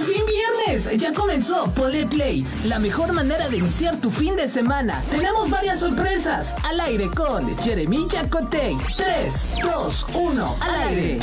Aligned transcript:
¡Por 0.00 0.08
fin 0.08 0.24
viernes! 0.24 0.96
Ya 0.96 1.12
comenzó 1.12 1.66
Ponle 1.74 2.06
Play, 2.06 2.46
la 2.64 2.78
mejor 2.78 3.12
manera 3.12 3.50
de 3.50 3.58
iniciar 3.58 4.00
tu 4.00 4.10
fin 4.10 4.34
de 4.34 4.48
semana. 4.48 5.02
Tenemos 5.10 5.50
varias 5.50 5.80
sorpresas. 5.80 6.54
Al 6.64 6.80
aire 6.80 7.10
con 7.14 7.54
Jeremy 7.58 8.08
Jacotey. 8.10 8.78
3, 8.96 9.58
2, 9.62 10.06
1, 10.14 10.56
al 10.58 10.74
aire. 10.88 11.18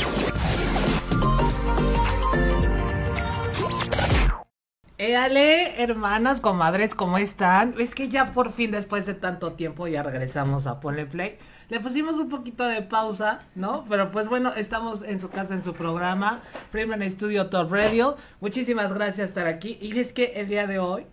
Éale, 5.08 5.82
hermanas, 5.82 6.42
comadres, 6.42 6.94
¿cómo 6.94 7.16
están? 7.16 7.74
Es 7.80 7.94
que 7.94 8.10
ya 8.10 8.32
por 8.32 8.52
fin, 8.52 8.70
después 8.70 9.06
de 9.06 9.14
tanto 9.14 9.54
tiempo, 9.54 9.88
ya 9.88 10.02
regresamos 10.02 10.66
a 10.66 10.80
Ponle 10.80 11.06
Play. 11.06 11.38
Le 11.70 11.80
pusimos 11.80 12.16
un 12.16 12.28
poquito 12.28 12.62
de 12.64 12.82
pausa, 12.82 13.40
¿no? 13.54 13.86
Pero 13.88 14.10
pues 14.10 14.28
bueno, 14.28 14.52
estamos 14.54 15.00
en 15.00 15.18
su 15.18 15.30
casa, 15.30 15.54
en 15.54 15.62
su 15.62 15.72
programa, 15.72 16.42
Freeman 16.72 17.10
Studio 17.10 17.48
Top 17.48 17.72
Radio. 17.72 18.18
Muchísimas 18.42 18.92
gracias 18.92 19.32
por 19.32 19.46
estar 19.46 19.46
aquí. 19.46 19.78
Y 19.80 19.98
es 19.98 20.12
que 20.12 20.24
el 20.34 20.46
día 20.46 20.66
de 20.66 20.78
hoy 20.78 21.06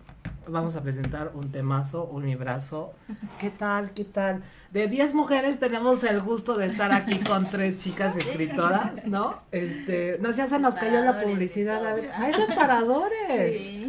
vamos 0.46 0.76
a 0.76 0.82
presentar 0.82 1.32
un 1.32 1.50
temazo, 1.50 2.04
un 2.04 2.26
librazo. 2.26 2.92
¿Qué 3.40 3.48
tal? 3.48 3.92
¿Qué 3.92 4.04
tal? 4.04 4.42
De 4.76 4.88
10 4.88 5.14
mujeres 5.14 5.58
tenemos 5.58 6.04
el 6.04 6.20
gusto 6.20 6.58
de 6.58 6.66
estar 6.66 6.92
aquí 6.92 7.18
con 7.20 7.44
tres 7.44 7.82
chicas 7.82 8.14
escritoras, 8.14 9.06
¿no? 9.06 9.40
Este, 9.50 10.18
no, 10.20 10.32
ya 10.32 10.48
se 10.48 10.58
nos 10.58 10.74
cayó 10.74 11.00
la 11.02 11.18
publicidad. 11.22 11.82
A 11.86 11.94
ver, 11.94 12.10
¡Hay 12.14 12.34
separadores! 12.34 13.56
Sí. 13.58 13.86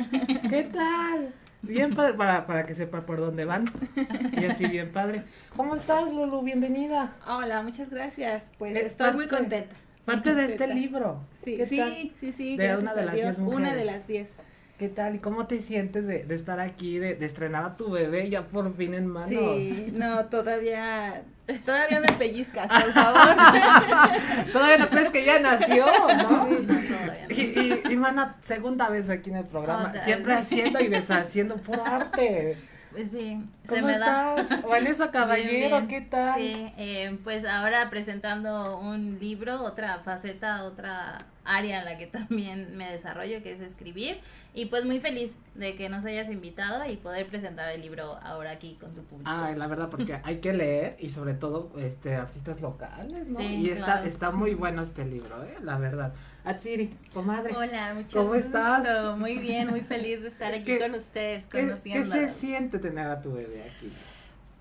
¿Qué 0.49 0.63
tal? 0.71 1.33
Bien 1.61 1.93
padre, 1.93 2.13
para, 2.13 2.47
para 2.47 2.65
que 2.65 2.73
sepa 2.73 3.05
por 3.05 3.19
dónde 3.19 3.43
van. 3.43 3.65
Y 4.31 4.45
así 4.45 4.65
bien 4.67 4.93
padre. 4.93 5.23
¿Cómo 5.57 5.75
estás, 5.75 6.05
Lulu? 6.13 6.41
Bienvenida. 6.41 7.17
Hola, 7.27 7.61
muchas 7.63 7.89
gracias. 7.89 8.43
Pues 8.57 8.73
Es 8.73 8.85
estoy 8.85 9.11
muy 9.11 9.27
contenta. 9.27 9.75
Parte 10.05 10.35
de 10.35 10.45
este 10.45 10.73
libro. 10.73 11.19
Sí, 11.43 11.57
¿Qué 11.57 11.67
sí, 11.67 11.77
tal? 11.79 12.11
sí, 12.21 12.33
sí. 12.37 12.55
De 12.55 12.77
una 12.77 12.93
de 12.93 13.03
las 13.03 13.13
10 13.13 13.39
mujeres. 13.39 13.59
Una 13.59 13.75
de 13.75 13.83
las 13.83 14.07
10. 14.07 14.29
¿Qué 14.77 14.89
tal? 14.89 15.15
¿Y 15.15 15.19
cómo 15.19 15.47
te 15.47 15.59
sientes 15.59 16.05
de, 16.05 16.23
de 16.23 16.35
estar 16.35 16.59
aquí, 16.59 16.99
de, 16.99 17.15
de 17.15 17.25
estrenar 17.25 17.65
a 17.65 17.77
tu 17.77 17.89
bebé 17.89 18.29
ya 18.29 18.47
por 18.47 18.75
fin 18.75 18.93
en 18.93 19.07
manos? 19.07 19.29
Sí, 19.29 19.89
no, 19.93 20.25
todavía, 20.25 21.23
todavía 21.65 21.99
me 21.99 22.13
pellizcas, 22.13 22.67
por 22.67 22.93
favor. 22.93 23.35
Todavía 24.53 24.77
no 24.77 24.89
crees 24.89 25.09
que 25.09 25.25
ya 25.25 25.39
nació, 25.39 25.85
¿no? 25.87 26.47
Sí, 26.47 26.57
no, 26.67 26.79
todavía 26.83 27.27
no. 27.27 27.33
Y, 27.33 27.83
y, 27.87 27.93
y 27.93 27.95
mana, 27.95 28.35
segunda 28.43 28.89
vez 28.89 29.09
aquí 29.09 29.31
en 29.31 29.37
el 29.37 29.45
programa, 29.45 29.89
Otra 29.89 30.03
siempre 30.03 30.35
vez. 30.35 30.43
haciendo 30.43 30.79
y 30.79 30.87
deshaciendo 30.89 31.57
puro 31.57 31.83
arte. 31.83 32.57
Pues 32.91 33.09
sí, 33.11 33.43
se 33.63 33.75
¿Cómo 33.75 33.87
me 33.87 33.97
da. 33.97 34.35
estás? 34.39 34.61
Vanessa 34.63 35.11
Caballero, 35.11 35.51
Bien, 35.51 35.69
bien. 35.69 35.87
¿qué 35.87 36.01
tal? 36.01 36.39
Sí, 36.39 36.73
eh, 36.77 37.17
pues 37.23 37.45
ahora 37.45 37.89
presentando 37.89 38.79
un 38.79 39.17
libro, 39.19 39.61
otra 39.63 39.99
faceta, 39.99 40.63
otra 40.63 41.25
área 41.47 41.79
en 41.79 41.85
la 41.85 41.97
que 41.97 42.05
también 42.07 42.77
me 42.77 42.91
desarrollo, 42.91 43.41
que 43.41 43.53
es 43.53 43.61
escribir. 43.61 44.19
Y 44.53 44.65
pues 44.65 44.85
muy 44.85 44.99
feliz 44.99 45.35
de 45.53 45.75
que 45.75 45.87
nos 45.87 46.03
hayas 46.05 46.29
invitado 46.31 46.83
y 46.89 46.97
poder 46.97 47.27
presentar 47.27 47.69
el 47.71 47.81
libro 47.81 48.15
ahora 48.23 48.51
aquí 48.51 48.75
con 48.79 48.93
tu 48.95 49.03
público. 49.03 49.29
Ay, 49.31 49.55
la 49.55 49.67
verdad, 49.67 49.89
porque 49.89 50.19
hay 50.23 50.37
que 50.37 50.51
leer 50.53 50.95
y 50.99 51.09
sobre 51.09 51.33
todo 51.35 51.71
este 51.79 52.15
artistas 52.15 52.59
locales, 52.61 53.27
¿no? 53.29 53.37
Sí, 53.39 53.45
y 53.61 53.69
está, 53.69 53.85
claro. 53.85 54.05
está 54.07 54.31
muy 54.31 54.55
bueno 54.55 54.81
este 54.81 55.05
libro, 55.05 55.43
¿eh? 55.43 55.55
La 55.63 55.77
verdad. 55.77 56.13
Atsiri, 56.43 56.89
comadre. 57.13 57.55
Hola, 57.55 57.93
mucho 57.93 58.17
¿Cómo 58.19 58.29
gusto. 58.33 58.47
estás? 58.47 59.17
Muy 59.17 59.37
bien, 59.37 59.67
muy 59.67 59.81
feliz 59.81 60.21
de 60.21 60.29
estar 60.29 60.53
aquí 60.53 60.63
¿Qué- 60.63 60.79
con 60.79 60.95
ustedes, 60.95 61.45
¿Qué, 61.45 61.59
¿Qué 61.59 61.63
conociendo. 61.65 62.15
se 62.15 62.29
siente 62.31 62.79
tener 62.79 63.07
a 63.07 63.21
tu 63.21 63.33
bebé 63.33 63.63
aquí? 63.63 63.91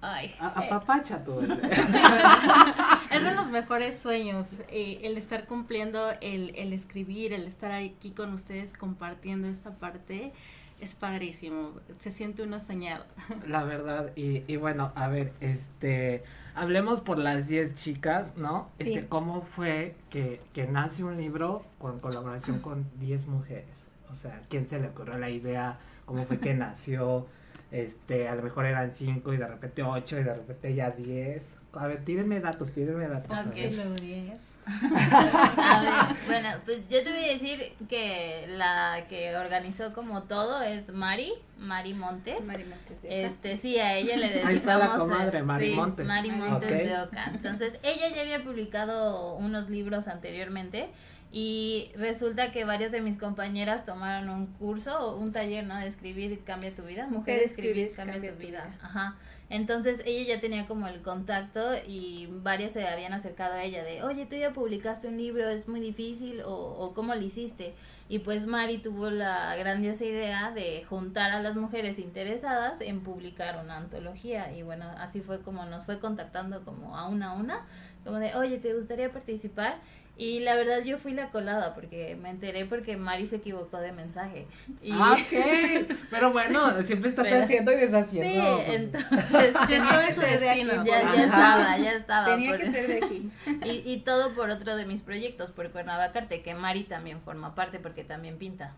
Ay, 0.01 0.35
A, 0.39 0.49
eh, 0.63 0.67
apapacha 0.67 1.19
bebé. 1.19 1.55
es 3.11 3.25
de 3.25 3.35
los 3.35 3.49
mejores 3.49 3.99
sueños, 3.99 4.47
eh, 4.69 5.01
el 5.03 5.17
estar 5.17 5.47
cumpliendo, 5.47 6.11
el, 6.21 6.55
el 6.57 6.73
escribir, 6.73 7.33
el 7.33 7.47
estar 7.47 7.73
aquí 7.73 8.11
con 8.11 8.33
ustedes 8.35 8.77
compartiendo 8.77 9.49
esta 9.49 9.73
parte, 9.73 10.33
es 10.81 10.95
padrísimo. 10.95 11.73
Se 11.99 12.11
siente 12.11 12.43
uno 12.43 12.61
soñado. 12.61 13.05
La 13.47 13.65
verdad, 13.65 14.13
y, 14.17 14.43
y 14.47 14.57
bueno, 14.57 14.93
a 14.95 15.09
ver, 15.09 15.33
este, 15.41 16.23
hablemos 16.55 17.01
por 17.01 17.19
las 17.19 17.49
10 17.49 17.75
chicas, 17.75 18.37
¿no? 18.37 18.71
Este. 18.79 19.07
¿cómo 19.07 19.43
fue 19.43 19.97
que, 20.11 20.41
que 20.53 20.67
nace 20.67 21.05
un 21.05 21.17
libro 21.17 21.65
con 21.79 22.01
colaboración 22.01 22.61
con 22.61 22.87
10 22.99 23.27
mujeres? 23.29 23.87
O 24.11 24.15
sea, 24.15 24.43
¿quién 24.49 24.69
se 24.69 24.79
le 24.79 24.89
ocurrió 24.89 25.19
la 25.19 25.31
idea? 25.31 25.79
¿Cómo 26.05 26.25
fue 26.27 26.39
que 26.39 26.55
nació? 26.55 27.27
Este, 27.73 28.29
a 28.29 28.35
lo 28.37 28.43
mejor 28.43 28.65
eran 28.67 28.93
5 28.93 29.33
y 29.35 29.37
de 29.39 29.47
repente 29.49 29.83
8 29.83 30.21
y 30.21 30.23
de 30.25 30.35
repente 30.35 30.75
ya 30.75 30.91
10. 30.91 31.57
A 31.73 31.87
ver, 31.89 32.05
tírenme 32.05 32.41
datos, 32.41 32.73
tírenme 32.73 33.07
datos. 33.09 33.31
a 33.33 33.43
Ok. 33.43 33.55
ver. 33.55 33.73
Luego 33.75 33.95
10. 33.95 34.41
A 34.67 35.81
ver, 36.09 36.17
bueno, 36.27 36.49
pues 36.65 36.89
yo 36.89 37.03
te 37.05 37.11
voy 37.13 37.25
a 37.25 37.33
decir 37.33 37.61
que 37.89 38.47
la 38.57 39.05
que 39.09 39.37
organizó 39.37 39.93
como 39.93 40.25
todo 40.25 40.61
es 40.63 40.91
Mari, 40.91 41.33
Mari 41.59 41.95
Montes. 41.95 42.45
Mari 42.45 42.65
Montes 42.65 43.03
de 43.03 43.09
Oca. 43.09 43.17
Este, 43.27 43.57
sí, 43.59 43.79
a 43.79 43.95
ella 43.97 44.17
le 44.17 44.29
dedicamos. 44.29 44.49
Ahí 44.51 44.57
está 44.57 44.79
la 44.79 44.95
a- 44.95 44.97
comadre, 44.99 45.43
Mari 45.43 45.71
sí, 45.71 45.77
Montes. 45.77 46.07
Mari 46.07 46.31
Montes 46.33 46.69
de 46.71 46.99
Oca. 47.01 47.31
Entonces, 47.33 47.79
ella 47.83 48.09
ya 48.15 48.23
había 48.23 48.43
publicado 48.43 49.35
unos 49.37 49.71
libros 49.71 50.09
anteriormente 50.09 50.89
y 51.33 51.91
resulta 51.97 52.53
que 52.53 52.65
varias 52.65 52.93
de 52.93 53.01
mis 53.01 53.19
compañeras 53.19 53.85
tomaron 53.85 54.31
un 54.31 54.47
curso 54.47 54.99
o 54.99 55.17
un 55.17 55.33
taller, 55.33 55.67
¿no? 55.67 55.77
De 55.77 55.87
escribir 55.87 56.43
cambia 56.45 56.75
tu 56.75 56.83
vida. 56.83 57.07
Mujer 57.09 57.43
escribir 57.43 57.93
cambia, 57.93 58.33
tu 58.33 58.39
vida. 58.39 58.75
Ajá. 58.81 59.17
Entonces 59.49 60.03
ella 60.07 60.35
ya 60.35 60.41
tenía 60.41 60.67
como 60.67 60.89
el 60.89 61.03
contacto 61.03 61.73
y 61.87 62.29
varias 62.43 62.73
se 62.73 62.87
habían 62.87 63.13
acercado 63.13 63.55
a 63.55 63.63
ella 63.63 63.85
de, 63.85 64.03
oye, 64.03 64.27
tú 64.27 64.35
ya 64.35 64.53
publicaste 64.53 65.09
un 65.09 65.19
libro, 65.19 65.49
es 65.49 65.69
muy 65.69 65.81
difícil 65.81 66.41
o, 66.41 66.53
o 66.53 66.95
cómo 66.95 67.15
lo 67.15 67.23
hiciste. 67.23 67.75
Y 68.09 68.21
pues 68.21 68.47
Mari 68.47 68.79
tuvo 68.79 69.11
la 69.11 69.55
grandiosa 69.57 70.05
idea 70.05 70.53
de 70.53 70.85
juntar 70.89 71.33
a 71.33 71.43
las 71.43 71.57
mujeres 71.57 71.99
interesadas 71.99 72.81
en 72.81 73.01
publicar 73.01 73.63
una 73.63 73.77
antología 73.77 74.53
y 74.57 74.63
bueno, 74.63 74.87
así 74.99 75.21
fue 75.21 75.41
como 75.43 75.65
nos 75.67 75.85
fue 75.85 75.99
contactando 75.99 76.65
como 76.65 76.97
a 76.97 77.09
una 77.09 77.33
a 77.33 77.35
una, 77.35 77.67
como 78.05 78.19
de, 78.19 78.35
oye, 78.37 78.59
¿te 78.59 78.75
gustaría 78.75 79.13
participar? 79.13 79.81
Y 80.19 80.41
la 80.41 80.57
verdad 80.57 80.83
yo 80.83 80.97
fui 80.97 81.13
la 81.13 81.31
colada 81.31 81.75
porque 81.75 82.17
me 82.21 82.31
enteré 82.31 82.65
porque 82.65 82.97
Mari 82.97 83.27
se 83.27 83.37
equivocó 83.37 83.79
de 83.81 83.93
mensaje. 83.93 84.47
Y, 84.83 84.91
Ah, 84.93 85.13
ok. 85.13 85.89
Pero 86.11 86.33
bueno, 86.33 86.59
siempre 86.85 87.11
estás 87.11 87.27
Pero- 87.29 87.45
haciendo 87.45 87.71
y 87.71 87.75
Sí, 87.75 87.81
deshaciendo. 87.83 88.63
pues. 88.65 88.81
entonces 88.81 89.53
Ya 89.69 89.77
estaba 89.77 90.07
que 90.09 90.39
de 90.39 90.49
aquí, 90.51 90.65
ya, 90.87 91.23
estaba, 91.25 91.79
ya 91.79 91.93
estaba. 91.93 92.27
Tenía 92.29 92.51
por- 92.53 92.61
que 92.61 92.73
ser 92.73 92.87
de 92.89 93.05
aquí. 93.05 93.31
y, 93.87 93.93
y 93.93 94.01
todo 94.01 94.35
por 94.35 94.49
otro 94.49 94.75
de 94.77 94.87
mis 94.87 95.03
proyectos, 95.03 95.51
por 95.53 95.71
Cuernavacarte, 95.71 96.41
que 96.41 96.55
Mari 96.55 96.85
también 96.85 97.21
forma 97.21 97.55
parte 97.55 97.79
porque 97.79 98.03
también 98.03 98.39
pinta. 98.39 98.73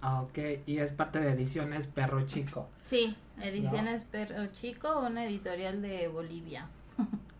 Ah, 0.00 0.22
ok, 0.22 0.38
y 0.66 0.78
es 0.78 0.92
parte 0.92 1.20
de 1.20 1.30
ediciones 1.30 1.86
Perro 1.86 2.26
Chico. 2.26 2.68
Sí, 2.82 3.16
Ediciones 3.40 4.02
Perro 4.04 4.46
Chico, 4.52 5.00
una 5.06 5.24
editorial 5.24 5.82
de 5.82 6.08
Bolivia. 6.08 6.66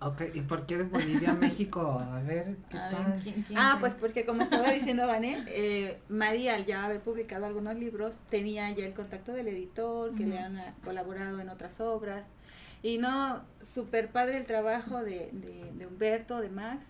Ok, 0.00 0.22
¿y 0.32 0.40
por 0.42 0.64
qué 0.66 0.76
de 0.76 0.84
Bolivia 0.84 1.32
a 1.32 1.34
México? 1.46 1.80
A 1.98 2.20
ver, 2.22 2.56
¿qué 2.68 2.78
A 2.78 2.88
ver, 2.90 2.98
tal? 3.04 3.20
¿quién- 3.22 3.42
quién 3.42 3.58
Ah, 3.58 3.78
pues 3.80 3.94
porque 3.94 4.24
como 4.24 4.42
estaba 4.42 4.70
diciendo 4.70 5.06
Vané, 5.08 5.42
eh, 5.48 5.98
María 6.08 6.54
al 6.54 6.66
ya 6.66 6.84
haber 6.84 7.00
publicado 7.00 7.46
algunos 7.46 7.74
libros 7.76 8.20
tenía 8.30 8.70
ya 8.70 8.86
el 8.86 8.94
contacto 8.94 9.32
del 9.32 9.48
editor, 9.48 10.14
que 10.14 10.24
le 10.26 10.38
han 10.38 10.56
eh, 10.58 10.72
colaborado 10.84 11.40
en 11.40 11.48
otras 11.48 11.80
obras. 11.80 12.24
Y 12.82 12.98
no, 12.98 13.42
súper 13.74 14.08
padre 14.10 14.36
el 14.38 14.46
trabajo 14.46 15.02
de, 15.02 15.30
de, 15.32 15.72
de 15.74 15.86
Humberto, 15.86 16.40
de 16.40 16.48
Max, 16.48 16.86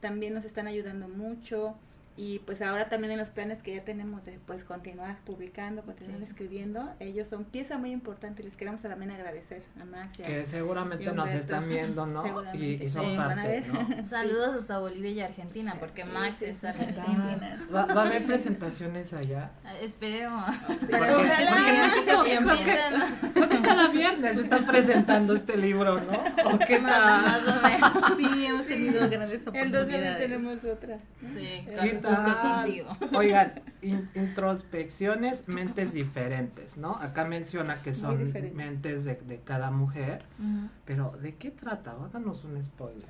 también 0.00 0.34
nos 0.34 0.44
están 0.44 0.68
ayudando 0.68 1.08
mucho. 1.08 1.74
Y 2.16 2.40
pues 2.40 2.60
ahora 2.60 2.88
también 2.90 3.12
en 3.12 3.18
los 3.18 3.28
planes 3.28 3.62
que 3.62 3.74
ya 3.74 3.84
tenemos 3.84 4.22
de 4.26 4.38
pues 4.46 4.64
continuar 4.64 5.16
publicando, 5.24 5.82
continuar 5.82 6.18
Sí. 6.18 6.24
escribiendo, 6.24 6.90
ellos 7.00 7.26
son 7.28 7.44
pieza 7.44 7.78
muy 7.78 7.90
importante 7.90 8.42
y 8.42 8.44
les 8.44 8.54
queremos 8.56 8.82
también 8.82 9.10
agradecer 9.12 9.62
a 9.80 9.84
Max. 9.86 10.18
y 10.18 10.22
a- 10.22 10.26
Que 10.26 10.44
seguramente 10.46 11.10
nos 11.12 11.30
están 11.32 11.68
viendo, 11.68 12.04
¿no? 12.06 12.22
Y, 12.54 12.82
y 12.82 12.88
son 12.88 13.06
sí, 13.06 13.16
parte. 13.16 13.64
¿no? 13.66 14.04
Saludos 14.04 14.56
hasta 14.56 14.78
Bolivia 14.78 15.10
y 15.12 15.20
Argentina, 15.20 15.76
porque 15.80 16.04
Max 16.04 16.40
sí, 16.40 16.44
es 16.46 16.62
argentina. 16.64 17.58
¿Va, 17.74 17.86
va 17.86 18.02
a 18.02 18.06
haber 18.06 18.26
presentaciones 18.26 19.12
allá? 19.14 19.50
Ah, 19.64 19.72
Esperemos. 19.80 20.44
Porque, 20.66 20.86
Pero 20.90 21.18
ojalá. 21.18 21.50
porque 21.50 21.72
México, 21.72 22.24
Bien, 22.24 22.44
creo 22.44 22.56
que, 22.58 22.64
bien. 22.64 23.32
creo 23.32 23.48
que 23.48 23.60
cada 23.62 23.88
viernes 23.88 24.36
están 24.38 24.66
presentando 24.66 25.34
este 25.34 25.56
libro, 25.56 25.98
¿no? 26.00 26.12
¿O 26.44 26.58
qué 26.66 26.78
Más, 26.78 26.92
tal? 26.92 27.22
más 27.22 27.42
o 27.56 27.62
menos. 27.68 28.16
Sí, 28.18 28.46
hemos 28.46 28.66
tenido 28.66 29.08
grandes 29.08 29.40
El 29.40 29.44
2 29.44 29.52
de 29.54 29.78
oportunidades. 29.78 30.18
tenemos 30.18 30.64
otra. 30.64 30.98
Sí, 31.34 31.64
¿Qué 31.80 32.01
justo. 32.10 33.18
Oigan, 33.18 33.60
in- 33.82 34.08
introspecciones, 34.14 35.48
mentes 35.48 35.92
diferentes, 35.92 36.76
¿no? 36.76 36.96
Acá 36.96 37.24
menciona 37.24 37.76
que 37.82 37.94
son 37.94 38.32
mentes 38.54 39.04
de, 39.04 39.14
de 39.16 39.40
cada 39.40 39.70
mujer, 39.70 40.24
pero 40.84 41.10
¿de 41.20 41.34
qué 41.36 41.50
trata? 41.50 41.92
Háganos 42.04 42.44
un 42.44 42.62
spoiler. 42.62 43.08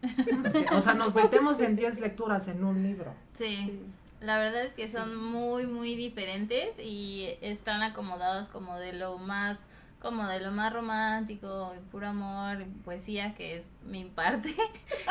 Porque, 0.00 0.66
o 0.72 0.80
sea, 0.80 0.94
nos 0.94 1.14
metemos 1.14 1.60
en 1.60 1.74
10 1.74 1.98
lecturas 2.00 2.46
en 2.48 2.64
un 2.64 2.82
libro. 2.82 3.12
Sí. 3.34 3.46
Sí. 3.66 3.82
La 4.20 4.36
verdad 4.38 4.64
es 4.64 4.74
que 4.74 4.88
son 4.88 5.14
muy, 5.16 5.66
muy 5.66 5.94
diferentes 5.94 6.76
y 6.82 7.28
están 7.40 7.82
acomodadas 7.82 8.48
como 8.48 8.76
de 8.76 8.92
lo 8.92 9.16
más 9.18 9.60
como 10.00 10.26
de 10.26 10.40
lo 10.40 10.52
más 10.52 10.72
romántico, 10.72 11.74
puro 11.90 12.08
amor, 12.08 12.64
poesía, 12.84 13.34
que 13.34 13.56
es 13.56 13.68
mi 13.84 14.04
parte, 14.04 14.54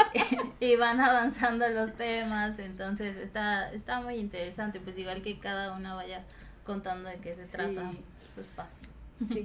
y 0.59 0.75
van 0.75 0.99
avanzando 0.99 1.67
los 1.69 1.93
temas, 1.93 2.57
entonces 2.59 3.17
está, 3.17 3.71
está 3.73 4.01
muy 4.01 4.15
interesante, 4.15 4.79
pues 4.79 4.97
igual 4.97 5.21
que 5.21 5.39
cada 5.39 5.75
una 5.75 5.93
vaya 5.95 6.23
contando 6.65 7.09
de 7.09 7.17
qué 7.17 7.35
se 7.35 7.45
trata 7.45 7.91
su 8.33 8.41
espacio. 8.41 8.87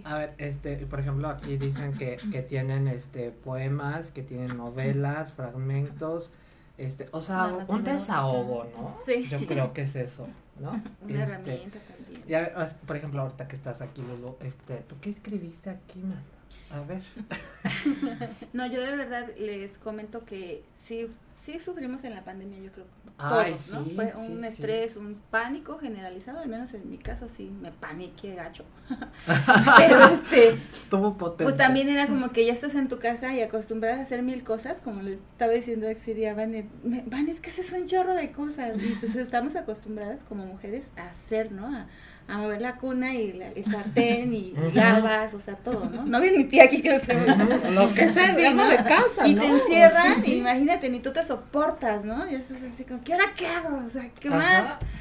A 0.04 0.18
ver, 0.18 0.34
este, 0.38 0.76
por 0.86 1.00
ejemplo, 1.00 1.28
aquí 1.28 1.56
dicen 1.56 1.94
que, 1.94 2.18
que 2.30 2.42
tienen 2.42 2.88
este 2.88 3.30
poemas, 3.30 4.10
que 4.10 4.22
tienen 4.22 4.56
novelas, 4.56 5.32
fragmentos, 5.32 6.30
este, 6.76 7.08
o 7.12 7.20
sea, 7.20 7.64
un 7.68 7.82
desahogo, 7.82 8.66
¿no? 8.76 8.98
Sí. 9.04 9.26
Yo 9.28 9.44
creo 9.46 9.72
que 9.72 9.82
es 9.82 9.96
eso, 9.96 10.28
¿no? 10.60 10.70
Una 11.02 11.22
Este, 11.24 11.34
herramienta 11.34 11.78
también. 11.80 12.22
y 12.28 12.34
a 12.34 12.40
ver, 12.40 12.52
as- 12.56 12.74
por 12.74 12.96
ejemplo, 12.96 13.20
ahorita 13.22 13.48
que 13.48 13.56
estás 13.56 13.80
aquí, 13.82 14.02
Lulu, 14.02 14.36
este, 14.40 14.76
¿tú 14.88 14.96
qué 15.00 15.10
escribiste 15.10 15.70
aquí, 15.70 16.00
man? 16.00 16.22
A 16.70 16.80
ver. 16.80 17.02
No, 18.52 18.66
yo 18.66 18.80
de 18.80 18.96
verdad 18.96 19.28
les 19.38 19.76
comento 19.78 20.24
que 20.24 20.62
sí, 20.86 21.06
sí 21.44 21.58
sufrimos 21.58 22.04
en 22.04 22.14
la 22.14 22.24
pandemia, 22.24 22.58
yo 22.60 22.70
creo. 22.72 22.86
Ay, 23.18 23.52
todos, 23.52 23.74
¿no? 23.74 23.84
sí, 23.84 23.92
Fue 23.94 24.12
un 24.16 24.40
sí. 24.40 24.46
estrés, 24.46 24.96
un 24.96 25.20
pánico 25.30 25.78
generalizado, 25.78 26.38
al 26.40 26.48
menos 26.48 26.72
en 26.74 26.88
mi 26.90 26.98
caso 26.98 27.28
sí, 27.36 27.50
me 27.60 27.70
paniqué 27.70 28.34
gacho. 28.34 28.64
Pero 29.78 30.04
este, 30.06 30.58
Tuvo 30.90 31.16
potente. 31.16 31.44
pues 31.44 31.56
también 31.56 31.88
era 31.88 32.06
como 32.06 32.30
que 32.32 32.46
ya 32.46 32.52
estás 32.52 32.74
en 32.74 32.88
tu 32.88 32.98
casa 32.98 33.32
y 33.34 33.40
acostumbrada 33.42 33.98
a 33.98 34.02
hacer 34.02 34.22
mil 34.22 34.42
cosas, 34.44 34.80
como 34.80 35.02
le 35.02 35.14
estaba 35.14 35.52
diciendo 35.52 35.86
a 35.88 36.34
Van, 36.34 36.50
me- 36.82 37.02
Van, 37.06 37.28
es 37.28 37.40
que 37.40 37.50
haces 37.50 37.72
un 37.72 37.86
chorro 37.86 38.14
de 38.14 38.32
cosas. 38.32 38.82
Y 38.82 38.94
pues 38.96 39.14
estamos 39.16 39.56
acostumbradas 39.56 40.20
como 40.28 40.44
mujeres 40.46 40.84
a 40.96 41.08
hacer, 41.10 41.52
¿no? 41.52 41.66
A, 41.66 41.86
a 42.32 42.38
mover 42.38 42.60
la 42.62 42.76
cuna 42.76 43.14
y 43.14 43.32
la- 43.34 43.50
el 43.50 43.64
sartén 43.64 44.32
y, 44.32 44.54
lavas, 44.72 45.34
o 45.34 45.40
sea, 45.40 45.54
todo, 45.56 45.84
¿no? 45.90 46.04
No 46.06 46.20
ves 46.20 46.36
mi 46.36 46.44
tía 46.44 46.64
aquí 46.64 46.80
que 46.80 46.90
lo 46.90 46.98
sabe. 47.00 47.30
Ujú, 47.30 47.70
Lo 47.72 47.92
que 47.94 48.10
sea, 48.12 48.34
Sí, 48.34 48.54
¿no? 48.54 48.68
de 48.68 48.76
casa, 48.76 49.28
Y 49.28 49.34
¿no? 49.34 49.42
te 49.42 49.48
encierran, 49.48 50.16
Sí, 50.16 50.22
sí. 50.22 50.32
y 50.34 50.38
imagínate, 50.38 50.88
ni 50.88 51.00
tú 51.00 51.12
te 51.12 51.26
soportas, 51.26 52.04
¿no? 52.04 52.28
Y 52.30 52.34
estás 52.36 52.56
así 52.72 52.84
como, 52.84 53.04
¿qué 53.04 53.14
hora 53.14 53.32
qué 53.36 53.46
hago? 53.46 53.82
O 53.86 53.90
sea, 53.90 54.08
¿qué 54.18 54.28
Ajá. 54.28 54.38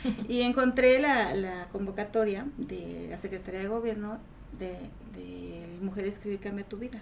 más? 0.03 0.13
Y 0.29 0.41
encontré 0.41 0.99
la, 0.99 1.33
la 1.33 1.67
convocatoria 1.71 2.45
de 2.57 3.07
la 3.09 3.17
Secretaría 3.19 3.61
de 3.61 3.67
Gobierno 3.67 4.19
de, 4.59 4.73
de 5.17 5.65
Mujer 5.81 6.05
Escribir 6.05 6.39
Cambia 6.39 6.65
Tu 6.65 6.77
Vida, 6.77 6.99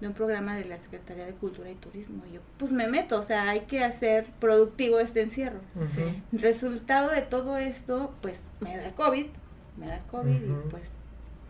de 0.00 0.06
un 0.08 0.14
programa 0.14 0.56
de 0.56 0.64
la 0.66 0.78
Secretaría 0.78 1.24
de 1.26 1.32
Cultura 1.32 1.70
y 1.70 1.74
Turismo. 1.74 2.22
Y 2.30 2.34
yo, 2.34 2.40
pues 2.58 2.70
me 2.70 2.86
meto, 2.86 3.18
o 3.18 3.22
sea, 3.22 3.48
hay 3.50 3.60
que 3.60 3.82
hacer 3.84 4.26
productivo 4.38 4.98
este 5.00 5.22
encierro. 5.22 5.58
Resultado 6.32 7.10
de 7.10 7.22
todo 7.22 7.56
esto, 7.58 8.12
pues 8.20 8.38
me 8.60 8.76
da 8.76 8.86
el 8.86 8.94
COVID, 8.94 9.26
me 9.76 9.86
da 9.86 10.00
COVID 10.10 10.42
y 10.42 10.56
pues 10.70 10.82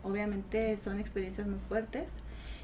obviamente 0.03 0.77
son 0.83 0.99
experiencias 0.99 1.47
muy 1.47 1.59
fuertes 1.67 2.09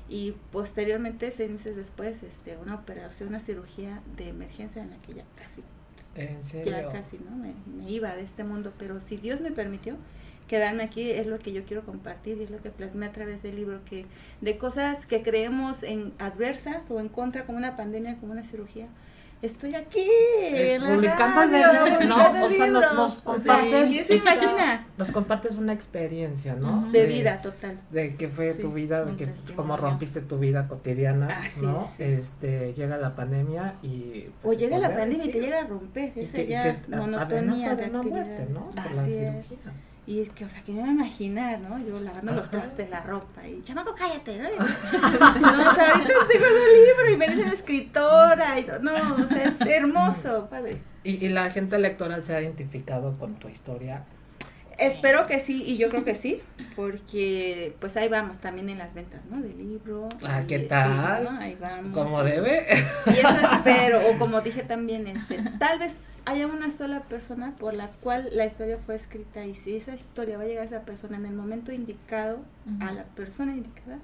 y 0.10 0.34
posteriormente, 0.52 1.32
seis 1.32 1.50
meses 1.50 1.76
después, 1.78 2.22
este, 2.24 2.58
una 2.58 2.76
operación, 2.76 3.30
una 3.30 3.40
cirugía 3.40 4.02
de 4.18 4.30
emergencia 4.30 4.82
en 4.84 4.90
la 4.90 4.98
que 4.98 5.14
ya 5.14 5.24
casi, 5.36 5.64
En 6.16 6.44
serio. 6.44 6.72
ya 6.72 6.90
casi, 6.90 7.18
¿no? 7.18 7.36
Me, 7.36 7.54
me 7.66 7.90
iba 7.90 8.14
de 8.16 8.24
este 8.24 8.44
mundo, 8.44 8.74
pero 8.78 9.00
si 9.00 9.16
Dios 9.16 9.40
me 9.40 9.52
permitió 9.52 9.96
quedarme 10.50 10.84
aquí, 10.84 11.10
es 11.10 11.28
lo 11.28 11.40
que 11.40 11.54
yo 11.54 11.64
quiero 11.64 11.86
compartir 11.86 12.38
y 12.40 12.44
es 12.44 12.52
lo 12.52 12.62
que 12.62 12.72
plasmé 12.72 13.06
a 13.06 13.14
través 13.14 13.42
del 13.42 13.56
libro, 13.56 13.86
que 13.86 14.06
de 14.42 14.58
cosas 14.58 15.06
que 15.06 15.24
creemos 15.24 15.82
en 15.82 16.12
adversas 16.20 16.92
o 16.92 17.00
en 17.00 17.08
contra, 17.08 17.46
como 17.46 17.58
una 17.58 17.78
pandemia, 17.78 18.18
como 18.18 18.34
una 18.34 18.44
cirugía, 18.44 18.90
estoy 19.42 19.76
aquí, 19.76 20.06
Eh, 20.42 20.80
publicando 20.80 21.42
el 21.44 21.52
libro, 21.52 22.00
¿no? 22.08 22.46
O 22.46 22.50
sea, 22.50 22.68
nos 22.68 22.88
O 22.98 23.10
sea, 23.10 23.24
compartes. 23.24 23.90
¿quién 23.92 24.06
se 24.06 24.16
esta- 24.16 24.36
imagina? 24.36 24.88
Nos 24.98 25.12
compartes 25.12 25.56
una 25.56 25.74
experiencia, 25.74 26.56
¿no? 26.56 26.80
Ujú. 26.80 26.92
De 26.92 27.06
vida 27.06 27.42
total. 27.42 27.80
De 27.90 28.16
que 28.16 28.28
fue 28.28 28.54
Sí, 28.54 28.62
tu 28.62 28.72
vida, 28.74 29.04
de 29.06 29.16
que 29.16 29.30
cómo 29.56 29.78
rompiste 29.78 30.22
tu 30.22 30.38
vida 30.38 30.68
cotidiana, 30.68 31.44
Así 31.46 31.62
¿no? 31.62 31.90
es. 31.98 32.20
Este, 32.20 32.74
llega 32.74 32.98
la 32.98 33.16
pandemia 33.16 33.76
y... 33.82 34.26
O 34.28 34.32
pues, 34.44 34.58
se 34.60 34.66
llega 34.66 34.78
la 34.78 34.90
pandemia 34.96 35.26
y 35.26 35.30
te 35.32 35.40
llega 35.40 35.62
a 35.62 35.68
romper 35.68 36.12
y 36.16 36.20
esa 36.22 36.42
y 36.42 36.48
ya 36.48 36.62
que 36.64 36.70
es 36.70 36.88
la 36.90 36.98
monotonía 36.98 37.76
de 37.76 37.84
de 37.84 37.90
una 37.90 38.04
muerte, 38.04 38.48
¿no? 38.52 38.72
Por 38.72 38.92
la 38.94 39.04
Así 39.04 39.18
es. 39.18 39.46
Y 40.12 40.20
es 40.20 40.30
que, 40.32 40.44
o 40.44 40.50
sea, 40.50 40.62
que 40.62 40.74
me 40.74 40.82
imaginar, 40.82 41.62
¿no? 41.62 41.80
Yo 41.80 41.98
lavando 42.02 42.34
los 42.34 42.52
trastes, 42.52 42.90
la 42.90 43.00
ropa 43.00 43.48
y, 43.48 43.64
chamaco, 43.64 43.96
cállate, 43.98 44.40
¿no? 44.40 44.50
no, 44.50 44.58
o 44.58 45.74
sea, 45.74 45.92
ahorita 45.94 46.14
estoy 46.22 46.38
con 46.38 46.50
libro 46.50 47.12
y 47.14 47.18
me 47.18 47.28
dicen 47.30 47.48
escritora 47.48 48.60
y. 48.60 48.68
No, 48.82 48.92
o 48.92 49.28
sea, 49.30 49.56
es 49.58 49.68
hermoso, 49.68 50.50
padre. 50.50 50.82
Y 51.06 51.30
la 51.30 51.50
gente 51.50 51.80
lectora 51.80 52.22
se 52.22 52.36
ha 52.36 52.42
identificado 52.42 53.18
con 53.18 53.36
tu 53.36 53.48
historia. 53.48 54.04
Espero 54.82 55.28
que 55.28 55.40
sí, 55.40 55.64
y 55.66 55.78
yo 55.78 55.90
creo 55.90 56.04
que 56.04 56.16
sí, 56.16 56.42
porque 56.76 57.76
pues 57.80 57.96
ahí 57.98 58.10
vamos 58.10 58.40
también 58.40 58.70
en 58.70 58.80
las 58.80 58.94
ventas, 58.94 59.22
¿no? 59.30 59.40
Del 59.42 59.58
libro. 59.58 60.10
Ah, 60.24 60.42
¿qué 60.48 60.60
sí, 60.60 60.66
tal? 60.66 61.24
¿no? 61.24 61.30
Ahí 61.40 61.56
vamos. 61.60 61.94
Como 61.94 62.24
debe. 62.24 62.66
Y 63.08 63.20
eso 63.20 63.30
espero, 63.54 64.00
o 64.10 64.18
como 64.18 64.42
dije 64.42 64.64
también, 64.64 65.08
este, 65.08 65.40
tal 65.60 65.80
vez 65.80 65.94
haya 66.26 66.48
una 66.48 66.72
sola 66.72 67.02
persona 67.02 67.54
por 67.60 67.74
la 67.74 67.88
cual 68.02 68.30
la 68.32 68.46
historia 68.46 68.78
fue 68.84 68.96
escrita 68.96 69.46
y 69.46 69.56
si 69.56 69.76
esa 69.76 69.94
historia 69.94 70.38
va 70.38 70.44
a 70.44 70.48
llegar 70.48 70.64
a 70.64 70.68
esa 70.68 70.82
persona 70.82 71.18
en 71.18 71.26
el 71.26 71.34
momento 71.34 71.72
indicado, 71.72 72.40
a 72.80 72.92
la 72.92 73.04
persona 73.04 73.56
indicada, 73.56 74.00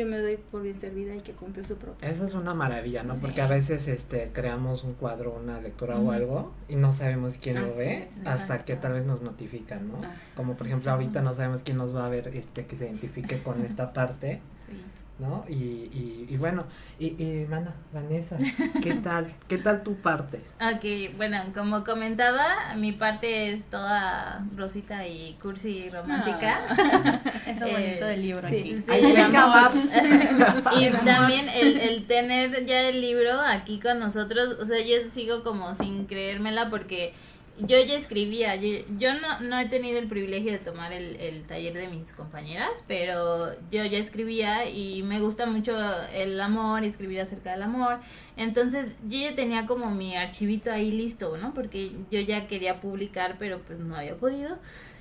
yo 0.00 0.06
me 0.06 0.18
doy 0.18 0.36
por 0.36 0.62
bien 0.62 0.78
servida 0.80 1.14
y 1.14 1.20
que 1.20 1.32
cumplió 1.32 1.64
su 1.64 1.76
propósito. 1.76 2.06
Eso 2.06 2.24
es 2.24 2.34
una 2.34 2.54
maravilla, 2.54 3.02
¿no? 3.02 3.14
Sí. 3.14 3.20
Porque 3.22 3.40
a 3.42 3.46
veces 3.46 3.88
este 3.88 4.30
creamos 4.32 4.84
un 4.84 4.94
cuadro, 4.94 5.32
una 5.40 5.60
lectura 5.60 5.98
o 5.98 6.10
algo 6.10 6.52
y 6.68 6.76
no 6.76 6.92
sabemos 6.92 7.38
quién 7.38 7.60
lo 7.60 7.74
ve 7.74 8.08
hasta 8.24 8.64
que 8.64 8.76
tal 8.76 8.92
vez 8.94 9.06
nos 9.06 9.22
notifican, 9.22 9.88
¿no? 9.88 10.00
Ah. 10.04 10.14
Como 10.36 10.56
por 10.56 10.66
ejemplo 10.66 10.90
ahorita 10.90 11.20
no 11.22 11.32
sabemos 11.32 11.62
quién 11.62 11.76
nos 11.76 11.94
va 11.94 12.06
a 12.06 12.08
ver 12.08 12.28
este 12.34 12.66
que 12.66 12.76
se 12.76 12.86
identifique 12.86 13.42
con 13.42 13.64
esta 13.64 13.92
parte, 13.92 14.40
Sí. 14.66 14.74
¿No? 15.20 15.44
Y, 15.48 15.54
y, 15.54 16.26
y 16.30 16.36
bueno, 16.38 16.64
y, 16.98 17.06
y 17.22 17.46
mana, 17.48 17.74
Vanessa, 17.92 18.36
¿qué 18.82 18.94
tal? 19.04 19.32
¿Qué 19.48 19.58
tal 19.58 19.82
tu 19.82 19.94
parte? 19.96 20.40
Ok, 20.60 21.16
bueno, 21.16 21.38
como 21.54 21.84
comentaba, 21.84 22.74
mi 22.76 22.92
parte 22.92 23.52
es 23.52 23.66
toda 23.66 24.44
rosita 24.56 25.06
y 25.06 25.34
cursi 25.40 25.70
y 25.70 25.90
romántica. 25.90 26.60
Eso 27.46 27.66
Eh, 27.66 27.72
bonito 27.72 28.06
del 28.06 28.22
libro 28.22 28.48
sí. 28.48 28.56
aquí. 28.56 28.76
Sí, 28.78 28.84
Ahí 28.90 29.04
el 29.04 29.16
y 30.80 31.04
también 31.04 31.48
el, 31.50 31.76
el 31.78 32.06
tener 32.06 32.64
ya 32.66 32.88
el 32.88 33.00
libro 33.00 33.40
aquí 33.40 33.78
con 33.78 33.98
nosotros, 33.98 34.56
o 34.60 34.64
sea, 34.64 34.80
yo 34.80 35.08
sigo 35.10 35.42
como 35.44 35.74
sin 35.74 36.06
creérmela 36.06 36.70
porque 36.70 37.14
yo 37.58 37.82
ya 37.84 37.94
escribía, 37.96 38.56
yo, 38.56 38.68
yo 38.98 39.14
no, 39.14 39.40
no 39.40 39.58
he 39.58 39.68
tenido 39.68 39.98
el 39.98 40.08
privilegio 40.08 40.52
de 40.52 40.58
tomar 40.58 40.92
el, 40.92 41.16
el 41.16 41.42
taller 41.42 41.74
de 41.74 41.88
mis 41.88 42.12
compañeras, 42.12 42.84
pero 42.86 43.52
yo 43.70 43.84
ya 43.84 43.98
escribía 43.98 44.68
y 44.68 45.02
me 45.02 45.20
gusta 45.20 45.46
mucho 45.46 45.76
el 46.12 46.40
amor 46.40 46.84
escribir 46.84 47.20
acerca 47.20 47.52
del 47.52 47.62
amor. 47.62 48.00
Entonces 48.36 48.96
yo 49.08 49.18
ya 49.18 49.34
tenía 49.34 49.66
como 49.66 49.90
mi 49.90 50.16
archivito 50.16 50.72
ahí 50.72 50.90
listo, 50.90 51.36
¿no? 51.36 51.52
Porque 51.52 51.92
yo 52.10 52.20
ya 52.20 52.46
quería 52.46 52.80
publicar, 52.80 53.36
pero 53.38 53.60
pues 53.60 53.78
no 53.78 53.96
había 53.96 54.16
podido. 54.16 54.58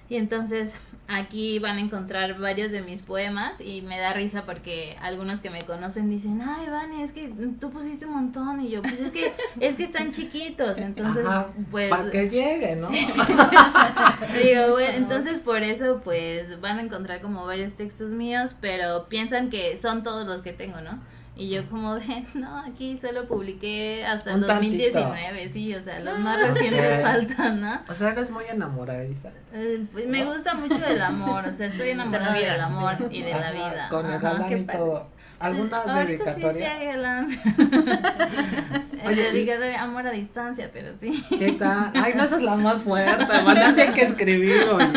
Y 0.10 0.16
entonces 0.16 0.75
aquí 1.10 1.58
van 1.60 1.78
a 1.78 1.82
encontrar 1.82 2.39
varios 2.39 2.72
de 2.72 2.82
mis 2.82 3.01
poemas 3.01 3.60
y 3.60 3.82
me 3.82 4.00
da 4.00 4.13
risa 4.13 4.44
porque 4.46 4.96
algunos 5.01 5.39
que 5.39 5.50
me 5.50 5.66
conocen 5.66 6.10
dicen, 6.10 6.42
ay, 6.42 6.68
Vane, 6.70 7.04
es 7.04 7.12
que 7.12 7.32
tú 7.60 7.72
pusiste 7.72 8.06
un 8.06 8.13
montón 8.13 8.62
y 8.62 8.70
yo, 8.70 8.82
pues 8.82 9.00
es 9.00 9.12
que, 9.12 9.34
es 9.60 9.75
que 9.75 9.84
están 9.84 10.12
chiquitos, 10.12 10.78
entonces, 10.78 11.25
Ajá, 11.25 11.50
pues, 11.72 11.89
para 11.89 12.12
que 12.12 12.30
llegue, 12.30 12.75
¿no? 12.75 12.89
digo, 14.44 14.72
bueno, 14.72 14.94
entonces 14.96 15.39
por 15.39 15.63
eso, 15.63 16.01
pues, 16.04 16.62
van 16.62 16.78
a 16.78 16.84
encontrar 16.84 17.22
como 17.22 17.46
varios 17.46 17.74
textos 17.74 18.12
míos, 18.12 18.56
pero 18.62 19.10
piensan 19.10 19.50
que 19.50 19.78
son 19.78 20.04
todos 20.04 20.28
los 20.28 20.42
que 20.42 20.54
tengo, 20.54 20.80
¿no? 20.82 21.00
Y 21.39 21.50
yo 21.50 21.67
como 21.69 21.96
de, 21.96 22.25
no, 22.34 22.58
aquí 22.60 22.98
solo 22.98 23.25
publiqué 23.27 24.05
hasta 24.05 24.31
el 24.31 24.41
Un 24.41 24.48
tantito. 24.48 25.00
2019, 25.00 25.50
sí, 25.50 25.74
o 25.74 25.81
sea, 25.81 26.00
los 26.01 26.19
más 26.19 26.38
recientes 26.38 26.98
Ok. 26.98 27.01
faltan, 27.01 27.62
¿no? 27.62 27.81
O 27.88 27.93
sea, 27.93 28.10
eres 28.12 28.29
muy 28.29 28.43
enamoradiza. 28.51 29.29
Eh, 29.53 29.86
pues 29.91 30.05
me 30.08 30.25
gusta 30.25 30.53
mucho 30.55 30.86
el 30.86 31.01
amor, 31.01 31.46
o 31.46 31.53
sea, 31.53 31.67
estoy 31.67 31.89
enamorada 31.91 32.34
vida. 32.38 32.51
del 32.51 32.62
amor 32.62 32.96
y 33.10 33.22
de 33.24 33.31
la 33.31 33.51
vida. 33.51 33.88
Con 33.89 34.05
el 34.05 34.13
Ajá. 34.15 34.34
galán 34.34 34.58
y 34.58 34.65
todo. 34.65 35.08
¿Alguna 35.39 35.84
Pues, 35.84 35.96
ahorita 35.96 36.36
sí, 36.36 36.41
sí 36.41 36.48
dedicatoria? 36.48 36.72
hay 36.77 36.86
galán. 36.88 37.29
Oye, 39.08 39.27
El 39.27 39.34
dedicatoria, 39.34 39.81
amor 39.84 40.08
a 40.08 40.12
distancia, 40.12 40.69
pero 40.74 40.89
sí. 41.00 41.24
¿Qué 41.39 41.53
tal? 41.53 41.91
Ay, 41.96 42.13
no, 42.15 42.24
esa 42.25 42.36
es 42.36 42.41
la 42.41 42.55
más 42.58 42.81
fuerte. 42.81 43.24
Vanessa 43.46 43.81
hay 43.84 43.93
que 43.93 44.01
escribir, 44.01 44.63
oye. 44.63 44.88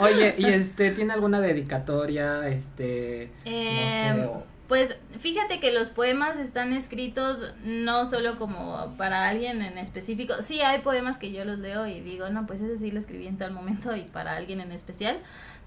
Oye, 0.00 0.34
y 0.36 0.46
este, 0.46 0.90
¿tiene 0.90 1.12
alguna 1.12 1.40
dedicatoria? 1.40 2.48
Este, 2.48 3.30
no 3.44 3.50
Em, 3.52 4.16
sé, 4.16 4.24
o- 4.26 4.49
Pues 4.70 4.96
fíjate 5.18 5.58
que 5.58 5.72
los 5.72 5.90
poemas 5.90 6.38
están 6.38 6.72
escritos 6.72 7.54
no 7.64 8.04
solo 8.04 8.38
como 8.38 8.94
para 8.96 9.28
alguien 9.28 9.62
en 9.62 9.78
específico. 9.78 10.44
Sí, 10.44 10.60
hay 10.60 10.78
poemas 10.78 11.18
que 11.18 11.32
yo 11.32 11.44
los 11.44 11.58
leo 11.58 11.88
y 11.88 11.98
digo, 11.98 12.30
no, 12.30 12.46
pues 12.46 12.60
ese 12.60 12.78
sí 12.78 12.92
lo 12.92 13.00
escribí 13.00 13.26
en 13.26 13.36
tal 13.36 13.50
momento 13.50 13.96
y 13.96 14.02
para 14.02 14.36
alguien 14.36 14.60
en 14.60 14.70
especial. 14.70 15.18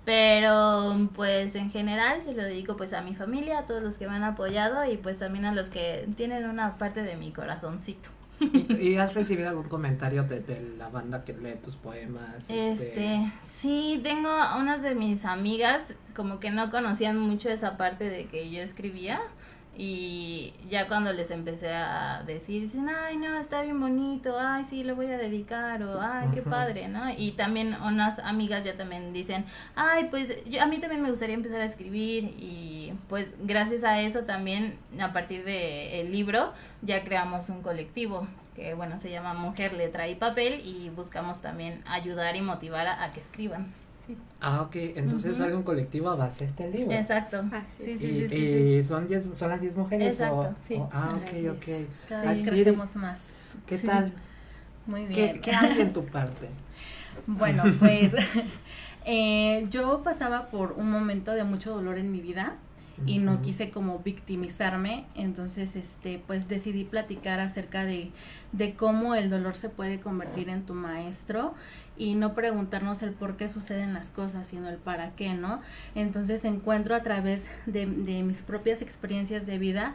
Pero 0.05 1.09
pues 1.15 1.55
en 1.55 1.69
general 1.69 2.23
se 2.23 2.31
lo 2.31 2.43
dedico 2.43 2.77
pues 2.77 2.93
a 2.93 3.01
mi 3.01 3.13
familia, 3.13 3.59
a 3.59 3.65
todos 3.65 3.83
los 3.83 3.97
que 3.97 4.07
me 4.07 4.15
han 4.15 4.23
apoyado 4.23 4.89
y 4.89 4.95
pues 4.95 5.19
también 5.19 5.43
a 5.43 5.53
los 5.53 5.67
que 5.67 6.07
tienen 6.15 6.45
una 6.45 6.77
parte 6.77 7.03
de 7.03 7.17
mi 7.17 7.33
corazoncito. 7.33 8.09
¿Y, 8.51 8.89
y 8.89 8.97
has 8.97 9.13
recibido 9.13 9.49
algún 9.49 9.69
comentario 9.69 10.23
de, 10.23 10.39
de 10.39 10.75
la 10.77 10.89
banda 10.89 11.23
que 11.23 11.33
lee 11.33 11.55
tus 11.63 11.75
poemas? 11.75 12.49
Este, 12.49 13.31
sí, 13.41 13.99
tengo 14.03 14.29
unas 14.59 14.81
de 14.81 14.95
mis 14.95 15.25
amigas 15.25 15.95
como 16.15 16.39
que 16.39 16.51
no 16.51 16.69
conocían 16.71 17.17
mucho 17.17 17.49
esa 17.49 17.77
parte 17.77 18.09
de 18.09 18.25
que 18.25 18.49
yo 18.51 18.61
escribía 18.61 19.21
y 19.75 20.53
ya 20.69 20.87
cuando 20.87 21.11
les 21.13 21.31
empecé 21.31 21.73
a 21.73 22.23
decir, 22.27 22.61
dicen, 22.61 22.89
ay, 22.89 23.17
no, 23.17 23.39
está 23.39 23.63
bien 23.63 23.79
bonito, 23.79 24.37
ay, 24.39 24.65
sí, 24.65 24.83
lo 24.83 24.95
voy 24.95 25.07
a 25.07 25.17
dedicar, 25.17 25.81
o 25.81 25.99
ay, 25.99 26.29
qué 26.33 26.41
padre, 26.43 26.87
¿no? 26.87 27.09
Y 27.09 27.31
también 27.31 27.75
unas 27.81 28.19
amigas 28.19 28.63
ya 28.63 28.77
también 28.77 29.13
dicen, 29.13 29.45
ay, 29.75 30.09
pues 30.11 30.43
yo, 30.45 30.61
a 30.61 30.67
mí 30.67 30.77
también 30.77 31.01
me 31.01 31.09
gustaría 31.09 31.33
empezar 31.33 31.61
a 31.61 31.65
escribir 31.65 32.35
y 32.37 32.93
pues 33.09 33.27
gracias 33.39 33.83
a 33.83 33.99
eso 33.99 34.21
también, 34.25 34.77
a 34.99 35.11
partir 35.11 35.43
del 35.43 36.11
libro, 36.11 36.53
ya 36.83 37.03
creamos 37.03 37.49
un 37.49 37.63
colectivo 37.63 38.27
que, 38.55 38.75
bueno, 38.75 38.99
se 38.99 39.09
llama 39.09 39.33
Mujer, 39.33 39.73
Letra 39.73 40.07
y 40.07 40.13
Papel 40.13 40.61
y 40.63 40.89
buscamos 40.89 41.41
también 41.41 41.81
ayudar 41.87 42.35
y 42.35 42.41
motivar 42.41 42.85
a, 42.85 43.03
a 43.03 43.11
que 43.11 43.19
escriban. 43.19 43.73
Ah, 44.41 44.61
ok, 44.61 44.75
entonces 44.95 45.35
Ujú. 45.37 45.43
algún 45.45 45.63
colectivo 45.63 46.09
a 46.09 46.15
base 46.15 46.43
de 46.43 46.49
este 46.49 46.69
libro. 46.69 46.91
Exacto. 46.93 47.43
Así 47.51 47.85
Sí, 47.85 47.97
sí, 47.99 48.05
y, 48.05 48.07
sí, 48.21 48.29
sí, 48.29 48.35
y 48.35 48.83
sí. 48.83 48.83
son 48.83 49.07
diez, 49.07 49.29
son 49.35 49.49
las 49.49 49.61
10 49.61 49.75
mujeres 49.77 50.19
o- 50.19 50.25
Exacto, 50.41 50.55
sí. 50.67 50.75
o- 50.75 50.89
ah, 50.91 51.13
ok, 51.15 51.57
ok. 51.57 51.67
Cada 52.09 52.23
vez 52.33 52.49
crecemos 52.49 52.95
más. 52.97 53.17
¿Qué 53.67 53.77
Sí. 53.77 53.87
tal? 53.87 54.11
Muy 54.85 55.05
¿Qué, 55.05 55.13
bien. 55.15 55.41
¿Qué 55.41 55.51
hay 55.51 55.79
en 55.81 55.93
tu 55.93 56.03
parte? 56.05 56.49
Bueno, 57.25 57.63
pues 57.79 58.11
eh, 59.05 59.67
yo 59.69 60.03
pasaba 60.03 60.47
por 60.49 60.73
un 60.73 60.91
momento 60.91 61.31
de 61.31 61.43
mucho 61.45 61.71
dolor 61.71 61.97
en 61.97 62.11
mi 62.11 62.19
vida 62.19 62.55
y 63.05 63.17
no 63.17 63.41
quise 63.41 63.69
como 63.69 63.99
victimizarme, 63.99 65.05
entonces 65.15 65.75
este 65.75 66.21
pues 66.25 66.47
decidí 66.47 66.83
platicar 66.83 67.39
acerca 67.39 67.85
de, 67.85 68.11
de 68.51 68.75
cómo 68.75 69.15
el 69.15 69.29
dolor 69.29 69.55
se 69.55 69.69
puede 69.69 69.99
convertir 69.99 70.49
en 70.49 70.63
tu 70.63 70.73
maestro 70.73 71.53
y 71.97 72.15
no 72.15 72.33
preguntarnos 72.33 73.03
el 73.03 73.11
por 73.11 73.37
qué 73.37 73.49
suceden 73.49 73.93
las 73.93 74.09
cosas, 74.09 74.47
sino 74.47 74.69
el 74.69 74.77
para 74.77 75.11
qué, 75.15 75.33
¿no? 75.33 75.61
Entonces 75.95 76.45
encuentro 76.45 76.95
a 76.95 77.03
través 77.03 77.47
de, 77.65 77.85
de 77.85 78.23
mis 78.23 78.41
propias 78.41 78.81
experiencias 78.81 79.45
de 79.45 79.57
vida 79.57 79.93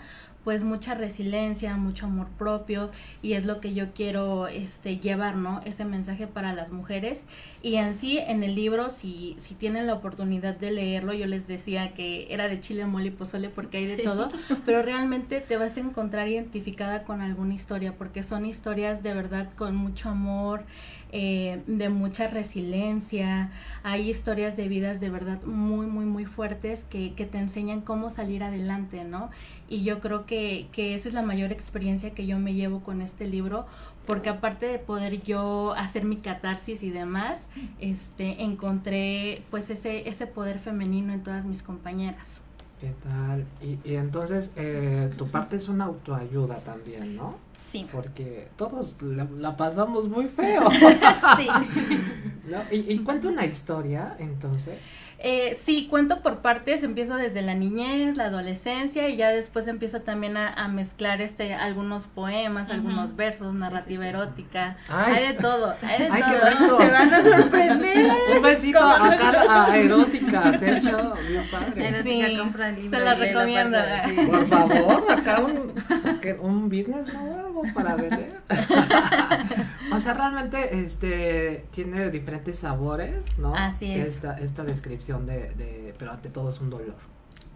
pues 0.49 0.63
mucha 0.65 0.95
resiliencia, 0.95 1.77
mucho 1.77 2.07
amor 2.07 2.29
propio 2.39 2.91
y 3.21 3.35
es 3.35 3.45
lo 3.45 3.61
que 3.61 3.75
yo 3.75 3.93
quiero 3.93 4.49
este 4.49 4.97
llevar, 4.97 5.37
¿no? 5.37 5.61
Ese 5.67 5.85
mensaje 5.85 6.27
para 6.27 6.55
las 6.55 6.73
mujeres 6.73 7.25
y 7.61 7.75
en 7.75 7.95
sí 7.95 8.17
en 8.17 8.43
el 8.43 8.55
libro 8.55 8.89
si 8.89 9.35
si 9.37 9.55
tienen 9.55 9.87
la 9.87 9.93
oportunidad 9.93 10.57
de 10.57 10.71
leerlo, 10.71 11.13
yo 11.13 11.27
les 11.27 11.47
decía 11.47 11.93
que 11.93 12.29
era 12.33 12.49
de 12.49 12.61
chile 12.63 12.87
mole 12.87 13.09
y 13.09 13.11
pozole 13.11 13.51
porque 13.51 13.77
hay 13.77 13.85
de 13.89 13.97
Sí. 13.97 14.05
todo, 14.05 14.29
pero 14.65 14.81
realmente 14.81 15.43
te 15.43 15.59
vas 15.59 15.77
a 15.77 15.81
encontrar 15.81 16.29
identificada 16.29 17.03
con 17.03 17.21
alguna 17.21 17.53
historia 17.53 17.93
porque 17.99 18.23
son 18.23 18.47
historias 18.47 19.03
de 19.03 19.13
verdad 19.13 19.51
con 19.55 19.77
mucho 19.77 20.09
amor, 20.09 20.65
eh, 21.11 21.63
de 21.67 21.89
mucha 21.89 22.29
resiliencia, 22.29 23.51
hay 23.83 24.11
historias 24.11 24.57
de 24.57 24.69
vidas 24.69 25.01
de 25.01 25.11
verdad 25.11 25.43
muy, 25.43 25.87
muy, 25.87 26.05
muy 26.05 26.25
fuertes 26.25 26.85
que, 26.85 27.15
que 27.15 27.25
te 27.25 27.39
enseñan 27.39 27.81
cómo 27.81 28.11
salir 28.11 28.43
adelante, 28.43 29.05
¿no? 29.05 29.31
Y 29.69 29.85
yo 29.85 30.01
creo 30.01 30.27
que, 30.27 30.69
que 30.73 30.95
esa 30.95 31.09
es 31.09 31.15
la 31.15 31.23
mayor 31.23 31.53
experiencia 31.53 32.11
que 32.11 32.27
yo 32.27 32.39
me 32.39 32.55
llevo 32.55 32.81
con 32.81 33.01
este 33.03 33.27
libro, 33.27 33.67
porque 34.07 34.31
aparte 34.31 34.67
de 34.67 34.79
poder 34.79 35.23
yo 35.23 35.75
hacer 35.77 36.05
mi 36.05 36.17
catarsis 36.17 36.83
y 36.83 36.91
demás, 36.91 37.47
este, 37.79 38.43
encontré 38.43 39.43
pues 39.51 39.69
ese, 39.71 40.09
ese 40.09 40.27
poder 40.27 40.59
femenino 40.59 41.13
en 41.13 41.23
todas 41.23 41.45
mis 41.45 41.63
compañeras. 41.63 42.41
¿Qué 42.81 42.95
tal? 43.03 43.45
Y, 43.61 43.79
y 43.87 43.97
entonces, 43.97 44.53
eh, 44.57 45.13
tu 45.19 45.29
parte 45.29 45.57
es 45.57 45.69
una 45.69 45.87
autoayuda 45.87 46.59
también, 46.61 47.17
¿no? 47.17 47.37
Sí. 47.59 47.87
Porque 47.91 48.49
todos 48.57 48.97
la, 49.03 49.27
la 49.37 49.57
pasamos 49.57 50.09
muy 50.09 50.27
feo. 50.29 50.71
sí. 51.37 51.49
¿no? 52.49 52.63
¿Y, 52.71 52.93
y 52.93 52.99
cuenta 53.01 53.29
una 53.29 53.45
historia, 53.45 54.15
entonces? 54.19 54.79
Eh, 55.21 55.59
sí, 55.61 55.89
cuento 55.91 56.23
por 56.23 56.43
partes, 56.43 56.85
empiezo 56.85 57.17
desde 57.17 57.43
la 57.43 57.55
niñez, 57.55 58.17
la 58.17 58.27
adolescencia 58.27 59.09
y 59.09 59.17
ya 59.17 59.31
después 59.31 59.67
empiezo 59.67 60.01
también 60.03 60.37
a, 60.37 60.53
a 60.53 60.69
mezclar 60.69 61.21
este 61.21 61.55
algunos 61.55 62.05
poemas, 62.07 62.71
algunos 62.71 63.17
versos, 63.17 63.53
narrativa 63.53 64.05
sí, 64.05 64.11
sí. 64.11 64.17
erótica, 64.17 64.77
Ay. 64.89 65.15
hay 65.17 65.33
de 65.33 65.35
todo, 65.35 65.75
hay 65.83 65.99
de 65.99 66.09
Ay, 66.09 66.23
todo. 66.23 66.79
Se 66.79 66.91
van 66.91 67.15
a 67.15 67.23
sorprender. 67.25 68.11
Un 68.37 68.43
besito 68.43 68.79
a 68.79 69.17
Carla, 69.17 69.65
a 69.65 69.77
Erótica, 69.77 70.57
Sergio, 70.57 71.15
bien 71.29 71.45
padre. 71.51 71.89
Erótica, 71.89 72.39
compra 72.39 72.77
se 72.77 72.99
la 73.01 73.15
recomiendo. 73.15 73.79
Por 74.31 74.47
favor, 74.47 75.11
acá 75.11 75.41
un, 75.41 75.75
un 76.41 76.69
business, 76.69 77.13
¿no? 77.13 77.48
Algo 77.63 77.75
para 77.75 77.95
vender. 77.97 78.41
o 79.93 79.99
sea, 79.99 80.15
realmente 80.15 80.81
este 80.85 81.67
tiene 81.71 82.11
diferentes 82.11 82.59
sabores, 82.59 83.39
¿no? 83.39 83.55
Así 83.55 83.91
es. 83.93 84.09
Esta, 84.09 84.39
esta 84.39 84.65
descripción 84.65 85.27
de, 85.27 85.51
de, 85.55 85.95
pero 85.99 86.13
ante 86.13 86.31
todo 86.31 86.51
es 86.51 86.61
un 86.61 86.71
dolor. 86.71 86.97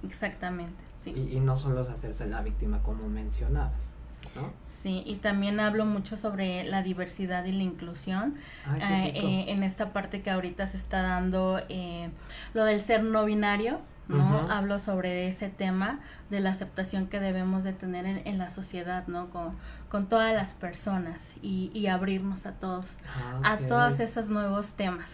Exactamente, 0.04 0.82
sí. 1.02 1.12
Y, 1.16 1.36
y 1.36 1.40
no 1.40 1.56
solo 1.56 1.82
es 1.82 1.88
hacerse 1.88 2.26
la 2.26 2.42
víctima 2.42 2.82
como 2.82 3.08
mencionabas, 3.08 3.92
¿no? 4.34 4.52
Sí, 4.64 5.02
y 5.06 5.16
también 5.16 5.60
hablo 5.60 5.84
mucho 5.84 6.16
sobre 6.16 6.64
la 6.64 6.82
diversidad 6.82 7.44
y 7.44 7.52
la 7.52 7.62
inclusión. 7.62 8.34
Ay, 8.66 9.12
rico. 9.12 9.26
eh, 9.26 9.44
en 9.48 9.62
esta 9.62 9.92
parte 9.92 10.22
que 10.22 10.30
ahorita 10.30 10.66
se 10.66 10.76
está 10.76 11.02
dando 11.02 11.60
eh, 11.68 12.10
lo 12.54 12.64
del 12.64 12.80
ser 12.80 13.04
no 13.04 13.24
binario, 13.24 13.80
¿no? 14.12 14.50
Hablo 14.50 14.78
sobre 14.78 15.26
ese 15.28 15.48
tema 15.48 16.00
de 16.30 16.40
la 16.40 16.50
aceptación 16.50 17.06
que 17.06 17.20
debemos 17.20 17.64
de 17.64 17.72
tener 17.72 18.06
en, 18.06 18.26
en 18.26 18.38
la 18.38 18.50
sociedad, 18.50 19.06
¿no? 19.06 19.30
Con, 19.30 19.56
con 19.88 20.08
todas 20.08 20.34
las 20.34 20.52
personas 20.52 21.32
y, 21.42 21.70
y 21.74 21.86
abrirnos 21.88 22.46
a 22.46 22.52
todos, 22.52 22.98
Ah, 23.42 23.54
a 23.54 23.58
todos 23.58 24.00
esos 24.00 24.28
nuevos 24.28 24.68
temas. 24.72 25.10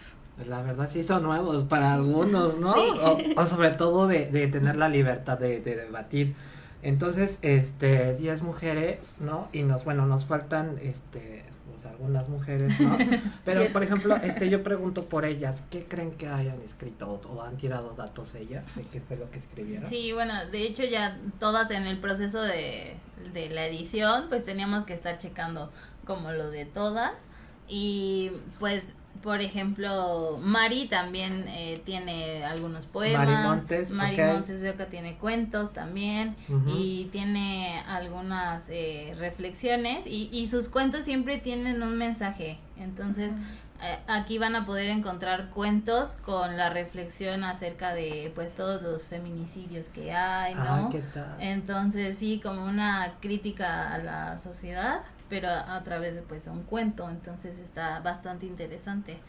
La 0.47 0.61
verdad 0.61 0.87
sí 0.89 1.03
son 1.03 1.23
nuevos 1.23 1.63
para 1.65 1.93
algunos, 1.93 2.59
¿no? 2.59 2.73
Sí. 2.73 3.35
O, 3.35 3.41
o 3.41 3.45
sobre 3.45 3.71
todo 3.71 4.07
de, 4.07 4.29
de 4.31 4.47
tener 4.47 4.77
la 4.77 4.87
libertad 4.87 5.37
de, 5.37 5.59
de 5.59 5.75
debatir. 5.75 6.35
Entonces, 6.81 7.39
este, 7.41 8.15
10 8.15 8.41
mujeres, 8.43 9.17
¿no? 9.19 9.49
Y 9.51 9.63
nos, 9.63 9.83
bueno, 9.83 10.05
nos 10.05 10.25
faltan, 10.25 10.77
este, 10.81 11.43
pues 11.79 11.93
algunas 11.93 12.27
mujeres, 12.27 12.77
¿no? 12.79 12.97
Pero, 13.45 13.71
por 13.71 13.83
ejemplo, 13.83 14.15
este, 14.17 14.49
yo 14.49 14.63
pregunto 14.63 15.05
por 15.05 15.25
ellas, 15.25 15.63
¿qué 15.69 15.83
creen 15.83 16.11
que 16.11 16.27
hayan 16.27 16.61
escrito 16.61 17.07
o, 17.09 17.35
o 17.35 17.41
han 17.41 17.55
tirado 17.57 17.93
datos 17.93 18.35
ellas 18.35 18.63
de 18.75 18.83
qué 18.83 18.99
fue 18.99 19.15
lo 19.17 19.31
que 19.31 19.39
escribieron? 19.39 19.87
Sí, 19.87 20.11
bueno, 20.11 20.33
de 20.51 20.63
hecho 20.63 20.83
ya 20.83 21.17
todas 21.39 21.71
en 21.71 21.87
el 21.87 21.97
proceso 21.99 22.41
de, 22.41 22.97
de 23.33 23.49
la 23.49 23.65
edición, 23.65 24.25
pues 24.27 24.43
teníamos 24.45 24.83
que 24.83 24.93
estar 24.93 25.19
checando 25.19 25.71
como 26.05 26.31
lo 26.31 26.49
de 26.49 26.65
todas. 26.65 27.13
Y 27.67 28.31
pues, 28.59 28.95
por 29.21 29.41
ejemplo, 29.41 30.39
Mari 30.41 30.87
también 30.87 31.45
eh, 31.49 31.81
tiene 31.85 32.45
algunos 32.45 32.85
poemas. 32.85 33.27
Mari 33.27 33.47
Montes, 33.47 33.91
Mari. 33.91 34.17
Montes 34.17 34.61
de 34.61 34.69
Oca 34.69 34.85
tiene 34.85 35.17
cuentos 35.17 35.73
también. 35.73 36.35
Y 36.67 37.09
tiene 37.11 37.81
algunas 37.87 38.69
eh, 38.69 39.13
reflexiones. 39.17 40.07
Y, 40.07 40.29
y 40.31 40.47
sus 40.47 40.69
cuentos 40.69 41.03
siempre 41.03 41.37
tienen 41.37 41.83
un 41.83 41.97
mensaje. 41.97 42.59
Entonces, 42.77 43.35
eh, 43.81 43.97
aquí 44.07 44.37
van 44.37 44.55
a 44.57 44.65
poder 44.65 44.89
encontrar 44.89 45.49
cuentos 45.51 46.17
con 46.25 46.57
la 46.57 46.69
reflexión 46.69 47.45
acerca 47.45 47.93
de 47.93 48.29
pues 48.35 48.53
todos 48.53 48.81
los 48.81 49.03
feminicidios 49.03 49.87
que 49.87 50.13
hay, 50.13 50.53
¿no? 50.53 50.73
Ay, 50.75 50.85
¿qué 50.91 50.99
tal? 51.13 51.37
Entonces 51.39 52.17
sí, 52.17 52.41
como 52.43 52.65
una 52.65 53.13
crítica 53.21 53.93
a 53.93 53.97
la 53.99 54.39
sociedad, 54.39 54.99
pero 55.29 55.47
a, 55.49 55.75
a 55.75 55.83
través 55.83 56.15
de 56.15 56.21
pues 56.21 56.47
un 56.47 56.63
cuento, 56.63 57.09
entonces 57.09 57.57
está 57.59 57.99
bastante 57.99 58.45
interesante. 58.45 59.19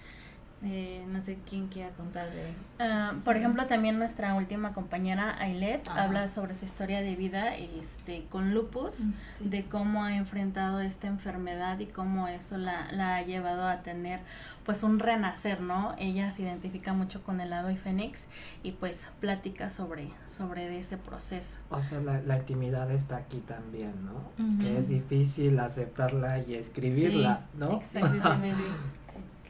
Eh, 0.63 1.03
no 1.09 1.23
sé 1.23 1.39
quién 1.49 1.69
quiera 1.69 1.89
contar 1.93 2.31
de... 2.33 2.53
Ah, 2.79 3.15
por 3.25 3.35
ejemplo, 3.39 3.65
también 3.67 3.99
nuestra 3.99 4.35
última 4.35 4.75
compañera 4.75 5.35
Ailet 5.41 5.89
Ajá. 5.89 6.03
habla 6.05 6.29
sobre 6.29 6.55
su 6.55 6.67
historia 6.67 7.01
de 7.01 7.17
vida 7.17 7.57
este, 7.57 8.27
con 8.29 8.53
lupus, 8.53 8.97
Sí. 9.39 9.49
de 9.49 9.65
cómo 9.65 10.05
ha 10.05 10.15
enfrentado 10.17 10.81
esta 10.81 11.07
enfermedad 11.07 11.79
y 11.79 11.87
cómo 11.87 12.29
eso 12.29 12.59
la, 12.59 12.93
la 12.93 13.17
ha 13.17 13.23
llevado 13.23 13.67
a 13.67 13.79
tener 13.81 14.21
pues 14.67 14.83
un 14.83 14.99
renacer, 14.99 15.63
¿no? 15.63 15.95
Ella 15.97 16.31
se 16.31 16.43
identifica 16.43 16.93
mucho 16.93 17.23
con 17.23 17.41
el 17.41 17.55
ave 17.55 17.77
fénix 17.79 18.29
y 18.63 18.73
pues 18.73 19.07
platica 19.19 19.71
sobre, 19.71 20.11
sobre 20.41 20.71
de 20.71 20.79
ese 20.79 20.97
proceso. 20.97 21.59
O 21.69 21.83
sea, 21.83 22.01
la, 22.01 22.23
la 22.23 22.39
intimidad 22.39 22.91
está 22.91 23.19
aquí 23.19 23.41
también, 23.41 23.93
¿no? 24.07 24.33
Ujú. 24.43 24.59
Que 24.59 24.79
es 24.79 24.89
difícil 24.89 25.59
aceptarla 25.59 26.39
y 26.39 26.55
escribirla, 26.55 27.47
¿no? 27.59 27.81
Exactamente. 27.81 28.63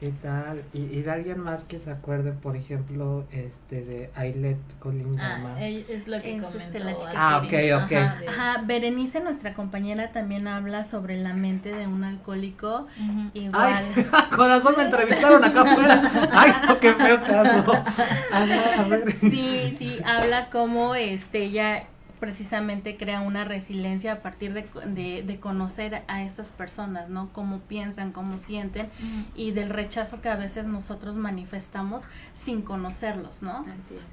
¿Qué 0.01 0.11
tal? 0.23 0.63
¿Y, 0.73 0.79
y 0.79 1.03
de 1.03 1.11
alguien 1.11 1.39
más 1.39 1.63
que 1.63 1.77
se 1.77 1.91
acuerde, 1.91 2.31
por 2.31 2.55
ejemplo, 2.55 3.23
este 3.31 3.85
de 3.85 4.09
Ailet 4.15 4.57
Colin 4.79 5.15
Ah, 5.19 5.57
es 5.61 6.07
lo 6.07 6.19
que 6.19 6.37
Es, 6.37 6.43
comentó. 6.43 6.57
este, 6.57 6.79
la 6.79 6.97
chica 6.97 7.11
Ah, 7.13 7.37
ok, 7.37 7.43
ok. 7.83 7.91
Ajá, 7.91 8.19
de- 8.19 8.27
Ajá, 8.27 8.61
Berenice, 8.65 9.19
nuestra 9.19 9.53
compañera, 9.53 10.11
también 10.11 10.47
habla 10.47 10.83
sobre 10.85 11.17
la 11.21 11.35
mente 11.35 11.71
de 11.71 11.85
un 11.85 12.03
alcohólico. 12.03 12.87
Igual. 13.35 13.73
Ay, 13.75 14.05
corazón, 14.35 14.73
me 14.75 14.83
entrevistaron 14.85 15.43
acá 15.43 15.61
afuera. 15.71 16.11
Ay, 16.31 16.51
no, 16.67 16.79
qué 16.79 16.93
feo 16.93 17.21
caso. 17.23 17.71
Ajá, 18.31 18.79
a 18.79 18.83
ver. 18.87 19.11
Sí, 19.11 19.75
sí, 19.77 19.99
habla 20.03 20.49
como 20.49 20.95
este 20.95 21.43
ella 21.43 21.83
precisamente 22.21 22.97
crea 22.97 23.21
una 23.21 23.45
resiliencia 23.45 24.13
a 24.13 24.19
partir 24.21 24.53
de, 24.53 24.67
de, 24.85 25.23
de, 25.23 25.39
conocer 25.39 26.03
a 26.07 26.21
estas 26.21 26.49
personas, 26.49 27.09
¿no? 27.09 27.33
Cómo 27.33 27.61
piensan, 27.61 28.11
cómo 28.11 28.37
sienten 28.37 28.89
y 29.35 29.51
del 29.51 29.71
rechazo 29.71 30.21
que 30.21 30.29
a 30.29 30.35
veces 30.35 30.67
nosotros 30.67 31.15
manifestamos 31.15 32.03
sin 32.35 32.61
conocerlos, 32.61 33.41
¿no? 33.41 33.65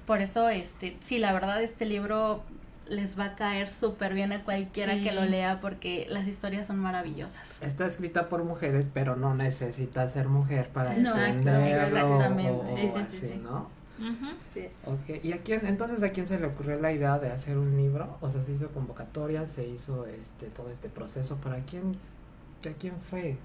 Por 0.07 0.23
eso, 0.23 0.49
este, 0.49 0.97
sí, 1.01 1.19
la 1.19 1.35
verdad, 1.35 1.63
este 1.63 1.85
libro 1.85 2.43
les 2.89 3.19
va 3.19 3.27
a 3.27 3.35
caer 3.37 3.69
súper 3.69 4.15
bien 4.15 4.33
a 4.33 4.43
cualquiera 4.43 4.95
que 4.95 5.13
lo 5.13 5.27
lea 5.27 5.61
porque 5.61 6.07
las 6.09 6.29
historias 6.29 6.67
son 6.67 6.79
maravillosas. 6.79 7.61
Está 7.61 7.87
escrita 7.87 8.31
por 8.31 8.43
mujeres, 8.43 8.89
pero 8.91 9.17
no 9.17 9.35
necesita 9.35 10.09
ser 10.09 10.29
mujer 10.29 10.71
para 10.71 10.95
no, 10.95 11.15
entenderlo 11.15 12.23
exactamente. 12.23 12.93
sí, 12.95 13.03
sí, 13.07 13.27
sí, 13.27 13.41
¿no? 13.43 13.78
Sí. 14.55 14.69
Okay. 14.85 15.21
¿Y 15.23 15.33
a 15.33 15.39
quién, 15.39 15.67
entonces 15.67 16.03
a 16.03 16.11
quién 16.11 16.27
se 16.27 16.39
le 16.39 16.47
ocurrió 16.47 16.81
la 16.81 16.93
idea 16.93 17.19
de 17.19 17.31
hacer 17.31 17.57
un 17.59 17.77
libro? 17.77 18.17
O 18.21 18.29
sea, 18.29 18.43
se 18.43 18.53
hizo 18.53 18.69
convocatoria, 18.69 19.47
se 19.47 19.67
hizo 19.67 20.07
este 20.07 20.47
todo 20.47 20.71
este 20.71 20.89
proceso, 20.89 21.37
¿para 21.37 21.61
quién, 21.61 21.97
a 22.65 22.73
quién 22.79 22.95
fue? 23.01 23.37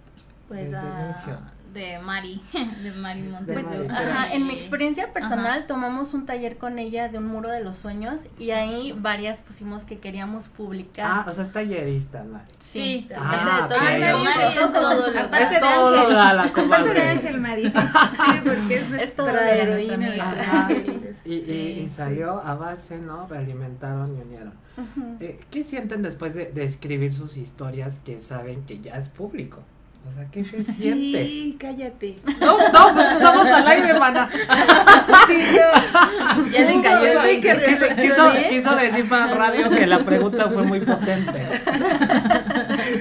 Pues 0.48 0.74
a, 0.74 1.14
de 1.74 1.98
Mari, 2.00 2.42
de 2.84 2.92
Mari 2.92 3.24
Montes. 3.24 3.66
Pues, 3.66 3.90
ajá, 3.90 4.32
en 4.32 4.46
mi 4.46 4.54
experiencia 4.54 5.12
personal 5.12 5.66
tomamos 5.66 6.14
un 6.14 6.26
taller 6.26 6.58
con 6.58 6.78
ella 6.78 7.10
de 7.10 7.18
un 7.18 7.28
muro 7.28 7.50
de 7.50 7.64
los 7.64 7.80
sueños 7.80 8.22
y 8.38 8.52
ahí 8.52 8.94
varias 8.96 9.42
pusimos 9.42 9.84
que 9.84 9.98
queríamos 9.98 10.50
publicar. 10.50 11.06
Ah, 11.10 11.26
o 11.28 11.32
sea, 11.32 11.44
es 11.44 11.52
tallerista, 11.52 12.24
Mari. 12.24 12.46
Sí, 12.60 13.08
ah, 13.18 13.68
todo. 13.68 13.80
Mari 13.80 14.42
es 14.44 14.74
todo 14.74 15.08
lo 15.08 15.14
que 15.14 15.20
Es 15.20 15.60
todo 15.60 15.96
lo 15.96 16.08
que 16.08 16.14
la 16.14 16.52
comadre. 16.54 16.94
de 16.94 17.10
Ángel 17.10 17.42
Mari. 17.42 17.64
Sí, 17.66 18.42
porque 18.44 18.78
es 18.78 18.90
nuestra 18.90 19.56
heroína. 19.56 20.70
Y, 21.26 21.34
y, 21.36 21.80
y, 21.84 21.90
salió 21.90 22.40
a 22.42 22.56
base, 22.56 22.98
¿no? 22.98 23.28
Realimentaron 23.28 24.16
y 24.18 24.22
unieron. 24.22 24.54
eh, 25.20 25.40
¿Qué 25.50 25.64
sienten 25.64 26.02
después 26.02 26.36
de, 26.36 26.52
de 26.52 26.66
escribir 26.66 27.14
sus 27.14 27.38
historias 27.38 28.00
que 28.00 28.20
saben 28.22 28.64
que 28.66 28.82
ya 28.82 28.98
es 28.98 29.10
público? 29.10 29.64
O 30.06 30.12
sea, 30.12 30.26
¿qué 30.30 30.44
se 30.44 30.64
siente? 30.64 31.24
Sí, 31.24 31.58
cállate. 31.58 32.18
No, 32.42 32.58
no, 32.58 32.94
pues 32.94 33.12
estamos 33.14 33.48
al 33.48 33.68
aire, 33.68 33.90
hermana. 33.90 34.30
Sí, 35.28 35.38
no. 35.56 36.50
Ya 36.52 36.62
le 36.66 36.82
cayó 36.82 37.22
el 37.24 37.42
quiso, 37.42 37.86
quiso, 37.96 38.32
quiso, 38.50 38.76
decir 38.76 39.08
para 39.08 39.34
radio 39.34 39.70
que 39.70 39.88
la 39.88 40.04
pregunta 40.04 40.50
fue 40.50 40.64
muy 40.64 40.82
potente. 40.82 41.48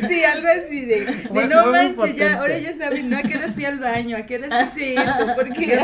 Sí, 0.08 0.24
algo 0.24 0.46
así 0.48 0.84
de, 0.84 1.28
de 1.30 1.46
no 1.48 1.66
manches, 1.66 2.16
ya, 2.16 2.38
ahora 2.38 2.58
ya 2.58 2.76
saben, 2.78 3.10
no, 3.10 3.18
a 3.18 3.22
qué 3.22 3.36
hora 3.36 3.48
fui 3.52 3.64
al 3.64 3.78
baño, 3.78 4.16
a 4.16 4.22
qué 4.22 4.36
hora 4.36 4.64
hice 4.64 4.94
esto, 4.94 5.26
porque 5.34 5.52
¿Qué 5.52 5.78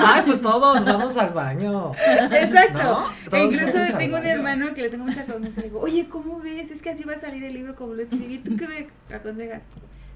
Ay, 0.00 0.22
pues 0.24 0.40
todos 0.40 0.84
vamos 0.84 1.16
al 1.16 1.30
baño. 1.30 1.92
Exacto. 2.32 3.12
E 3.32 3.44
incluso 3.44 3.98
tengo 3.98 4.16
un 4.16 4.26
hermano 4.26 4.72
que 4.72 4.82
le 4.82 4.88
tengo 4.88 5.04
mucha 5.04 5.24
confianza, 5.26 5.60
le 5.60 5.68
digo, 5.68 5.80
oye, 5.80 6.06
¿cómo 6.08 6.40
ves? 6.40 6.70
Es 6.70 6.80
que 6.80 6.90
así 6.90 7.04
va 7.04 7.14
a 7.14 7.20
salir 7.20 7.44
el 7.44 7.52
libro 7.52 7.74
como 7.74 7.94
lo 7.94 8.02
escribí, 8.02 8.38
¿tú 8.38 8.56
qué 8.56 8.66
me 8.66 9.14
aconsejas? 9.14 9.60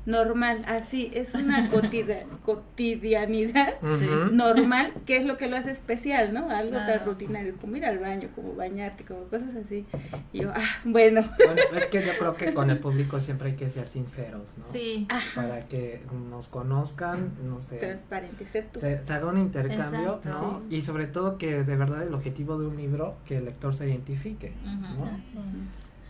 Normal, 0.06 0.64
así, 0.66 1.10
es 1.14 1.34
una 1.34 1.70
cotidianidad 2.44 3.80
normal, 3.80 4.92
que 5.06 5.16
es 5.16 5.24
lo 5.24 5.36
que 5.36 5.48
lo 5.48 5.56
hace 5.56 5.70
especial, 5.70 6.32
¿no? 6.32 6.50
Algo 6.50 6.76
tan 6.76 7.04
rutinario, 7.04 7.56
como 7.60 7.76
ir 7.76 7.84
al 7.84 7.98
baño, 7.98 8.28
como 8.34 8.54
bañarte, 8.54 9.04
como 9.04 9.24
cosas 9.24 9.54
así. 9.64 9.84
Y 10.32 10.42
yo, 10.42 10.50
ah, 10.54 10.80
bueno. 10.84 11.22
Bueno, 11.38 11.62
es 11.76 11.86
que 11.86 12.04
yo 12.04 12.12
creo 12.18 12.34
que 12.36 12.54
con 12.54 12.70
el 12.70 12.78
público 12.80 13.20
siempre 13.20 13.50
hay 13.50 13.56
que 13.56 13.70
ser 13.70 13.88
sinceros, 13.88 14.54
¿no? 14.58 14.64
Sí. 14.70 15.06
Para 15.34 15.60
que 15.60 16.02
nos 16.30 16.48
conozcan, 16.48 17.32
no 17.44 17.62
sé. 17.62 17.76
Transparente, 17.76 18.46
ser 18.46 18.68
Se, 18.78 19.12
haga 19.12 19.26
un 19.26 19.38
intercambio, 19.38 20.20
¿no? 20.24 20.62
Y 20.70 20.82
sobre 20.82 21.06
todo 21.06 21.38
que 21.38 21.64
de 21.64 21.76
verdad 21.76 22.02
el 22.02 22.14
objetivo 22.14 22.58
de 22.58 22.66
un 22.66 22.76
libro, 22.76 23.16
que 23.24 23.38
el 23.38 23.44
lector 23.44 23.74
se 23.74 23.88
identifique, 23.88 24.52
¿no? 24.64 25.10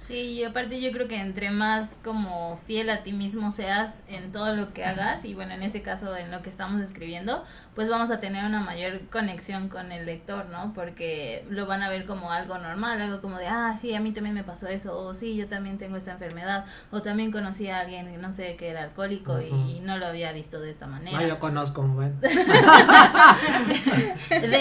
Sí, 0.02 0.14
y 0.14 0.44
aparte 0.44 0.80
yo 0.80 0.90
creo 0.90 1.06
que 1.06 1.20
entre 1.20 1.50
más 1.50 2.00
como 2.02 2.56
fiel 2.66 2.90
a 2.90 3.04
ti 3.04 3.12
mismo 3.12 3.52
seas 3.52 4.02
en 4.08 4.32
todo 4.32 4.56
lo 4.56 4.72
que 4.72 4.84
hagas, 4.84 5.24
y 5.24 5.34
bueno, 5.34 5.54
en 5.54 5.62
ese 5.62 5.82
caso 5.82 6.16
en 6.16 6.32
lo 6.32 6.42
que 6.42 6.50
estamos 6.50 6.82
escribiendo, 6.82 7.44
pues 7.76 7.88
vamos 7.88 8.10
a 8.10 8.18
tener 8.18 8.44
una 8.44 8.58
mayor 8.60 9.02
conexión 9.10 9.68
con 9.68 9.92
el 9.92 10.04
lector, 10.04 10.46
¿no? 10.46 10.72
Porque 10.74 11.46
lo 11.48 11.66
van 11.66 11.84
a 11.84 11.88
ver 11.88 12.04
como 12.04 12.32
algo 12.32 12.58
normal, 12.58 13.00
algo 13.00 13.20
como 13.20 13.38
de, 13.38 13.46
ah, 13.46 13.76
sí, 13.80 13.94
a 13.94 14.00
mí 14.00 14.10
también 14.10 14.34
me 14.34 14.42
pasó 14.42 14.66
eso, 14.66 14.98
o 14.98 15.14
sí, 15.14 15.36
yo 15.36 15.46
también 15.46 15.78
tengo 15.78 15.96
esta 15.96 16.10
enfermedad, 16.10 16.64
o 16.90 17.00
también 17.00 17.30
conocí 17.30 17.68
a 17.68 17.78
alguien, 17.78 18.20
no 18.20 18.32
sé, 18.32 18.56
que 18.56 18.70
era 18.70 18.82
alcohólico 18.82 19.40
y 19.40 19.78
no 19.84 19.98
lo 19.98 20.06
había 20.06 20.32
visto 20.32 20.58
de 20.58 20.70
esta 20.70 20.88
manera. 20.88 21.16
Ah, 21.16 21.24
yo 21.24 21.38
conozco 21.38 21.80
un 21.80 21.94
buen. 21.94 22.20
de 22.20 22.28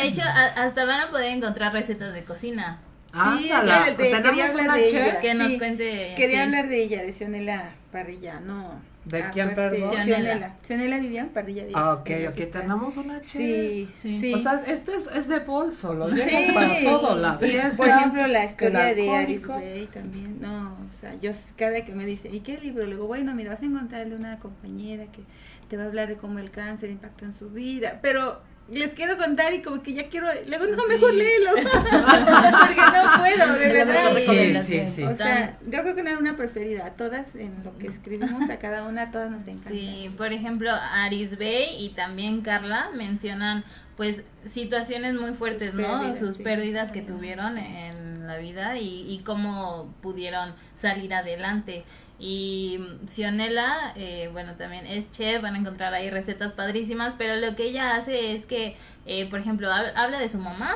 hecho, 0.04 0.22
hasta 0.56 0.86
van 0.86 1.02
a 1.02 1.10
poder 1.10 1.32
encontrar 1.32 1.74
recetas 1.74 2.14
de 2.14 2.24
cocina. 2.24 2.80
Sí, 3.14 3.48
claro, 3.48 3.98
quería 3.98 4.46
hablar 4.48 4.74
de 4.74 4.90
ella. 4.90 5.20
Que 5.20 5.34
nos 5.34 5.54
cuente. 5.54 6.14
Quería 6.16 6.44
hablar 6.44 6.68
de 6.70 6.84
ella, 6.84 7.04
de 7.04 7.14
Sionela 7.14 7.72
Parrilla, 7.92 8.40
no. 8.40 8.92
¿De 9.04 9.24
quién, 9.34 9.56
perdón? 9.56 9.82
Sionela. 10.04 10.56
Sionela 10.62 11.00
Vivian 11.00 11.30
Parrilla. 11.30 11.64
Ah, 11.74 11.94
ok, 11.94 12.10
ok, 12.30 12.52
tenemos 12.52 12.98
una 12.98 13.20
chef. 13.22 13.32
Sí, 13.32 13.90
sí. 13.98 14.34
O 14.34 14.38
sea, 14.38 14.62
esto 14.68 14.94
es, 14.94 15.08
es 15.08 15.28
de 15.28 15.40
bolso, 15.40 15.94
lo 15.94 16.08
llevas 16.10 16.54
para 16.54 16.84
todo, 16.84 17.16
la 17.16 17.38
fiesta. 17.38 17.78
Por 17.78 17.88
ejemplo, 17.88 18.28
la 18.28 18.46
historia 18.46 18.94
de 18.94 19.10
Aris 19.10 19.46
Bay 19.46 19.90
también, 19.92 20.40
no, 20.40 20.74
o 20.74 21.02
sea, 21.02 21.16
yo 21.20 21.32
cada 21.58 21.84
que 21.84 21.94
me 21.94 22.06
dice, 22.06 22.30
¿y 22.30 22.42
qué 22.42 22.60
libro? 22.60 22.86
Le 22.86 22.92
digo, 22.92 23.08
bueno, 23.08 23.34
mira, 23.34 23.52
vas 23.52 23.62
a 23.62 23.66
encontrarle 23.66 24.16
una 24.16 24.38
compañera 24.38 25.06
que 25.06 25.24
te 25.68 25.78
va 25.78 25.84
a 25.84 25.88
hablar 25.88 26.08
de 26.08 26.16
cómo 26.16 26.38
el 26.38 26.52
cáncer 26.52 26.92
impactó 26.92 27.26
en 27.26 27.34
su 27.34 27.50
vida, 27.50 28.00
pero 28.04 28.42
les 28.70 28.94
quiero 28.94 29.18
contar 29.18 29.54
y 29.54 29.62
como 29.62 29.82
que 29.82 29.94
ya 29.94 30.08
quiero, 30.08 30.28
luego 30.48 30.66
no, 30.68 30.88
mejor 30.88 31.14
léelo, 31.14 31.52
porque 31.56 31.66
no 31.66 33.18
puedo, 33.18 33.54
de 33.60 33.68
verdad. 33.74 34.12
Sí, 34.16 34.62
sí, 34.64 34.92
sí. 34.96 35.04
O 35.04 35.16
sea, 35.16 35.58
yo 35.64 35.82
creo 35.82 35.96
que 35.96 36.04
no 36.04 36.10
hay 36.10 36.16
una 36.16 36.38
preferida, 36.38 36.86
a 36.86 36.92
todas 36.92 37.36
en 37.36 37.64
lo 37.64 37.78
que 37.78 37.88
escribimos, 37.88 38.50
a 38.50 38.60
cada 38.60 38.84
una, 38.86 39.04
a 39.04 39.12
todas 39.12 39.30
nos 39.30 39.42
encanta. 39.42 39.70
Sí, 39.72 40.10
por 40.18 40.32
ejemplo, 40.32 40.72
Aris 40.72 41.38
Bay 41.38 41.68
y 41.80 41.90
también 41.90 42.42
Carla 42.42 42.90
mencionan 42.96 43.66
pues 43.98 44.24
situaciones 44.46 45.16
muy 45.16 45.34
fuertes, 45.34 45.74
¿no? 45.74 46.16
Sus 46.16 46.38
pérdidas 46.38 46.92
que 46.92 47.02
tuvieron 47.02 47.58
en 47.58 48.26
la 48.26 48.38
vida 48.38 48.78
y, 48.78 49.06
y 49.08 49.20
cómo 49.20 49.94
pudieron 50.02 50.56
salir 50.76 51.14
adelante. 51.14 51.84
Y 52.24 52.80
Sionela, 53.08 53.94
eh, 53.96 54.30
bueno, 54.32 54.54
también 54.54 54.86
es 54.86 55.12
chef, 55.12 55.42
van 55.42 55.56
a 55.56 55.58
encontrar 55.58 55.92
ahí 55.96 56.12
recetas 56.12 56.54
padrísimas, 56.54 57.16
pero 57.18 57.36
lo 57.36 57.56
que 57.56 57.64
ella 57.64 57.96
hace 57.96 58.36
es 58.36 58.46
que, 58.46 58.78
eh, 59.08 59.28
por 59.28 59.40
ejemplo, 59.40 59.72
habla 59.72 60.20
de 60.20 60.30
su 60.30 60.38
mamá 60.38 60.76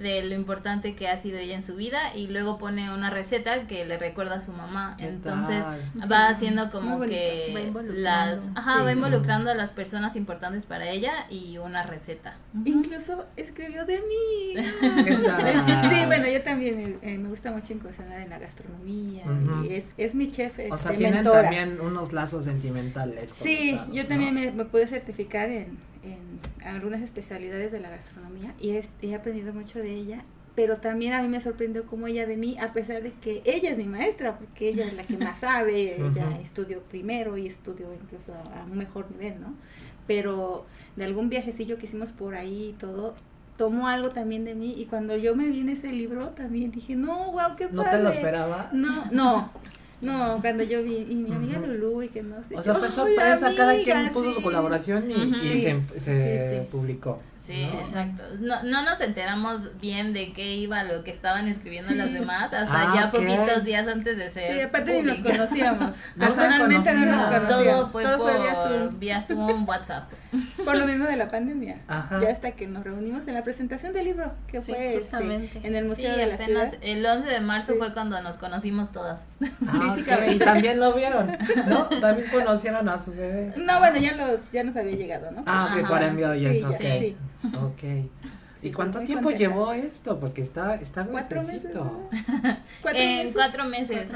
de 0.00 0.22
lo 0.22 0.34
importante 0.34 0.94
que 0.94 1.08
ha 1.08 1.18
sido 1.18 1.38
ella 1.38 1.54
en 1.54 1.62
su 1.62 1.76
vida 1.76 2.14
y 2.14 2.28
luego 2.28 2.58
pone 2.58 2.92
una 2.92 3.10
receta 3.10 3.66
que 3.66 3.84
le 3.84 3.98
recuerda 3.98 4.36
a 4.36 4.40
su 4.40 4.52
mamá. 4.52 4.96
Entonces 4.98 5.64
va 6.10 6.28
haciendo 6.28 6.70
como 6.70 7.00
que 7.00 7.72
las 7.94 8.50
ajá, 8.54 8.82
va 8.82 8.92
involucrando 8.92 9.50
a 9.50 9.54
las 9.54 9.72
personas 9.72 10.16
importantes 10.16 10.66
para 10.66 10.88
ella 10.88 11.12
y 11.30 11.58
una 11.58 11.82
receta. 11.82 12.36
Incluso 12.64 13.24
escribió 13.36 13.84
de 13.86 13.98
mí. 13.98 14.62
sí, 15.90 16.06
bueno, 16.06 16.28
yo 16.28 16.42
también 16.42 16.98
eh, 17.02 17.18
me 17.18 17.28
gusta 17.28 17.50
mucho 17.50 17.72
incursionar 17.72 18.20
en 18.20 18.30
la 18.30 18.38
gastronomía 18.38 19.24
y 19.64 19.74
es, 19.74 19.84
es 19.96 20.14
mi 20.14 20.30
chef. 20.30 20.58
O 20.70 20.78
sea, 20.78 20.94
tienen 20.94 21.24
también 21.24 21.80
unos 21.80 22.12
lazos 22.12 22.44
sentimentales. 22.44 23.34
Sí, 23.42 23.78
yo 23.92 24.06
también 24.06 24.34
me, 24.34 24.50
me 24.52 24.64
pude 24.64 24.86
certificar 24.86 25.48
en, 25.48 25.78
en 26.06 26.66
algunas 26.66 27.02
especialidades 27.02 27.72
de 27.72 27.80
la 27.80 27.90
gastronomía 27.90 28.54
y 28.60 28.80
he 29.02 29.14
aprendido 29.14 29.52
mucho 29.52 29.78
de 29.78 29.92
ella, 29.92 30.24
pero 30.56 30.78
también 30.78 31.12
a 31.12 31.20
mí 31.20 31.28
me 31.28 31.40
sorprendió 31.40 31.84
como 31.84 32.06
ella 32.06 32.26
de 32.26 32.36
mí, 32.36 32.56
a 32.58 32.72
pesar 32.72 33.02
de 33.02 33.12
que 33.12 33.42
ella 33.44 33.70
es 33.70 33.76
mi 33.76 33.84
maestra, 33.84 34.38
porque 34.38 34.70
ella 34.70 34.86
es 34.86 34.94
la 34.94 35.04
que 35.04 35.18
más 35.18 35.38
sabe, 35.38 35.96
ella 36.02 36.40
estudió 36.42 36.80
primero 36.80 37.36
y 37.36 37.46
estudió 37.46 37.92
incluso 37.92 38.32
a, 38.32 38.64
un 38.64 38.78
mejor 38.78 39.10
nivel, 39.10 39.40
¿no? 39.40 39.54
Pero 40.06 40.64
de 40.96 41.04
algún 41.04 41.28
viajecillo 41.28 41.76
que 41.76 41.86
hicimos 41.86 42.08
por 42.10 42.34
ahí 42.34 42.70
y 42.70 42.72
todo, 42.72 43.14
tomó 43.58 43.86
algo 43.86 44.10
también 44.10 44.44
de 44.44 44.54
mí 44.54 44.74
y 44.76 44.86
cuando 44.86 45.16
yo 45.16 45.36
me 45.36 45.44
vi 45.46 45.60
en 45.60 45.68
ese 45.68 45.92
libro 45.92 46.30
también 46.30 46.70
dije, 46.70 46.96
no, 46.96 47.32
wow, 47.32 47.54
qué 47.56 47.68
padre. 47.68 47.76
¿No 47.76 47.84
te 47.90 48.02
lo 48.02 48.08
esperaba? 48.08 48.70
No, 48.72 49.04
no, 49.10 49.50
no, 50.00 50.38
cuando 50.40 50.62
yo 50.62 50.82
vi, 50.82 51.06
y 51.08 51.14
mi 51.14 51.32
amiga 51.32 51.58
Lulu 51.58 52.02
y 52.02 52.08
que 52.08 52.22
no 52.22 52.36
sé. 52.48 52.56
O 52.56 52.62
sea, 52.62 52.74
fue 52.74 52.90
sorpresa, 52.90 53.52
cada 53.56 53.74
quien 53.82 54.10
puso 54.12 54.32
su 54.32 54.42
colaboración 54.42 55.10
y, 55.10 55.58
se, 55.58 55.82
se 55.98 56.68
publicó. 56.70 57.20
Sí, 57.46 57.62
exacto. 57.62 58.24
No, 58.40 58.62
no 58.64 58.82
nos 58.82 59.00
enteramos 59.00 59.78
bien 59.80 60.12
de 60.12 60.32
qué 60.32 60.56
iba 60.56 60.82
lo 60.82 61.04
que 61.04 61.12
estaban 61.12 61.46
escribiendo 61.46 61.92
las 61.92 62.12
demás 62.12 62.52
hasta 62.52 62.92
ah, 62.92 62.92
ya 62.94 63.10
poquitos 63.12 63.64
días 63.64 63.86
antes 63.86 64.18
de 64.18 64.30
ser. 64.30 64.52
Sí, 64.52 64.60
aparte 64.62 65.00
ni 65.00 65.02
nos 65.02 65.18
conocíamos. 65.18 65.94
Personalmente 66.18 66.92
no 66.94 67.06
nos 67.06 67.24
conocíamos. 67.26 67.48
Todo 67.48 67.88
fue 67.90 68.04
por 68.18 68.98
vía 68.98 69.22
Zoom, 69.22 69.68
WhatsApp. 69.68 70.10
Por 70.64 70.76
lo 70.76 70.86
mismo 70.86 71.06
de 71.06 71.16
la 71.16 71.28
pandemia. 71.28 71.80
Ajá. 71.86 72.20
Ya 72.20 72.30
hasta 72.30 72.52
que 72.52 72.66
nos 72.66 72.84
reunimos 72.84 73.26
en 73.28 73.34
la 73.34 73.44
presentación 73.44 73.92
del 73.92 74.06
libro, 74.06 74.32
que 74.48 74.60
fue 74.60 74.96
este, 74.96 75.16
en 75.16 75.76
el 75.76 75.84
Museo 75.86 76.16
de 76.16 76.26
la 76.26 76.36
Ciudad. 76.36 76.74
El 76.80 77.06
11 77.06 77.28
de 77.28 77.40
marzo 77.40 77.74
fue 77.78 77.94
cuando 77.94 78.20
nos 78.20 78.36
conocimos 78.36 78.92
todas. 78.92 79.24
Ah, 79.66 79.85
Físicamente. 79.94 80.34
Y 80.34 80.38
también 80.38 80.80
lo 80.80 80.92
vieron, 80.94 81.36
¿no? 81.68 81.84
También 82.00 82.28
conocieron 82.30 82.88
a 82.88 82.98
su 82.98 83.12
bebé. 83.12 83.52
No, 83.56 83.78
bueno, 83.78 83.98
ya, 83.98 84.12
lo, 84.16 84.38
ya 84.52 84.64
nos 84.64 84.76
había 84.76 84.96
llegado, 84.96 85.30
¿no? 85.30 85.42
Ah, 85.46 85.72
que 85.74 85.82
por 85.84 86.02
envío 86.02 86.34
y 86.34 86.46
eso, 86.46 86.70
ok. 86.70 87.64
Ok. 87.64 87.82
¿Y 88.62 88.72
cuánto 88.72 88.98
muy 88.98 89.06
tiempo 89.06 89.28
contenta. 89.28 89.48
llevó 89.54 89.72
esto? 89.72 90.18
Porque 90.18 90.42
está, 90.42 90.74
está 90.76 91.04
Cuatro 91.04 91.42
meses. 91.42 91.74
¿no? 91.74 92.08
Cuatro 92.82 93.00
en 93.00 93.16
meses. 93.18 93.32
cuatro 93.34 93.64
meses. 93.64 94.08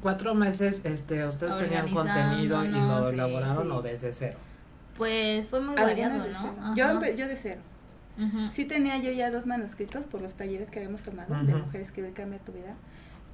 Cuatro 0.00 0.34
meses, 0.34 0.84
este, 0.84 1.26
ustedes 1.26 1.58
tenían 1.58 1.88
contenido 1.88 2.64
y 2.64 2.68
lo 2.68 3.08
sí, 3.08 3.14
elaboraron 3.14 3.64
sí. 3.64 3.72
o 3.72 3.82
desde 3.82 4.12
cero. 4.12 4.38
Pues 4.96 5.46
fue 5.46 5.60
muy 5.60 5.74
variado, 5.74 6.22
de 6.22 6.30
¿no? 6.30 6.76
Yo, 6.76 7.02
yo 7.16 7.26
de 7.26 7.36
cero. 7.36 7.60
Ujú. 8.18 8.50
Sí 8.52 8.66
tenía 8.66 8.98
yo 8.98 9.10
ya 9.10 9.30
dos 9.30 9.46
manuscritos 9.46 10.04
por 10.04 10.20
los 10.20 10.34
talleres 10.34 10.68
que 10.68 10.78
habíamos 10.80 11.00
tomado 11.00 11.34
de 11.42 11.54
Ujú. 11.54 11.64
Mujeres 11.64 11.90
que 11.90 12.10
Cambia 12.12 12.38
tu 12.40 12.52
vida. 12.52 12.74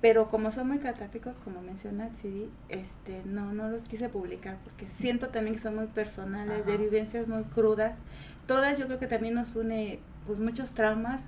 Pero 0.01 0.29
como 0.29 0.53
son 0.53 0.69
muy 0.69 0.79
catárticos, 0.79 1.37
como 1.39 1.63
menciona 1.63 2.11
Siri, 2.21 2.51
este, 2.69 3.23
no, 3.25 3.53
no 3.53 3.69
los 3.71 3.83
quise 3.83 4.09
publicar 4.09 4.59
porque 4.63 4.87
siento 4.99 5.29
también 5.31 5.57
que 5.57 5.63
son 5.63 5.77
muy 5.77 5.87
personales, 5.87 6.67
de 6.67 6.73
Ajá. 6.73 6.79
vivencias 6.79 7.27
muy 7.29 7.45
crudas. 7.45 7.99
Todas 8.47 8.79
yo 8.79 8.87
creo 8.87 8.99
que 8.99 9.07
también 9.07 9.35
nos 9.35 9.57
une 9.57 9.99
pues 10.27 10.39
muchos 10.39 10.73
traumas, 10.73 11.23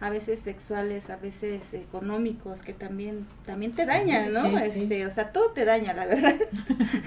a 0.00 0.10
veces 0.10 0.40
sexuales, 0.40 1.10
a 1.10 1.16
veces 1.16 1.72
económicos, 1.74 2.60
que 2.60 2.74
también, 2.74 3.26
también 3.46 3.72
te 3.72 3.82
Sí, 3.82 3.86
dañan, 3.86 4.32
¿no? 4.32 4.42
sí, 4.42 4.70
sí. 4.70 4.80
Este, 4.84 5.06
o 5.06 5.10
sea, 5.10 5.32
todo 5.32 5.50
te 5.52 5.64
daña, 5.64 5.92
la 5.94 6.06
verdad. 6.06 6.34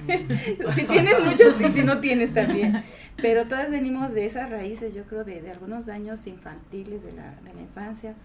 si 0.76 0.84
tienes 0.86 1.20
muchos 1.24 1.60
y 1.62 1.72
si 1.72 1.84
no 1.84 2.00
tienes 2.00 2.34
también. 2.34 2.84
Pero 3.22 3.48
todas 3.48 3.70
venimos 3.70 4.14
de 4.14 4.26
esas 4.26 4.50
raíces, 4.50 4.94
yo 4.94 5.04
creo, 5.06 5.24
de, 5.24 5.42
de 5.42 5.52
algunos 5.52 5.86
daños 5.86 6.26
infantiles 6.28 7.04
de 7.04 7.12
la, 7.14 7.36
de 7.42 7.54
la 7.54 7.62
infancia, 7.62 8.16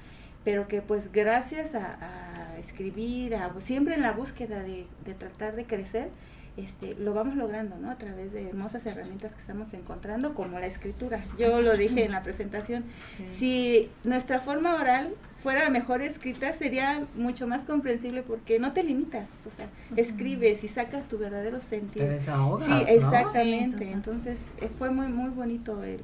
pero 0.44 0.68
que 0.68 0.82
pues 0.82 1.12
gracias 1.12 1.74
a, 1.74 2.39
a 2.39 2.39
escribir, 2.60 3.34
a, 3.34 3.52
siempre 3.64 3.94
en 3.94 4.02
la 4.02 4.12
búsqueda 4.12 4.62
de, 4.62 4.86
de 5.04 5.14
tratar 5.14 5.56
de 5.56 5.64
crecer, 5.64 6.08
este, 6.56 6.94
lo 6.96 7.14
vamos 7.14 7.36
logrando, 7.36 7.76
¿no? 7.78 7.90
A 7.90 7.96
través 7.96 8.32
de 8.32 8.48
hermosas 8.48 8.84
herramientas 8.84 9.32
que 9.32 9.40
estamos 9.40 9.72
encontrando, 9.72 10.34
como 10.34 10.58
la 10.58 10.66
escritura. 10.66 11.24
Yo 11.38 11.60
lo 11.62 11.76
dije 11.76 12.04
en 12.04 12.12
la 12.12 12.22
presentación, 12.22 12.84
Sí. 13.16 13.24
si 13.38 13.90
nuestra 14.04 14.40
forma 14.40 14.74
oral 14.74 15.14
fuera 15.42 15.70
mejor 15.70 16.02
escrita, 16.02 16.52
sería 16.52 17.04
mucho 17.14 17.46
más 17.46 17.62
comprensible 17.62 18.22
porque 18.22 18.58
no 18.58 18.72
te 18.72 18.82
limitas, 18.82 19.26
o 19.50 19.56
sea, 19.56 19.68
escribes 19.96 20.62
y 20.64 20.68
sacas 20.68 21.08
tu 21.08 21.16
verdadero 21.18 21.60
Te 21.60 21.66
sentido. 21.66 22.06
desahogas, 22.06 22.66
Sí, 22.68 22.74
¿no? 22.74 22.80
exactamente. 22.88 23.78
Sí. 23.86 23.90
Entonces 23.92 24.36
eh, 24.60 24.68
fue 24.76 24.90
muy 24.90 25.06
muy 25.06 25.30
bonito 25.30 25.82
el, 25.82 26.00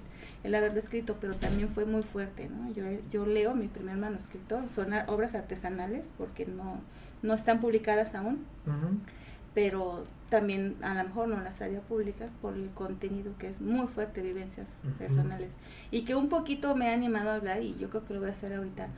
el 0.46 0.54
haberlo 0.54 0.78
escrito, 0.78 1.16
pero 1.20 1.34
también 1.34 1.68
fue 1.68 1.84
muy 1.84 2.02
fuerte, 2.02 2.48
¿no? 2.48 2.72
Yo, 2.72 2.84
yo 3.10 3.26
leo 3.26 3.54
mi 3.54 3.66
primer 3.66 3.96
manuscrito, 3.96 4.62
son 4.74 4.92
obras 5.08 5.34
artesanales 5.34 6.04
porque 6.16 6.46
no, 6.46 6.80
no 7.22 7.34
están 7.34 7.60
publicadas 7.60 8.14
aún, 8.14 8.44
pero 9.54 10.04
también 10.30 10.76
a 10.82 10.94
lo 10.94 11.04
mejor 11.04 11.28
no 11.28 11.40
las 11.40 11.60
haría 11.60 11.80
públicas 11.80 12.30
por 12.40 12.54
el 12.54 12.70
contenido 12.70 13.32
que 13.38 13.48
es 13.48 13.60
muy 13.60 13.88
fuerte, 13.88 14.22
vivencias 14.22 14.66
personales. 14.98 15.50
Y 15.90 16.02
que 16.02 16.14
un 16.14 16.28
poquito 16.28 16.76
me 16.76 16.90
ha 16.90 16.94
animado 16.94 17.30
a 17.30 17.34
hablar, 17.34 17.62
y 17.62 17.76
yo 17.76 17.90
creo 17.90 18.06
que 18.06 18.14
lo 18.14 18.20
voy 18.20 18.28
a 18.28 18.32
hacer 18.32 18.52
ahorita, 18.54 18.88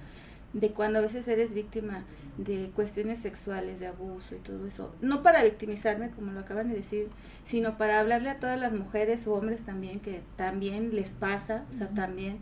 de 0.53 0.71
cuando 0.71 0.99
a 0.99 1.03
veces 1.03 1.29
eres 1.29 1.53
víctima 1.53 2.05
de 2.39 2.71
cuestiones 2.75 3.19
sexuales, 3.21 3.81
de 3.81 3.89
abuso 3.89 4.35
y 4.35 4.39
todo 4.39 4.67
eso. 4.67 4.95
No 5.01 5.23
para 5.23 5.43
victimizarme, 5.43 6.11
como 6.11 6.33
lo 6.33 6.41
acaban 6.41 6.69
de 6.69 6.77
decir, 6.77 7.09
sino 7.47 7.77
para 7.77 8.01
hablarle 8.01 8.31
a 8.31 8.39
todas 8.39 8.59
las 8.59 8.73
mujeres 8.73 9.27
o 9.27 9.35
hombres 9.35 9.61
también, 9.61 10.01
que 10.01 10.23
también 10.37 10.95
les 10.95 11.09
pasa, 11.09 11.65
o 11.75 11.79
sea, 11.79 11.89
también 11.89 12.39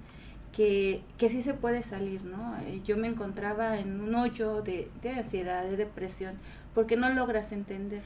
que, 0.53 1.03
que 1.19 1.29
sí 1.29 1.43
se 1.43 1.55
puede 1.55 1.83
salir, 1.83 2.25
¿no? 2.25 2.57
Eh, 2.67 2.81
Yo 2.85 2.97
me 2.97 3.09
encontraba 3.09 3.79
en 3.79 4.01
un 4.01 4.15
hoyo 4.15 4.63
de, 4.63 4.91
de 5.03 5.11
ansiedad, 5.11 5.65
de 5.65 5.77
depresión, 5.77 6.35
porque 6.75 6.97
no 6.97 7.09
logras 7.11 7.53
entender. 7.53 8.03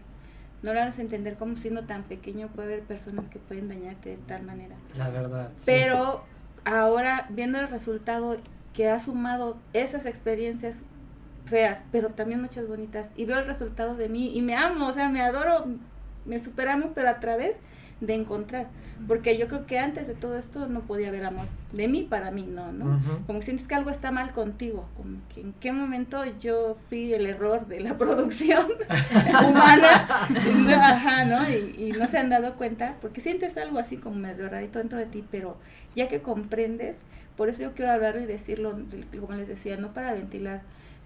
No 0.63 0.75
logras 0.75 0.99
entender 0.99 1.37
cómo 1.37 1.57
siendo 1.57 1.85
tan 1.85 2.03
pequeño 2.03 2.49
puede 2.49 2.75
haber 2.75 2.83
personas 2.85 3.27
que 3.31 3.39
pueden 3.39 3.69
dañarte 3.69 4.11
de 4.11 4.17
tal 4.17 4.43
manera. 4.43 4.77
La 4.97 5.11
verdad. 5.11 5.51
sí. 5.57 5.63
Pero 5.67 6.25
ahora, 6.65 7.27
viendo 7.31 7.59
el 7.59 7.69
resultado 7.69 8.37
que 8.73 8.89
ha 8.89 9.01
sumado 9.01 9.57
esas 9.73 10.07
experiencias 10.07 10.77
feas, 11.47 11.83
pero 11.91 12.11
también 12.11 12.41
muchas 12.41 12.69
bonitas, 12.69 13.09
y 13.17 13.25
veo 13.25 13.39
el 13.39 13.47
resultado 13.47 13.97
de 13.97 14.09
mí 14.09 14.37
y 14.37 14.43
me 14.43 14.55
amo, 14.55 14.87
o 14.87 14.95
sea, 14.95 15.09
me 15.09 15.21
adoro, 15.21 15.67
me 16.25 16.39
superamo, 16.39 16.93
pero 16.95 17.09
a 17.09 17.21
través 17.21 17.57
de 18.01 18.15
encontrar. 18.15 18.69
Porque 19.09 19.39
yo 19.39 19.49
creo 19.49 19.67
que 19.67 19.79
antes 19.79 20.07
de 20.07 20.15
todo 20.15 20.39
esto 20.39 20.67
no 20.67 20.81
podía 20.81 21.09
haber 21.09 21.25
amor. 21.25 21.47
De 21.73 21.89
mí 21.89 22.03
para 22.03 22.31
mí, 22.31 22.47
no, 22.47 22.71
¿no? 22.71 23.01
Como 23.27 23.39
que 23.39 23.47
sientes 23.47 23.67
que 23.67 23.75
algo 23.75 23.91
está 23.91 24.11
mal 24.11 24.33
contigo, 24.33 24.89
como 24.97 25.19
que 25.33 25.41
en 25.41 25.55
qué 25.55 25.73
momento 25.73 26.23
yo 26.41 26.77
fui 26.89 27.15
el 27.15 27.27
error 27.27 27.67
de 27.67 27.81
la 27.81 27.95
producción 27.99 28.67
humana, 29.49 30.07
ajá, 30.83 31.25
¿no? 31.25 31.49
Y, 31.49 31.75
y 31.79 31.93
no 31.93 32.07
se 32.09 32.19
han 32.19 32.29
dado 32.29 32.55
cuenta, 32.57 32.97
porque 33.01 33.23
sientes 33.23 33.57
algo 33.57 33.79
así 33.79 33.97
como 33.97 34.17
medio 34.17 34.49
rarito 34.49 34.79
dentro 34.79 34.99
de 34.99 35.07
ti, 35.07 35.25
pero 35.31 35.57
ya 35.97 36.09
que 36.09 36.21
comprendes, 36.21 36.97
por 37.41 37.49
eso 37.49 37.63
yo 37.63 37.73
quiero 37.73 37.91
hablarlo 37.91 38.21
y 38.21 38.27
decirlo, 38.27 38.77
como 39.19 39.33
les 39.33 39.49
decía, 39.49 39.79
no 39.79 39.95
para 39.95 40.13
ventilar, 40.13 40.61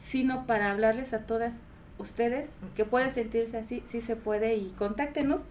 sino 0.09 0.49
para 0.49 0.73
hablarles 0.73 1.15
a 1.15 1.21
todas 1.21 1.53
ustedes 1.99 2.49
que 2.75 2.85
pueden 2.85 3.15
sentirse 3.15 3.57
así, 3.57 3.85
sí 3.89 4.01
se 4.01 4.17
puede, 4.17 4.57
y 4.57 4.75
contáctenos, 4.77 5.43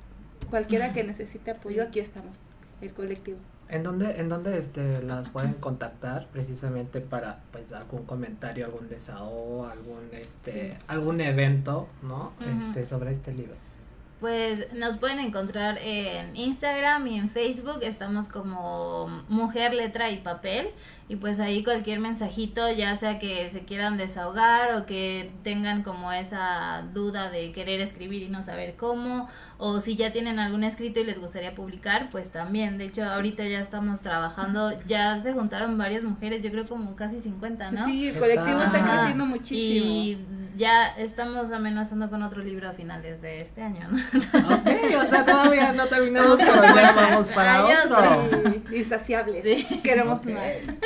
cualquiera 0.50 0.92
que 0.92 1.06
necesite 1.06 1.52
apoyo, 1.52 1.84
aquí 1.84 2.02
estamos, 2.02 2.36
el 2.82 2.92
colectivo. 2.92 3.38
¿En 3.70 3.84
dónde, 3.84 4.20
en 4.20 4.28
dónde 4.28 4.58
este, 4.58 5.02
las 5.02 5.30
pueden 5.30 5.54
contactar 5.54 6.28
precisamente 6.34 7.00
para 7.00 7.40
pues 7.54 7.72
algún 7.72 8.04
comentario, 8.04 8.66
algún 8.66 8.90
desahogo, 8.90 9.68
algún 9.68 10.10
este, 10.12 10.76
algún 10.88 11.22
evento, 11.22 11.88
¿no? 12.02 12.34
Este, 12.42 12.84
sobre 12.84 13.14
este 13.14 13.34
libro. 13.34 13.56
Pues 14.24 14.72
nos 14.72 14.96
pueden 15.00 15.20
encontrar 15.20 15.78
en 15.84 16.34
Instagram 16.38 17.06
y 17.08 17.20
en 17.20 17.30
Facebook, 17.30 17.80
estamos 17.82 18.30
como 18.30 19.08
Mujer, 19.28 19.74
Letra 19.74 20.12
y 20.12 20.20
Papel. 20.20 20.70
Y 21.10 21.18
pues 21.18 21.40
ahí 21.42 21.64
cualquier 21.64 22.00
mensajito, 22.00 22.72
ya 22.72 22.96
sea 22.96 23.20
que 23.20 23.50
se 23.50 23.66
quieran 23.66 23.98
desahogar 23.98 24.76
o 24.76 24.86
que 24.86 25.32
tengan 25.44 25.84
como 25.84 26.12
esa 26.14 26.84
duda 26.94 27.30
de 27.30 27.52
querer 27.52 27.82
escribir 27.82 28.24
y 28.24 28.30
no 28.30 28.42
saber 28.42 28.76
cómo, 28.78 29.28
o 29.58 29.82
si 29.82 29.96
ya 29.98 30.12
tienen 30.14 30.40
algún 30.40 30.64
escrito 30.64 31.02
y 31.02 31.04
les 31.04 31.20
gustaría 31.20 31.54
publicar, 31.56 32.10
pues 32.10 32.32
también. 32.32 32.78
De 32.78 32.86
hecho, 32.86 33.04
ahorita 33.04 33.44
ya 33.46 33.60
estamos 33.60 34.02
trabajando, 34.02 34.72
ya 34.88 35.18
se 35.20 35.34
juntaron 35.34 35.78
varias 35.78 36.04
mujeres, 36.04 36.42
yo 36.42 36.52
creo 36.52 36.66
como 36.66 36.96
casi 36.96 37.20
50, 37.20 37.72
¿no? 37.72 37.86
Sí, 37.86 38.08
el 38.08 38.14
¿Qué 38.14 38.20
colectivo 38.20 38.62
está 38.64 38.82
creciendo 38.84 39.26
muchísimo. 39.26 39.86
Y 39.86 40.18
ya 40.56 40.88
estamos 40.98 41.52
amenazando 41.52 42.10
con 42.10 42.22
otro 42.24 42.44
libro 42.44 42.70
a 42.70 42.74
finales 42.74 43.22
de 43.22 43.42
este 43.42 43.62
año, 43.62 43.90
¿no? 43.90 43.98
Ok, 44.56 45.02
o 45.02 45.06
sea, 45.06 45.26
todavía 45.26 45.74
no 45.74 45.86
terminamos, 45.88 46.40
pero 46.40 46.62
ya 46.64 46.94
vamos 46.96 47.30
para 47.32 47.66
Hay 47.66 47.74
otro. 47.86 48.62
Sí, 48.70 48.78
insaciables. 48.78 49.44
Sí. 49.44 49.80
Queremos 49.82 50.20
Ok. 50.20 50.26
más. 50.28 50.44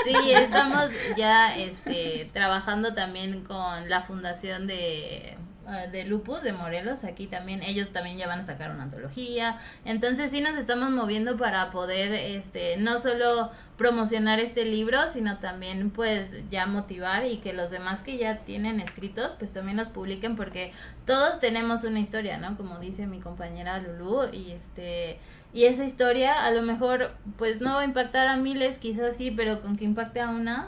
Sí, 0.07 0.31
estamos 0.31 0.89
ya 1.17 1.57
este, 1.57 2.29
trabajando 2.33 2.93
también 2.93 3.43
con 3.43 3.89
la 3.89 4.03
fundación 4.03 4.65
de, 4.65 5.35
eh, 5.67 5.89
de 5.91 6.05
Lupus 6.05 6.43
de 6.43 6.53
Morelos. 6.53 7.03
Aquí 7.03 7.27
también, 7.27 7.61
ellos 7.61 7.89
también 7.89 8.17
ya 8.17 8.25
van 8.25 8.39
a 8.39 8.45
sacar 8.45 8.71
una 8.71 8.83
antología. 8.83 9.57
Entonces 9.83 10.31
sí 10.31 10.39
nos 10.39 10.55
estamos 10.55 10.91
moviendo 10.91 11.35
para 11.35 11.71
poder 11.71 12.13
este, 12.13 12.77
no 12.77 12.99
solo 12.99 13.51
promocionar 13.77 14.39
este 14.39 14.63
libro, 14.63 15.07
sino 15.09 15.39
también 15.39 15.91
pues 15.91 16.49
ya 16.49 16.65
motivar 16.67 17.25
y 17.25 17.39
que 17.39 17.51
los 17.51 17.69
demás 17.69 18.01
que 18.01 18.17
ya 18.17 18.37
tienen 18.39 18.79
escritos 18.79 19.35
pues 19.37 19.51
también 19.51 19.75
los 19.75 19.89
publiquen 19.89 20.37
porque 20.37 20.71
todos 21.05 21.39
tenemos 21.39 21.83
una 21.83 21.99
historia, 21.99 22.37
¿no? 22.37 22.55
Como 22.55 22.79
dice 22.79 23.07
mi 23.07 23.19
compañera 23.19 23.79
Lulu 23.79 24.29
y 24.31 24.51
este 24.51 25.19
y 25.57 25.65
esa 25.65 25.83
historia 25.85 26.45
a 26.45 26.51
lo 26.51 26.61
mejor 26.61 27.13
pues 27.35 27.61
no 27.61 27.73
va 27.73 27.81
a 27.81 27.83
impactar 27.83 28.27
a 28.27 28.37
miles, 28.37 28.77
quizás 28.77 29.15
sí, 29.15 29.31
pero 29.31 29.59
con 29.63 29.75
que 29.75 29.85
impacte 29.85 30.21
a 30.21 30.29
una 30.29 30.67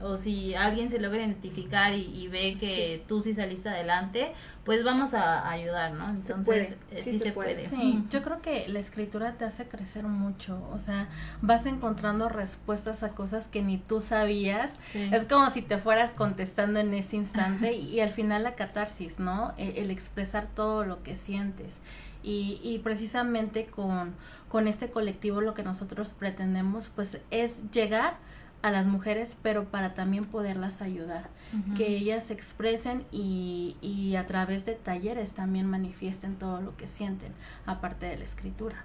o 0.00 0.16
si 0.16 0.54
alguien 0.54 0.88
se 0.88 0.98
logra 0.98 1.18
identificar 1.20 1.92
y, 1.92 2.04
y 2.04 2.28
ve 2.28 2.56
que 2.58 3.04
tú 3.06 3.20
sí 3.20 3.34
saliste 3.34 3.68
adelante, 3.68 4.32
pues 4.64 4.82
vamos 4.82 5.12
a 5.12 5.46
ayudar, 5.50 5.92
¿no? 5.92 6.08
Entonces 6.08 6.74
puede, 6.88 7.00
eh, 7.00 7.02
sí 7.02 7.10
sí, 7.10 7.18
se 7.18 7.24
se 7.26 7.32
puede. 7.32 7.52
puede. 7.54 7.68
Sí, 7.68 8.02
yo 8.08 8.22
creo 8.22 8.40
que 8.40 8.66
la 8.68 8.78
escritura 8.78 9.34
te 9.34 9.44
hace 9.44 9.68
crecer 9.68 10.04
mucho, 10.04 10.66
o 10.72 10.78
sea, 10.78 11.08
vas 11.42 11.66
encontrando 11.66 12.30
respuestas 12.30 13.02
a 13.02 13.10
cosas 13.10 13.46
que 13.46 13.60
ni 13.60 13.76
tú 13.76 14.00
sabías. 14.00 14.72
Sí. 14.90 15.10
Es 15.12 15.28
como 15.28 15.50
si 15.50 15.60
te 15.60 15.76
fueras 15.76 16.12
contestando 16.12 16.80
en 16.80 16.94
ese 16.94 17.16
instante 17.16 17.74
y, 17.74 17.96
y 17.96 18.00
al 18.00 18.10
final 18.10 18.44
la 18.44 18.54
catarsis, 18.54 19.18
¿no? 19.18 19.52
El, 19.58 19.76
el 19.76 19.90
expresar 19.90 20.46
todo 20.46 20.86
lo 20.86 21.02
que 21.02 21.14
sientes. 21.14 21.82
Y, 22.22 22.60
y 22.62 22.78
precisamente 22.80 23.66
con, 23.66 24.14
con 24.48 24.68
este 24.68 24.90
colectivo 24.90 25.40
lo 25.40 25.54
que 25.54 25.62
nosotros 25.62 26.14
pretendemos 26.18 26.90
pues 26.94 27.18
es 27.30 27.60
llegar 27.72 28.18
a 28.62 28.70
las 28.70 28.84
mujeres, 28.86 29.36
pero 29.42 29.64
para 29.64 29.94
también 29.94 30.24
poderlas 30.24 30.82
ayudar 30.82 31.30
que 31.76 31.96
ellas 31.96 32.24
se 32.24 32.34
expresen 32.34 33.04
y, 33.10 33.76
y 33.80 34.16
a 34.16 34.26
través 34.26 34.66
de 34.66 34.74
talleres 34.74 35.32
también 35.32 35.66
manifiesten 35.66 36.36
todo 36.36 36.60
lo 36.60 36.76
que 36.76 36.86
sienten, 36.86 37.32
aparte 37.66 38.06
de 38.06 38.18
la 38.18 38.24
escritura. 38.24 38.84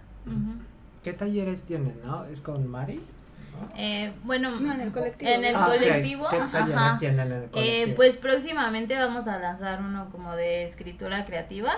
¿Qué 1.04 1.14
talleres 1.14 1.64
tienen, 1.64 2.00
no? 2.04 2.26
¿Es 2.26 2.42
con 2.42 2.68
Mari? 2.68 3.02
Eh, 3.78 4.12
bueno, 4.24 4.52
No, 4.60 4.74
en 4.74 4.82
el 4.82 4.92
colectivo, 4.92 5.30
En 5.32 5.44
el. 5.46 5.56
Ah, 5.56 5.68
ok. 5.68 5.74
colectivo, 5.76 6.28
¿Qué 6.30 6.38
talleres 6.52 6.76
ajá. 6.78 6.98
tienen 6.98 7.20
en 7.28 7.34
el 7.34 7.44
Eh, 7.44 7.48
colectivo? 7.52 7.96
pues 7.98 8.18
próximamente 8.18 8.98
vamos 8.98 9.28
a 9.28 9.38
lanzar 9.40 9.82
uno 9.82 10.10
como 10.12 10.36
de 10.36 10.64
escritura 10.64 11.26
creativa 11.26 11.74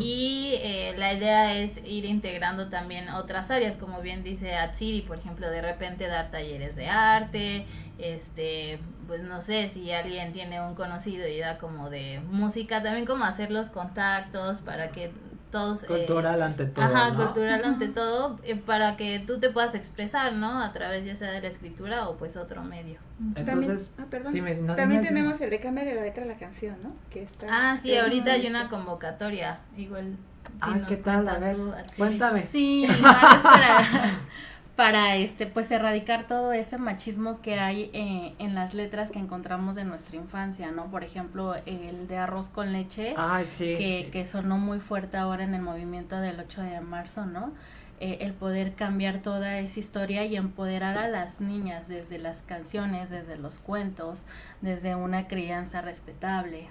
y 0.00 0.54
eh, 0.62 0.94
la 0.98 1.12
idea 1.14 1.56
es 1.56 1.80
ir 1.84 2.04
integrando 2.04 2.68
también 2.68 3.08
otras 3.08 3.50
áreas, 3.52 3.76
como 3.76 4.00
bien 4.00 4.22
dice 4.24 4.56
Atsiri, 4.56 5.02
por 5.02 5.18
ejemplo, 5.18 5.48
de 5.48 5.62
repente 5.62 6.08
dar 6.08 6.30
talleres 6.32 6.74
de 6.76 6.88
arte, 6.88 7.66
este, 7.98 8.80
pues 9.06 9.22
no 9.22 9.42
sé, 9.42 9.68
si 9.68 9.92
alguien 9.92 10.32
tiene 10.32 10.60
un 10.60 10.74
conocido 10.74 11.28
y 11.28 11.38
da 11.38 11.56
como 11.58 11.88
de 11.88 12.20
música, 12.28 12.82
también 12.82 13.06
como 13.06 13.24
hacer 13.24 13.50
los 13.52 13.70
contactos 13.70 14.60
para 14.60 14.90
que 14.90 15.12
todos... 15.50 15.82
eh, 15.84 15.86
Cultural 15.86 16.42
ante 16.42 16.66
todo, 16.66 16.84
Ajá, 16.84 17.10
¿no? 17.10 17.16
cultural 17.24 17.64
ante 17.64 17.88
todo, 17.88 18.38
eh, 18.44 18.56
para 18.56 18.96
que 18.96 19.18
tú 19.18 19.38
te 19.38 19.50
puedas 19.50 19.74
expresar, 19.74 20.32
¿no? 20.32 20.62
A 20.62 20.72
través 20.72 21.04
ya 21.04 21.14
sea 21.14 21.30
de 21.30 21.40
la 21.40 21.48
escritura 21.48 22.08
o 22.08 22.16
pues 22.16 22.36
otro 22.36 22.62
medio. 22.62 22.98
Entonces, 23.36 23.88
también, 23.90 24.06
ah, 24.06 24.06
perdón. 24.10 24.32
dime, 24.32 24.54
no, 24.54 24.74
también 24.74 25.02
dime, 25.02 25.08
dime. 25.14 25.20
tenemos 25.20 25.40
el 25.40 25.50
de 25.50 25.60
cambio 25.60 25.84
de 25.84 25.94
la 25.94 26.02
letra 26.02 26.22
de 26.24 26.28
la 26.30 26.38
canción, 26.38 26.76
¿no? 26.82 26.92
Que 27.10 27.22
está 27.24 27.46
Ah, 27.50 27.76
sí, 27.76 27.96
ahorita 27.96 28.32
hay 28.32 28.46
una 28.46 28.68
convocatoria, 28.68 29.58
igual. 29.76 30.16
si 30.44 30.70
Ah, 30.70 30.76
nos 30.76 30.88
¿qué 30.88 30.96
tal? 30.96 31.28
A 31.28 31.38
ver, 31.38 31.56
tú, 31.56 31.72
cuéntame. 31.98 32.42
Sí, 32.42 32.84
igual 32.84 32.96
es 33.04 34.12
para, 34.80 35.16
este, 35.16 35.46
pues 35.46 35.70
erradicar 35.70 36.26
todo 36.26 36.54
ese 36.54 36.78
machismo 36.78 37.42
que 37.42 37.60
hay 37.60 37.90
eh, 37.92 38.32
en 38.38 38.54
las 38.54 38.72
letras 38.72 39.10
que 39.10 39.18
encontramos 39.18 39.76
de 39.76 39.84
nuestra 39.84 40.16
infancia, 40.16 40.70
¿no? 40.70 40.90
Por 40.90 41.04
ejemplo, 41.04 41.54
el 41.66 42.08
de 42.08 42.16
arroz 42.16 42.48
con 42.48 42.72
leche. 42.72 43.12
Ay, 43.18 43.44
sí, 43.46 43.76
que, 43.76 44.02
sí. 44.06 44.10
que 44.10 44.24
sonó 44.24 44.56
muy 44.56 44.80
fuerte 44.80 45.18
ahora 45.18 45.44
en 45.44 45.52
el 45.52 45.60
movimiento 45.60 46.18
del 46.18 46.40
8 46.40 46.62
de 46.62 46.80
marzo, 46.80 47.26
¿no? 47.26 47.52
Eh, 48.00 48.20
el 48.22 48.32
poder 48.32 48.74
cambiar 48.74 49.20
toda 49.20 49.58
esa 49.58 49.78
historia 49.78 50.24
y 50.24 50.36
empoderar 50.36 50.96
a 50.96 51.08
las 51.08 51.42
niñas 51.42 51.86
desde 51.86 52.18
las 52.18 52.40
canciones, 52.40 53.10
desde 53.10 53.36
los 53.36 53.58
cuentos, 53.58 54.20
desde 54.62 54.94
una 54.94 55.28
crianza 55.28 55.82
respetable. 55.82 56.68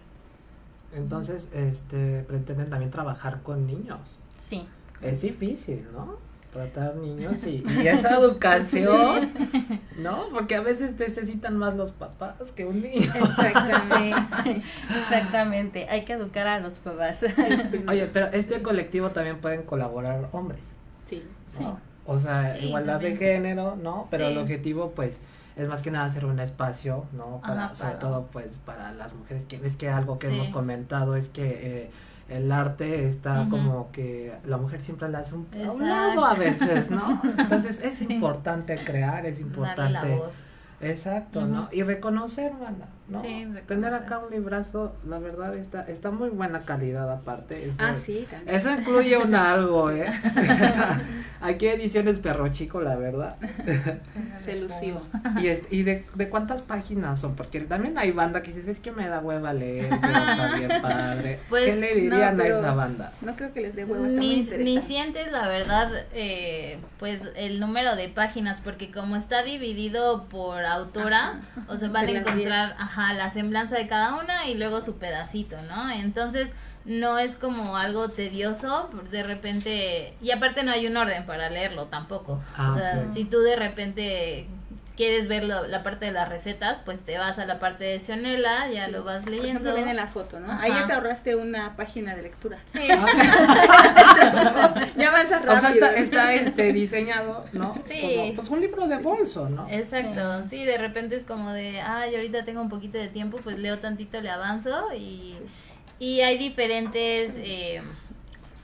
Entonces, 0.96 1.52
este, 1.54 2.24
pretenden 2.24 2.72
también 2.72 2.90
trabajar 2.90 3.44
con 3.44 3.68
niños. 3.68 4.18
Sí. 4.40 4.68
Es 5.00 5.22
difícil, 5.22 5.86
¿no? 5.94 6.28
Tratar 6.52 6.96
niños 6.96 7.44
y, 7.46 7.64
y 7.84 7.88
esa 7.88 8.16
educación, 8.18 9.32
¿no? 9.98 10.30
Porque 10.32 10.56
a 10.56 10.62
veces 10.62 10.98
necesitan 10.98 11.56
más 11.58 11.76
los 11.76 11.92
papás 11.92 12.34
que 12.56 12.66
un 12.66 12.82
niño. 12.82 13.12
Exactamente. 13.14 14.64
Exactamente, 15.00 15.88
hay 15.90 16.06
que 16.06 16.14
educar 16.14 16.48
a 16.48 16.60
los 16.60 16.76
papás. 16.76 17.20
Oye, 17.88 18.08
pero 18.12 18.28
este 18.28 18.62
colectivo 18.62 19.10
también 19.10 19.40
pueden 19.40 19.64
colaborar 19.64 20.30
hombres, 20.32 20.62
Sí. 21.10 21.24
Sí. 21.46 21.64
¿no? 21.64 21.80
O 22.06 22.18
sea, 22.18 22.56
Sí, 22.58 22.66
igualdad 22.66 23.00
de 23.00 23.16
género, 23.16 23.76
¿no? 23.76 24.08
Pero 24.10 24.26
Sí. 24.28 24.32
el 24.32 24.38
objetivo, 24.40 24.92
pues, 24.96 25.20
es 25.56 25.68
más 25.68 25.82
que 25.84 25.92
nada 25.92 26.06
hacer 26.06 26.26
un 26.26 26.40
espacio, 26.40 27.06
¿no? 27.14 27.42
Para, 27.42 27.66
Ajá, 27.66 27.76
sobre 27.76 27.90
para- 27.92 28.00
todo, 28.00 28.28
pues, 28.32 28.58
para 28.58 28.92
las 28.94 29.14
mujeres, 29.14 29.46
que 29.46 29.58
es 29.64 29.76
que 29.76 29.90
algo 29.90 30.18
que 30.18 30.28
Sí. 30.28 30.34
hemos 30.34 30.50
comentado 30.50 31.16
es 31.16 31.30
que 31.30 31.84
eh, 31.84 31.92
el 32.30 32.52
arte 32.52 33.08
está 33.08 33.48
como 33.50 33.92
que 33.92 34.34
la 34.46 34.58
mujer 34.58 34.82
siempre 34.82 35.10
la 35.10 35.20
hace 35.20 35.36
un, 35.36 35.48
a 35.66 35.72
un 35.72 35.88
lado 35.88 36.26
a 36.26 36.34
veces, 36.36 36.90
¿no? 36.92 37.22
Entonces 37.38 37.80
es 37.84 38.02
importante 38.02 38.78
crear, 38.84 39.26
es 39.26 39.40
Darle 39.40 39.48
importante. 39.48 40.10
la 40.10 40.16
voz. 40.16 40.36
Exacto, 40.82 41.46
¿no? 41.46 41.70
Y 41.72 41.84
reconocer, 41.84 42.54
banda, 42.54 42.88
¿no? 43.10 43.22
Sí, 43.22 43.48
Tener 43.68 43.94
acá 43.94 44.20
un 44.20 44.32
librazo, 44.32 44.96
la 45.08 45.20
verdad 45.20 45.56
está, 45.56 45.84
está 45.84 46.12
muy 46.12 46.30
buena 46.30 46.62
calidad 46.62 47.12
aparte. 47.12 47.68
Eso, 47.70 47.78
Ah, 47.80 47.96
sí, 48.06 48.28
también. 48.30 48.56
Eso 48.56 48.72
incluye 48.74 49.18
un 49.18 49.36
algo, 49.36 49.92
¿eh? 49.92 50.08
Aquí 51.42 51.68
ediciones 51.68 52.20
perro 52.20 52.50
chico, 52.50 52.82
la 52.82 52.96
verdad. 52.98 53.38
Elusivo. 54.48 55.02
Y, 55.42 55.48
es- 55.48 55.72
y 55.72 55.84
de, 55.84 56.06
de 56.16 56.28
cuántas 56.30 56.62
páginas 56.64 57.20
son, 57.20 57.36
porque 57.36 57.62
también 57.62 57.98
hay 57.98 58.12
banda 58.12 58.42
que 58.42 58.48
dices, 58.50 58.66
ves 58.66 58.80
que 58.80 58.92
me 58.92 59.08
da 59.08 59.20
hueva 59.20 59.54
leer, 59.54 59.90
pero 60.02 60.18
está 60.18 60.56
bien 60.56 60.82
padre. 60.82 61.40
Pues, 61.50 61.66
¿Qué 61.66 61.76
le 61.76 61.96
dirían 61.96 62.36
no, 62.38 62.44
a 62.44 62.48
esa 62.48 62.74
banda? 62.74 63.14
No 63.22 63.36
creo 63.36 63.54
que 63.54 63.62
les 63.62 63.76
dé 63.76 63.86
muy 63.86 63.98
Ni, 64.16 64.42
ni 64.44 64.82
sientes 64.82 65.32
la 65.32 65.48
verdad, 65.48 65.90
eh, 66.14 66.80
pues 67.00 67.22
el 67.36 67.60
número 67.60 67.96
de 67.96 68.10
páginas, 68.10 68.60
porque 68.62 68.92
como 68.92 69.16
está 69.16 69.44
dividido 69.44 70.26
por 70.26 70.66
autora, 70.66 71.42
o 71.68 71.78
sea, 71.78 71.90
van 71.90 72.08
a 72.08 72.12
encontrar, 72.12 72.76
ajá, 72.78 72.99
la 73.14 73.30
semblanza 73.30 73.78
de 73.78 73.88
cada 73.88 74.16
una 74.16 74.48
y 74.48 74.56
luego 74.56 74.82
su 74.82 74.98
pedacito, 74.98 75.62
¿no? 75.64 75.90
Entonces, 75.90 76.54
no 76.86 77.18
es 77.20 77.36
como 77.36 77.78
algo 77.78 78.10
tedioso, 78.10 78.90
de 79.12 79.24
repente, 79.24 80.14
y 80.22 80.32
aparte 80.32 80.64
no 80.64 80.72
hay 80.72 80.88
un 80.88 80.98
orden 80.98 81.26
para 81.26 81.50
leerlo 81.50 81.86
tampoco. 81.88 82.42
Ah, 82.56 82.72
o 82.72 82.78
sea, 82.78 83.04
ok. 83.06 83.14
si 83.14 83.26
tú 83.26 83.40
de 83.40 83.56
repente 83.56 84.48
quieres 85.00 85.30
ver 85.30 85.46
lo- 85.46 85.66
la 85.66 85.82
parte 85.82 86.08
de 86.08 86.12
las 86.12 86.28
recetas, 86.28 86.82
pues 86.84 87.06
te 87.06 87.18
vas 87.18 87.40
a 87.40 87.46
la 87.46 87.58
parte 87.58 87.86
de 87.86 88.02
Sionela, 88.02 88.68
ya 88.70 88.90
lo 88.90 89.06
vas 89.06 89.22
Por 89.24 89.30
leyendo. 89.30 89.50
ejemplo, 89.52 89.76
viene 89.76 89.94
la 89.94 90.08
foto, 90.08 90.42
¿no? 90.42 90.52
Ajá. 90.52 90.62
Ahí 90.64 90.74
ya 90.74 90.88
te 90.88 90.92
ahorraste 90.94 91.36
una 91.38 91.78
página 91.78 92.18
de 92.18 92.24
lectura. 92.24 92.60
Sí. 92.66 92.86
ya 94.98 95.08
avanzas 95.08 95.46
rápido. 95.46 95.54
O 95.54 95.58
sea, 95.60 95.70
está, 95.72 95.94
está 95.94 96.34
este 96.34 96.74
diseñado, 96.74 97.46
¿no? 97.54 97.76
Sí. 97.86 98.02
Como, 98.02 98.34
pues 98.36 98.50
un 98.50 98.60
libro 98.60 98.88
de 98.90 98.98
bolso, 98.98 99.48
¿no? 99.48 99.68
Exacto, 99.70 100.44
sí. 100.50 100.66
de 100.66 100.78
repente 100.78 101.16
es 101.16 101.24
como 101.24 101.52
de, 101.54 101.80
ay, 101.82 102.16
ahorita 102.16 102.44
tengo 102.44 102.62
un 102.62 102.68
poquito 102.70 102.98
de 102.98 103.08
tiempo, 103.08 103.38
pues 103.44 103.58
leo 103.58 103.80
tantito, 103.80 104.20
le 104.20 104.30
avanzo 104.30 104.94
y, 104.94 105.38
y 105.98 106.20
hay 106.22 106.38
diferentes, 106.38 107.32
eh, 107.38 107.82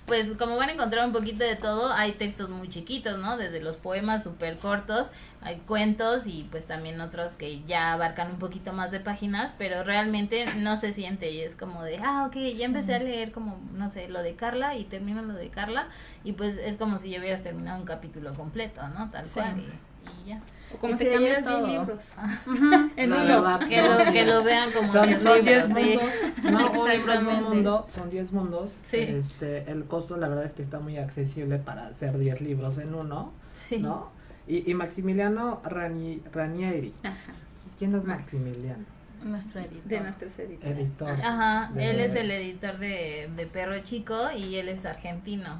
pues 0.06 0.32
como 0.38 0.56
van 0.56 0.70
a 0.70 0.74
encontrar 0.74 1.06
un 1.06 1.14
poquito 1.14 1.44
de 1.44 1.56
todo, 1.56 1.92
hay 1.92 2.12
textos 2.14 2.50
muy 2.50 2.70
chiquitos, 2.70 3.18
¿no? 3.18 3.38
Desde 3.38 3.60
los 3.62 3.76
poemas 3.76 4.24
súper 4.24 4.58
cortos, 4.60 5.10
hay 5.42 5.58
cuentos 5.68 6.28
y 6.28 6.48
pues 6.52 6.68
también 6.68 7.02
otros 7.02 7.36
que 7.36 7.64
ya 7.66 7.94
abarcan 7.94 8.32
un 8.32 8.38
poquito 8.40 8.72
más 8.72 8.92
de 8.92 9.00
páginas, 9.00 9.56
pero 9.58 9.84
realmente 9.84 10.46
no 10.58 10.78
se 10.78 10.94
siente 10.94 11.32
y 11.32 11.42
es 11.42 11.56
como 11.56 11.82
de, 11.84 11.98
ah, 12.04 12.26
ok, 12.28 12.36
ya 12.56 12.66
empecé 12.66 12.94
a 12.96 13.00
leer 13.00 13.32
como, 13.32 13.60
no 13.74 13.90
sé, 13.90 14.08
lo 14.08 14.22
de 14.22 14.36
Carla 14.36 14.76
y 14.76 14.84
termino 14.84 15.22
lo 15.24 15.34
de 15.34 15.50
Carla 15.50 15.88
y 16.24 16.34
pues 16.34 16.58
es 16.58 16.76
como 16.78 16.98
si 17.00 17.10
ya 17.10 17.20
hubieras 17.20 17.42
terminado 17.42 17.80
un 17.80 17.86
capítulo 17.86 18.34
completo, 18.34 18.88
¿no? 18.90 19.10
Tal 19.10 19.26
Sí. 19.26 19.32
cual 19.34 19.60
y, 19.60 19.70
y 20.24 20.30
ya. 20.30 20.42
O 20.74 20.78
como 20.78 20.98
si 20.98 21.06
te 21.06 21.12
cambia 21.12 21.40
leyeras 21.40 21.46
10 21.46 21.58
todo. 21.58 21.68
libros. 21.68 22.00
Ujú. 22.48 22.92
En 22.98 23.10
La 23.10 23.16
uno. 23.18 23.26
verdad, 23.42 23.68
Que 23.70 23.82
no, 23.82 23.88
lo, 23.90 23.98
sí. 24.06 24.12
que 24.14 24.26
lo 24.26 24.44
vean 24.44 24.72
como 24.72 24.90
Son, 24.92 25.08
10 25.08 25.24
son 25.24 25.42
10 25.44 25.68
libros, 25.70 25.78
sí. 25.86 25.98
mundos, 26.44 26.52
¿no? 26.74 26.82
Un 26.82 26.90
libro 26.90 27.14
es 27.14 27.22
un 27.24 27.44
mundo, 27.44 27.86
son 27.88 28.10
10 28.10 28.32
mundos. 28.34 28.80
Sí. 28.84 28.98
Este, 28.98 29.72
el 29.72 29.86
costo, 29.86 30.18
la 30.18 30.28
verdad 30.28 30.44
es 30.46 30.54
que 30.54 30.62
está 30.62 30.80
muy 30.80 30.98
accesible 30.98 31.58
para 31.60 31.88
hacer 31.88 32.18
10 32.18 32.42
libros 32.42 32.78
en 32.80 32.94
uno, 32.96 33.32
Sí. 33.54 33.78
¿no? 33.78 34.10
Y, 34.48 34.70
y 34.70 34.74
Maximiliano 34.74 35.62
Rani- 35.64 36.22
Ranieri. 36.32 36.94
Ajá. 37.04 37.16
¿Quién 37.80 37.96
es 37.96 38.06
Max. 38.06 38.22
Maximiliano? 38.34 38.84
Nuestro 39.24 39.60
editor. 39.62 39.84
De 39.86 40.00
nuestros 40.02 40.40
editores. 40.40 40.78
Editor. 40.78 41.10
Ajá, 41.24 41.72
de- 41.74 41.90
él 41.90 42.00
es 42.00 42.14
el 42.16 42.30
editor 42.30 42.78
de, 42.78 43.30
de 43.36 43.46
Perro 43.48 43.80
Chico 43.80 44.30
y 44.38 44.56
él 44.58 44.70
es 44.70 44.86
argentino. 44.86 45.60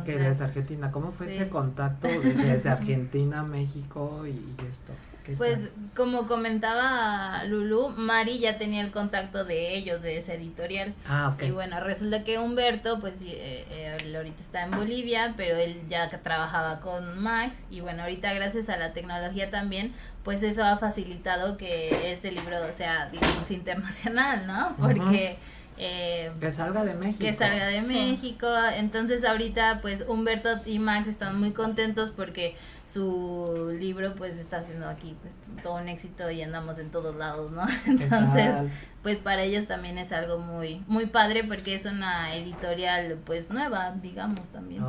Ok, 0.00 0.06
desde 0.06 0.44
Argentina. 0.44 0.90
¿Cómo 0.90 1.10
fue 1.12 1.28
sí. 1.28 1.36
ese 1.36 1.48
contacto 1.48 2.08
de- 2.08 2.34
desde 2.34 2.68
Argentina, 2.70 3.42
México 3.42 4.26
y, 4.26 4.30
y 4.30 4.56
esto? 4.70 4.92
¿Qué 5.24 5.34
Pues 5.36 5.56
tal? 5.60 5.70
como 5.94 6.26
comentaba 6.26 7.44
Lulu, 7.44 7.90
Mari 7.90 8.40
ya 8.40 8.58
tenía 8.58 8.80
el 8.80 8.90
contacto 8.90 9.44
de 9.44 9.76
ellos, 9.76 10.02
de 10.02 10.16
ese 10.16 10.34
editorial. 10.34 10.94
Ah, 11.06 11.32
ok. 11.32 11.44
Y 11.44 11.50
bueno, 11.52 11.78
resulta 11.78 12.24
que 12.24 12.38
Humberto, 12.38 12.98
pues 13.00 13.20
sí, 13.20 13.28
eh, 13.30 13.64
eh, 13.70 13.96
él 14.02 14.16
ahorita 14.16 14.40
está 14.42 14.64
en 14.64 14.72
Bolivia, 14.72 15.34
pero 15.36 15.56
él 15.56 15.80
ya 15.88 16.10
trabajaba 16.10 16.80
con 16.80 17.20
Max. 17.22 17.64
Y 17.70 17.80
bueno, 17.80 18.02
ahorita 18.02 18.32
gracias 18.32 18.68
a 18.68 18.76
la 18.76 18.92
tecnología 18.92 19.48
también, 19.48 19.92
pues 20.24 20.42
eso 20.42 20.64
ha 20.64 20.76
facilitado 20.78 21.56
que 21.56 22.10
este 22.12 22.32
libro 22.32 22.56
sea, 22.72 23.08
digamos, 23.10 23.48
internacional, 23.52 24.46
¿no? 24.48 24.74
Porque... 24.76 25.38
eh, 25.78 26.30
Que 26.40 26.52
salga 26.52 26.84
de 26.84 26.94
México. 26.94 27.18
que 27.20 27.32
salga 27.32 27.66
de 27.68 27.82
Sí. 27.82 27.88
México. 27.92 28.46
Entonces 28.76 29.24
ahorita 29.24 29.80
pues 29.82 30.04
Humberto 30.08 30.48
y 30.66 30.78
Max 30.78 31.08
están 31.08 31.38
muy 31.40 31.52
contentos 31.52 32.10
porque 32.10 32.56
su 32.86 33.74
libro 33.78 34.14
pues 34.16 34.38
está 34.38 34.58
haciendo 34.58 34.86
aquí 34.88 35.16
pues 35.22 35.38
todo 35.62 35.76
un 35.76 35.88
éxito 35.88 36.30
y 36.30 36.42
andamos 36.42 36.78
en 36.78 36.90
todos 36.90 37.16
lados, 37.16 37.50
¿no? 37.52 37.62
¿Qué 37.84 37.90
Entonces 37.90 38.54
pues 39.02 39.18
para 39.18 39.42
ellos 39.42 39.66
también 39.66 39.98
es 39.98 40.12
algo 40.12 40.38
muy 40.38 40.82
muy 40.86 41.06
padre 41.06 41.42
porque 41.44 41.74
es 41.74 41.86
una 41.86 42.36
editorial 42.36 43.18
pues 43.24 43.50
nueva, 43.50 43.92
digamos 44.02 44.48
también. 44.50 44.82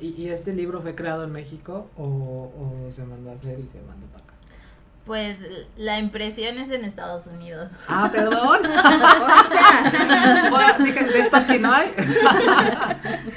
¿Y, 0.00 0.08
y 0.20 0.28
este 0.28 0.52
libro 0.54 0.80
fue 0.82 0.94
creado 0.94 1.24
en 1.24 1.32
México 1.32 1.88
o, 1.96 2.04
o 2.04 2.90
se 2.90 3.04
mandó 3.04 3.30
a 3.30 3.34
hacer 3.34 3.58
y 3.60 3.68
se 3.68 3.80
mandó 3.82 4.06
para 4.08 4.24
acá? 4.24 4.33
Pues 5.06 5.36
la 5.76 5.98
impresión 5.98 6.56
es 6.56 6.70
en 6.70 6.82
Estados 6.84 7.26
Unidos. 7.26 7.70
Ah, 7.88 8.08
perdón. 8.10 8.60
Bueno, 10.50 10.84
dije, 10.84 11.04
de 11.04 11.20
esto 11.20 11.36
aquí 11.36 11.58
no 11.58 11.72
hay. 11.72 11.88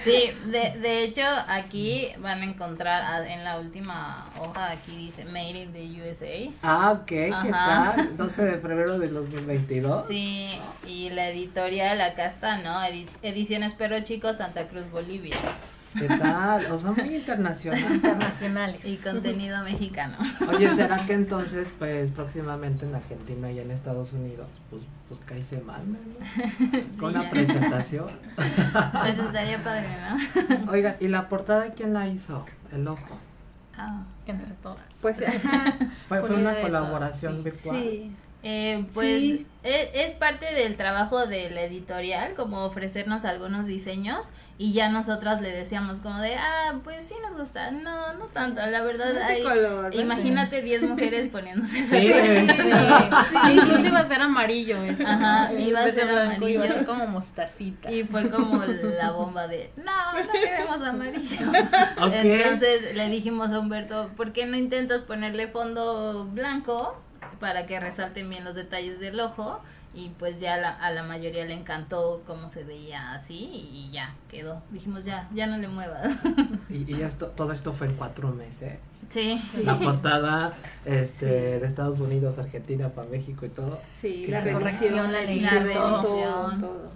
Sí, 0.03 0.31
de, 0.45 0.77
de 0.79 1.03
hecho 1.03 1.23
aquí 1.47 2.09
van 2.19 2.41
a 2.41 2.45
encontrar 2.45 3.01
ah, 3.03 3.27
en 3.27 3.43
la 3.43 3.59
última 3.59 4.27
hoja 4.39 4.71
aquí 4.71 4.95
dice 4.95 5.25
Made 5.25 5.61
in 5.63 5.73
the 5.73 6.01
USA. 6.09 6.51
Ah, 6.63 6.91
ok, 6.91 7.05
¿qué 7.07 7.31
Ajá. 7.33 7.93
tal? 7.95 8.17
12 8.17 8.45
de 8.45 8.57
febrero 8.59 8.99
de 8.99 9.07
2022. 9.09 10.05
Sí, 10.07 10.57
y 10.85 11.09
la 11.09 11.29
editorial 11.29 11.99
acá 12.01 12.25
está, 12.27 12.57
¿no? 12.59 12.79
Edi- 12.83 13.09
Ediciones 13.23 13.73
Perro 13.73 13.99
Chico, 14.01 14.31
Santa 14.33 14.67
Cruz, 14.67 14.89
Bolivia. 14.91 15.35
¿Qué 15.97 16.07
tal? 16.07 16.65
O 16.71 16.77
son 16.77 16.95
muy 16.95 17.15
internacionales. 17.15 17.91
internacionales. 17.91 18.85
Y 18.85 18.97
contenido 18.97 19.63
mexicano. 19.63 20.17
Oye, 20.47 20.73
¿será 20.73 20.97
que 21.05 21.13
entonces, 21.13 21.71
pues, 21.77 22.11
próximamente 22.11 22.85
en 22.85 22.95
Argentina 22.95 23.51
y 23.51 23.59
en 23.59 23.71
Estados 23.71 24.13
Unidos, 24.13 24.47
pues, 24.69 24.83
pues 25.07 25.19
cae 25.25 25.43
semana, 25.43 25.83
¿no? 25.83 26.69
Con 26.71 27.11
Sí, 27.11 27.15
una 27.15 27.23
ya. 27.23 27.29
presentación. 27.29 28.07
Pues 28.35 29.19
estaría 29.19 29.57
padre, 29.63 29.87
¿no? 30.65 30.71
Oiga, 30.71 30.97
¿y 30.99 31.07
la 31.07 31.29
portada 31.29 31.71
quién 31.73 31.93
la 31.93 32.07
hizo? 32.07 32.45
El 32.71 32.87
ojo. 32.87 33.17
Ah. 33.77 34.03
Entre 34.25 34.53
todas. 34.61 34.83
Pues, 35.01 35.17
ajá, 35.21 35.73
Fue, 36.09 36.19
una 36.21 36.59
colaboración 36.59 37.31
todas, 37.33 37.43
virtual. 37.45 37.75
sí. 37.77 38.11
Eh, 38.43 38.85
pues 38.93 39.19
Sí. 39.19 39.45
e- 39.63 39.91
es, 40.05 40.13
parte 40.15 40.53
del 40.53 40.77
trabajo 40.77 41.25
de 41.25 41.49
la 41.49 41.63
editorial, 41.63 42.33
como 42.35 42.63
ofrecernos 42.63 43.25
algunos 43.25 43.65
diseños 43.65 44.27
y 44.59 44.73
ya 44.73 44.89
nosotras 44.89 45.41
le 45.41 45.51
decíamos 45.51 45.99
como 46.01 46.19
de, 46.19 46.35
ah, 46.35 46.75
pues 46.83 47.07
sí 47.07 47.13
nos 47.21 47.37
gusta, 47.37 47.69
no, 47.71 48.13
no 48.13 48.25
tanto, 48.27 48.65
la 48.65 48.81
verdad 48.81 49.11
Ese 49.11 49.21
hay, 49.23 49.43
color, 49.43 49.93
¿no? 49.93 50.01
imagínate 50.01 50.61
10 50.61 50.83
mujeres 50.83 51.27
poniéndose 51.31 51.79
esa 51.79 51.95
Sí. 51.99 52.07
Sí, 52.09 53.53
Incluso 53.53 53.85
iba 53.85 53.99
a 53.99 54.07
ser 54.07 54.21
amarillo. 54.21 54.83
ese, 54.83 55.03
Ajá, 55.05 55.51
iba 55.53 55.83
a 55.83 55.91
ser 55.91 56.07
blanco, 56.07 56.47
Iba 56.47 56.63
a 56.63 56.67
ser 56.67 56.75
amarillo. 56.77 56.85
como 56.85 57.07
mostacita. 57.07 57.91
Y 57.91 58.03
fue 58.03 58.29
como 58.29 58.63
la 58.63 59.11
bomba 59.11 59.47
de, 59.47 59.71
no, 59.77 60.23
no 60.23 60.31
queremos 60.31 60.81
amarillo. 60.81 61.51
Entonces 62.13 62.95
le 62.95 63.09
dijimos 63.09 63.51
a 63.51 63.59
Humberto, 63.59 64.09
¿por 64.15 64.31
qué 64.31 64.45
no 64.45 64.57
intentas 64.57 65.01
ponerle 65.01 65.47
fondo 65.47 66.25
blanco 66.31 66.99
para 67.39 67.65
que 67.67 67.79
resalten 67.79 68.29
bien 68.29 68.43
los 68.43 68.55
detalles 68.55 68.99
del 68.99 69.19
ojo? 69.19 69.59
Y 69.93 70.09
pues 70.19 70.39
ya 70.39 70.57
la- 70.57 70.75
a 70.75 70.91
la 70.91 71.01
mayoría 71.01 71.45
le 71.45 71.53
encantó 71.55 72.21
cómo 72.27 72.49
se 72.49 72.63
veía 72.63 73.13
así 73.13 73.49
y 73.51 73.89
ya 73.91 74.13
quedó. 74.29 74.61
Dijimos, 74.69 75.05
ya, 75.05 75.27
ya 75.33 75.47
no 75.47 75.57
le 75.57 75.67
muevas. 75.69 76.13
Y, 76.69 76.93
y 76.93 77.01
esto, 77.01 77.27
todo 77.27 77.51
esto 77.53 77.73
fue 77.73 77.87
en 77.87 77.95
cuatro 77.95 78.29
meses. 78.31 78.77
Sí. 79.09 79.41
La 79.63 79.79
portada 79.79 80.53
este, 80.85 81.25
de 81.59 81.65
Estados 81.65 81.99
Unidos, 82.01 82.37
Argentina, 82.37 82.89
para 82.89 83.07
México 83.07 83.45
y 83.45 83.49
todo. 83.49 83.79
Sí, 84.01 84.27
la 84.27 84.43
corrección, 84.51 85.11
la 85.11 85.19
edición, 85.19 85.99
todo. 86.61 86.91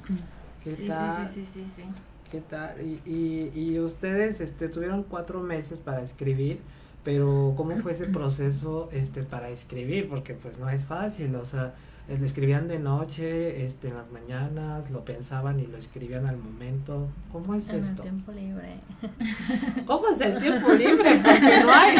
¿Qué 0.63 0.75
Sí, 0.75 0.87
tal? 0.87 1.27
sí, 1.27 1.45
sí, 1.45 1.45
sí, 1.45 1.63
sí, 1.65 1.71
sí. 1.77 1.83
¿Qué 2.31 2.41
tal? 2.41 2.79
Y, 2.81 3.01
y, 3.05 3.51
y 3.59 3.79
ustedes 3.79 4.41
este, 4.41 4.69
tuvieron 4.69 5.03
cuatro 5.03 5.39
meses 5.41 5.79
para 5.79 6.01
escribir, 6.01 6.59
pero 7.03 7.53
¿cómo 7.57 7.75
fue 7.81 7.93
ese 7.93 8.05
proceso 8.05 8.89
este, 8.91 9.23
para 9.23 9.49
escribir? 9.49 10.09
Porque 10.09 10.33
pues 10.33 10.59
no 10.59 10.69
es 10.69 10.83
fácil, 10.85 11.35
o 11.35 11.45
sea, 11.45 11.73
le 12.07 12.25
escribían 12.25 12.67
de 12.67 12.77
noche, 12.79 13.63
este, 13.65 13.87
en 13.87 13.95
las 13.95 14.11
mañanas, 14.11 14.89
lo 14.91 15.05
pensaban 15.05 15.59
y 15.59 15.67
lo 15.67 15.77
escribían 15.77 16.25
al 16.25 16.37
momento. 16.37 17.07
¿Cómo 17.31 17.55
es 17.55 17.69
En 17.69 17.75
el 17.75 17.81
esto? 17.81 18.01
tiempo 18.03 18.31
libre. 18.33 18.75
¿Cómo 19.85 20.09
es 20.09 20.19
el 20.21 20.37
tiempo 20.37 20.71
libre? 20.73 21.19
Porque 21.23 21.63
no 21.63 21.71
hay. 21.71 21.95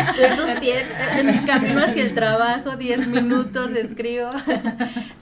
En 1.18 1.28
mi 1.28 1.38
camino 1.46 1.82
hacia 1.84 2.04
el 2.04 2.14
trabajo, 2.14 2.76
10 2.76 3.08
minutos 3.08 3.72
escribo. 3.72 4.30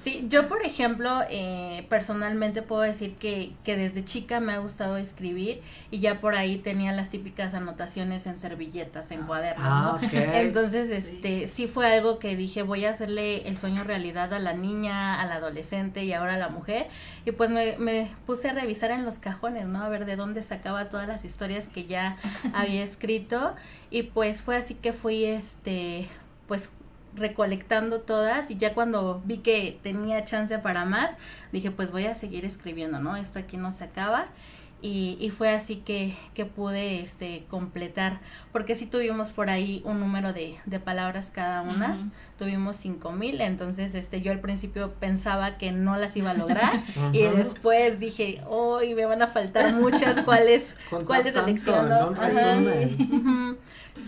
Sí, 0.02 0.26
yo 0.30 0.48
por 0.48 0.66
ejemplo, 0.66 1.20
eh, 1.30 1.86
personalmente 1.90 2.62
puedo 2.62 2.84
decir 2.84 3.16
que, 3.16 3.52
que 3.66 3.76
desde 3.76 4.06
chica 4.06 4.40
me 4.40 4.54
ha 4.54 4.60
gustado 4.60 4.96
escribir 4.96 5.62
y 5.92 6.00
ya 6.00 6.22
por 6.22 6.36
ahí 6.36 6.58
tenía 6.58 6.94
las 6.94 7.10
típicas 7.10 7.54
anotaciones 7.54 8.26
en 8.26 8.38
servilletas, 8.40 9.12
en 9.12 9.24
cuadernos, 9.24 9.66
Ah, 9.68 10.00
¿no? 10.02 10.08
ok. 10.08 10.14
Entonces, 10.14 10.90
este, 10.90 11.48
sí 11.48 11.68
fue 11.68 11.86
algo 11.94 12.18
que 12.18 12.38
dije, 12.38 12.64
voy 12.64 12.86
a 12.86 12.92
hacerle 12.92 13.46
el 13.50 13.58
sueño 13.58 13.84
realidad 13.84 14.34
a 14.34 14.40
la 14.40 14.54
niña, 14.54 14.69
a 14.88 15.26
la 15.26 15.36
adolescente 15.36 16.04
y 16.04 16.14
ahora 16.14 16.36
a 16.36 16.38
la 16.38 16.50
mujer. 16.50 16.88
Y 17.26 17.32
pues 17.32 17.50
me, 17.50 17.78
me 17.78 18.12
puse 18.26 18.50
a 18.50 18.54
revisar 18.54 18.92
en 18.92 19.06
los 19.06 19.20
cajones, 19.20 19.68
¿no? 19.68 19.84
A 19.84 19.90
ver 19.90 20.06
de 20.06 20.16
dónde 20.16 20.44
sacaba 20.44 20.90
todas 20.90 21.08
las 21.08 21.26
historias 21.26 21.68
que 21.68 21.86
ya 21.86 22.18
había 22.54 22.84
escrito. 22.84 23.56
Y 23.90 24.04
pues 24.04 24.42
fue 24.42 24.56
así 24.58 24.76
que 24.76 24.94
fui, 24.94 25.26
este, 25.26 26.10
pues 26.48 26.70
recolectando 27.16 28.02
todas 28.02 28.52
y 28.52 28.58
ya 28.58 28.74
cuando 28.74 29.22
vi 29.26 29.40
que 29.40 29.80
tenía 29.82 30.24
chance 30.26 30.58
para 30.60 30.86
más, 30.86 31.18
dije 31.52 31.72
pues 31.72 31.92
voy 31.92 32.06
a 32.06 32.16
seguir 32.16 32.46
escribiendo, 32.46 33.00
¿no? 33.00 33.16
Esto 33.16 33.40
aquí 33.40 33.58
no 33.58 33.72
se 33.72 33.84
acaba. 33.84 34.28
Y, 34.82 35.18
y 35.20 35.30
fue 35.30 35.50
así 35.50 35.78
que, 35.78 36.16
que 36.34 36.46
pude 36.46 37.02
este, 37.02 37.44
completar, 37.50 38.22
porque 38.54 38.76
sí 38.76 38.86
tuvimos 38.86 39.30
por 39.30 39.50
ahí 39.50 39.82
un 39.84 40.00
número 40.00 40.32
de, 40.32 40.58
de 40.66 40.80
palabras 40.80 41.32
cada 41.32 41.62
una, 41.64 42.10
tuvimos 42.38 42.78
cinco 42.78 43.12
mil, 43.12 43.42
entonces 43.42 43.94
este, 43.94 44.22
yo 44.22 44.32
al 44.32 44.40
principio 44.40 44.94
pensaba 44.94 45.58
que 45.58 45.74
no 45.74 45.98
las 45.98 46.16
iba 46.16 46.32
a 46.32 46.34
lograr 46.34 46.84
y 47.12 47.24
después 47.24 48.00
dije, 48.00 48.42
hoy 48.48 48.96
me 48.96 49.06
van 49.06 49.22
a 49.22 49.28
faltar 49.28 49.74
muchas, 49.74 50.24
¿cuáles, 50.24 50.76
cuáles 51.06 51.34
selecciono? 51.34 52.16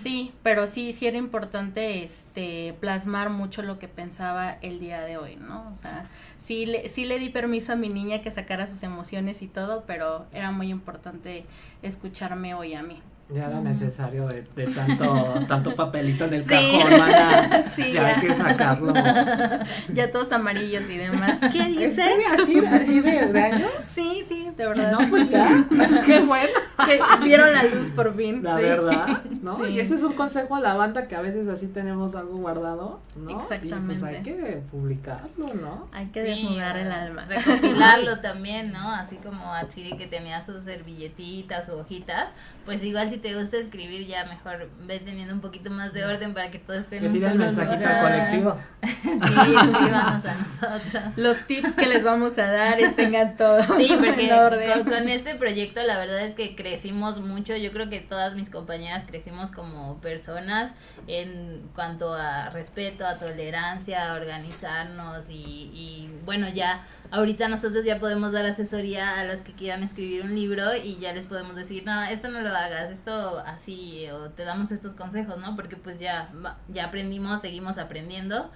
Sí, 0.02 0.34
pero 0.42 0.68
sí, 0.68 0.94
sí 0.94 1.06
era 1.06 1.18
importante 1.18 2.04
este 2.04 2.74
plasmar 2.80 3.30
mucho 3.30 3.62
lo 3.62 3.78
que 3.78 3.88
pensaba 3.88 4.58
el 4.62 4.80
día 4.80 5.02
de 5.02 5.18
hoy, 5.18 5.36
¿no? 5.36 5.72
O 5.74 5.76
sea, 5.82 6.06
sí 6.42 6.66
le, 6.66 6.90
sí 6.90 7.06
le 7.06 7.20
di 7.20 7.30
permiso 7.30 7.74
a 7.74 7.76
mi 7.76 7.90
niña 7.90 8.22
que 8.22 8.32
sacara 8.32 8.68
sus 8.68 8.84
emociones 8.84 9.42
y 9.42 9.48
todo, 9.48 9.84
pero 9.86 10.26
era 10.34 10.52
muy 10.52 10.70
importante 10.70 11.46
escucharme 11.82 12.54
hoy 12.54 12.74
a 12.74 12.84
mí. 12.84 13.02
Ya 13.34 13.48
era 13.48 13.62
necesario 13.62 14.28
de, 14.28 14.44
de 14.56 14.68
tanto, 14.74 15.06
tanto 15.48 15.76
papelito 15.76 16.26
en 16.26 16.34
el 16.34 16.42
Sí. 16.44 16.50
cajón, 16.50 17.00
mana. 17.00 17.64
Sí, 17.76 17.84
ya, 17.94 18.02
ya. 18.02 18.08
hay 18.16 18.22
que 18.22 18.36
sacarlo. 18.36 18.94
Ya 19.94 20.12
todos 20.12 20.32
amarillos 20.32 20.84
y 20.90 20.98
demás. 20.98 21.38
¿Qué 21.52 21.60
¿En 21.62 21.78
dice? 21.78 22.04
¿Así, 22.32 22.60
así 22.60 23.00
de, 23.00 23.42
años? 23.42 23.72
Sí, 23.82 24.24
sí, 24.28 24.50
de 24.56 24.68
verdad. 24.68 24.92
No, 24.92 25.10
pues 25.10 25.30
ya. 25.30 25.66
Qué 26.06 26.20
bueno. 26.22 26.50
Que 26.86 27.00
vieron 27.24 27.52
la 27.54 27.64
luz 27.64 27.90
por 27.96 28.16
fin. 28.16 28.44
La 28.44 28.58
sí. 28.58 28.64
verdad, 28.64 29.22
¿no? 29.42 29.58
Sí. 29.58 29.72
Y 29.72 29.80
ese 29.80 29.96
es 29.96 30.04
un 30.04 30.14
consejo 30.14 30.56
a 30.56 30.60
la 30.60 30.74
banda 30.76 31.08
que 31.08 31.16
a 31.16 31.22
veces 31.22 31.48
así 31.48 31.68
tenemos 31.68 32.16
algo 32.16 32.38
guardado, 32.38 33.00
¿no? 33.16 33.32
Y 33.32 33.34
pues 33.36 33.64
Exactamente. 33.64 34.06
hay 34.08 34.22
que 34.24 34.62
publicarlo, 34.72 35.54
¿no? 35.54 35.88
Hay 35.92 36.08
que 36.08 36.22
Sí, 36.22 36.28
desnudar 36.28 36.78
el 36.78 36.92
alma. 36.92 37.26
Recopilarlo 37.26 38.20
también, 38.20 38.72
¿no? 38.72 38.92
Así 38.92 39.16
como 39.18 39.54
Atsiri 39.54 39.98
que 39.98 40.08
tenía 40.08 40.44
sus 40.44 40.64
servilletitas 40.64 41.70
o 41.70 41.80
hojitas, 41.80 42.34
pues 42.66 42.84
igual 42.84 43.10
si 43.10 43.18
te 43.22 43.36
gusta 43.38 43.58
escribir 43.58 44.06
ya 44.08 44.26
mejor 44.26 44.70
ve 44.82 45.00
teniendo 45.00 45.34
un 45.34 45.42
poquito 45.42 45.70
más 45.70 45.94
de 45.94 46.04
orden 46.06 46.34
para 46.34 46.52
que 46.52 46.60
todo 46.60 46.78
esté 46.78 46.98
en 46.98 47.06
un 47.08 47.14
tira 47.14 47.32
el 47.32 47.38
mensajito 47.38 47.88
colectivo. 48.02 48.58
Sí, 49.02 49.34
escríbanos 49.56 50.26
a 50.26 50.36
nosotros. 50.36 51.04
Los 51.18 51.46
tips 51.46 51.74
que 51.74 51.86
les 51.86 52.04
vamos 52.04 52.38
a 52.40 52.52
dar 52.52 52.80
y 52.80 52.92
tengan 52.94 53.38
todo 53.38 53.62
Sí, 53.78 53.90
porque 53.98 54.28
en 54.28 54.34
orden. 54.34 54.84
con, 54.84 54.92
con 54.92 55.10
este 55.10 55.36
proyecto 55.36 55.84
la 55.84 55.98
verdad 56.00 56.22
es 56.22 56.34
que 56.36 56.56
crecimos 56.56 57.20
mucho. 57.20 57.56
Yo 57.56 57.72
creo 57.72 57.90
que 57.90 58.00
todas 58.00 58.34
mis 58.36 58.50
compañeras 58.50 59.04
crecimos 59.06 59.52
como 59.52 60.00
personas 60.02 60.72
en 61.08 61.62
cuanto 61.76 62.14
a 62.14 62.50
respeto, 62.50 63.06
a 63.06 63.18
tolerancia, 63.20 64.12
a 64.12 64.16
organizarnos 64.16 65.30
y, 65.30 65.36
y 65.74 66.10
bueno, 66.26 66.50
ya 66.50 66.86
ahorita 67.12 67.50
nosotros 67.50 67.84
ya 67.84 68.00
podemos 68.00 68.32
dar 68.32 68.46
asesoría 68.46 69.20
a 69.20 69.26
las 69.26 69.42
que 69.42 69.54
quieran 69.54 69.84
escribir 69.84 70.24
un 70.24 70.34
libro 70.34 70.76
y 70.76 70.98
ya 70.98 71.14
les 71.14 71.28
podemos 71.28 71.56
decir, 71.56 71.84
no, 71.86 72.04
esto 72.04 72.30
no 72.30 72.42
lo 72.42 72.50
hagas, 72.50 72.90
esto 72.90 73.40
así, 73.46 74.06
o 74.10 74.30
te 74.30 74.44
damos 74.44 74.72
estos 74.72 74.94
consejos, 74.94 75.38
¿no? 75.38 75.56
Porque 75.56 75.76
pues 75.76 76.00
ya, 76.00 76.28
ya 76.70 76.86
aprendimos, 76.86 77.42
seguimos 77.42 77.78
aprendiendo. 77.78 78.50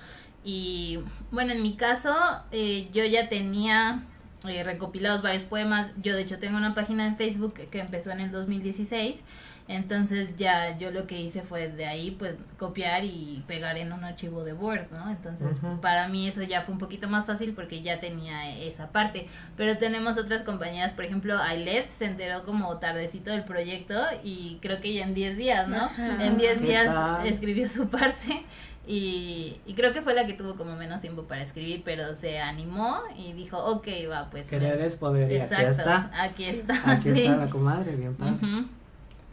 Y 0.44 1.00
bueno, 1.32 1.52
en 1.52 1.62
mi 1.62 1.76
caso, 1.76 2.16
eh, 2.52 2.90
yo 2.94 3.04
ya 3.04 3.30
tenía 3.30 4.04
eh, 4.48 4.64
recopilados 4.64 5.22
varios 5.22 5.44
poemas. 5.44 5.92
Yo 6.02 6.16
de 6.16 6.22
hecho 6.22 6.40
tengo 6.40 6.56
una 6.58 6.74
página 6.74 7.08
en 7.08 7.18
Facebook 7.18 7.56
que 7.70 7.80
empezó 7.80 8.12
en 8.12 8.22
el 8.22 8.32
2016. 8.32 9.22
Entonces 9.68 10.38
ya 10.38 10.78
yo 10.78 10.92
lo 10.92 11.08
que 11.08 11.20
hice 11.20 11.42
fue 11.42 11.70
de 11.70 11.88
ahí 11.88 12.12
pues 12.12 12.36
copiar 12.60 13.04
y 13.04 13.44
pegar 13.48 13.78
en 13.78 13.94
un 13.94 14.04
archivo 14.04 14.44
de 14.44 14.54
Word, 14.54 14.92
¿no? 14.92 15.10
Entonces 15.10 15.58
para 15.82 16.08
mí 16.08 16.28
eso 16.28 16.44
ya 16.44 16.62
fue 16.62 16.74
un 16.74 16.80
poquito 16.80 17.10
más 17.10 17.26
fácil 17.26 17.54
porque 17.54 17.82
ya 17.82 18.00
tenía 18.00 18.56
esa 18.60 18.90
parte. 18.90 19.28
Pero 19.58 19.78
tenemos 19.80 20.20
otras 20.20 20.44
compañeras, 20.44 20.94
por 20.94 21.06
ejemplo, 21.06 21.40
Ailet 21.40 21.90
se 21.90 22.06
enteró 22.06 22.44
como 22.44 22.78
tardecito 22.78 23.32
del 23.32 23.44
proyecto 23.44 23.96
y 24.24 24.60
creo 24.62 24.80
que 24.82 24.94
ya 24.94 25.04
en 25.04 25.16
10 25.16 25.38
días, 25.38 25.68
¿no? 25.68 25.90
En 25.98 26.38
10 26.38 26.60
¿Qué 26.60 26.64
días 26.66 26.86
tal? 26.86 27.26
escribió 27.26 27.68
su 27.68 27.90
parte 27.90 28.44
y, 28.88 29.58
y 29.66 29.74
creo 29.74 29.94
que 29.94 30.04
fue 30.04 30.14
la 30.14 30.28
que 30.28 30.34
tuvo 30.34 30.58
como 30.58 30.76
menos 30.76 31.02
tiempo 31.02 31.24
para 31.24 31.42
escribir, 31.42 31.82
pero 31.84 32.14
se 32.14 32.40
animó 32.40 33.00
y 33.18 33.34
dijo, 33.34 33.58
ok, 33.58 33.88
va, 34.12 34.30
pues. 34.30 34.48
Querer 34.48 34.80
es 34.82 34.96
poder 34.96 35.32
y 35.32 35.38
aquí 35.38 35.44
Exacto, 35.44 35.72
está. 35.72 36.12
aquí 36.14 36.46
está. 36.46 36.92
Aquí 36.92 37.02
sí. 37.16 37.24
está 37.24 37.38
la 37.38 37.50
comadre, 37.50 37.96
bien 37.96 38.14
padre. 38.16 38.38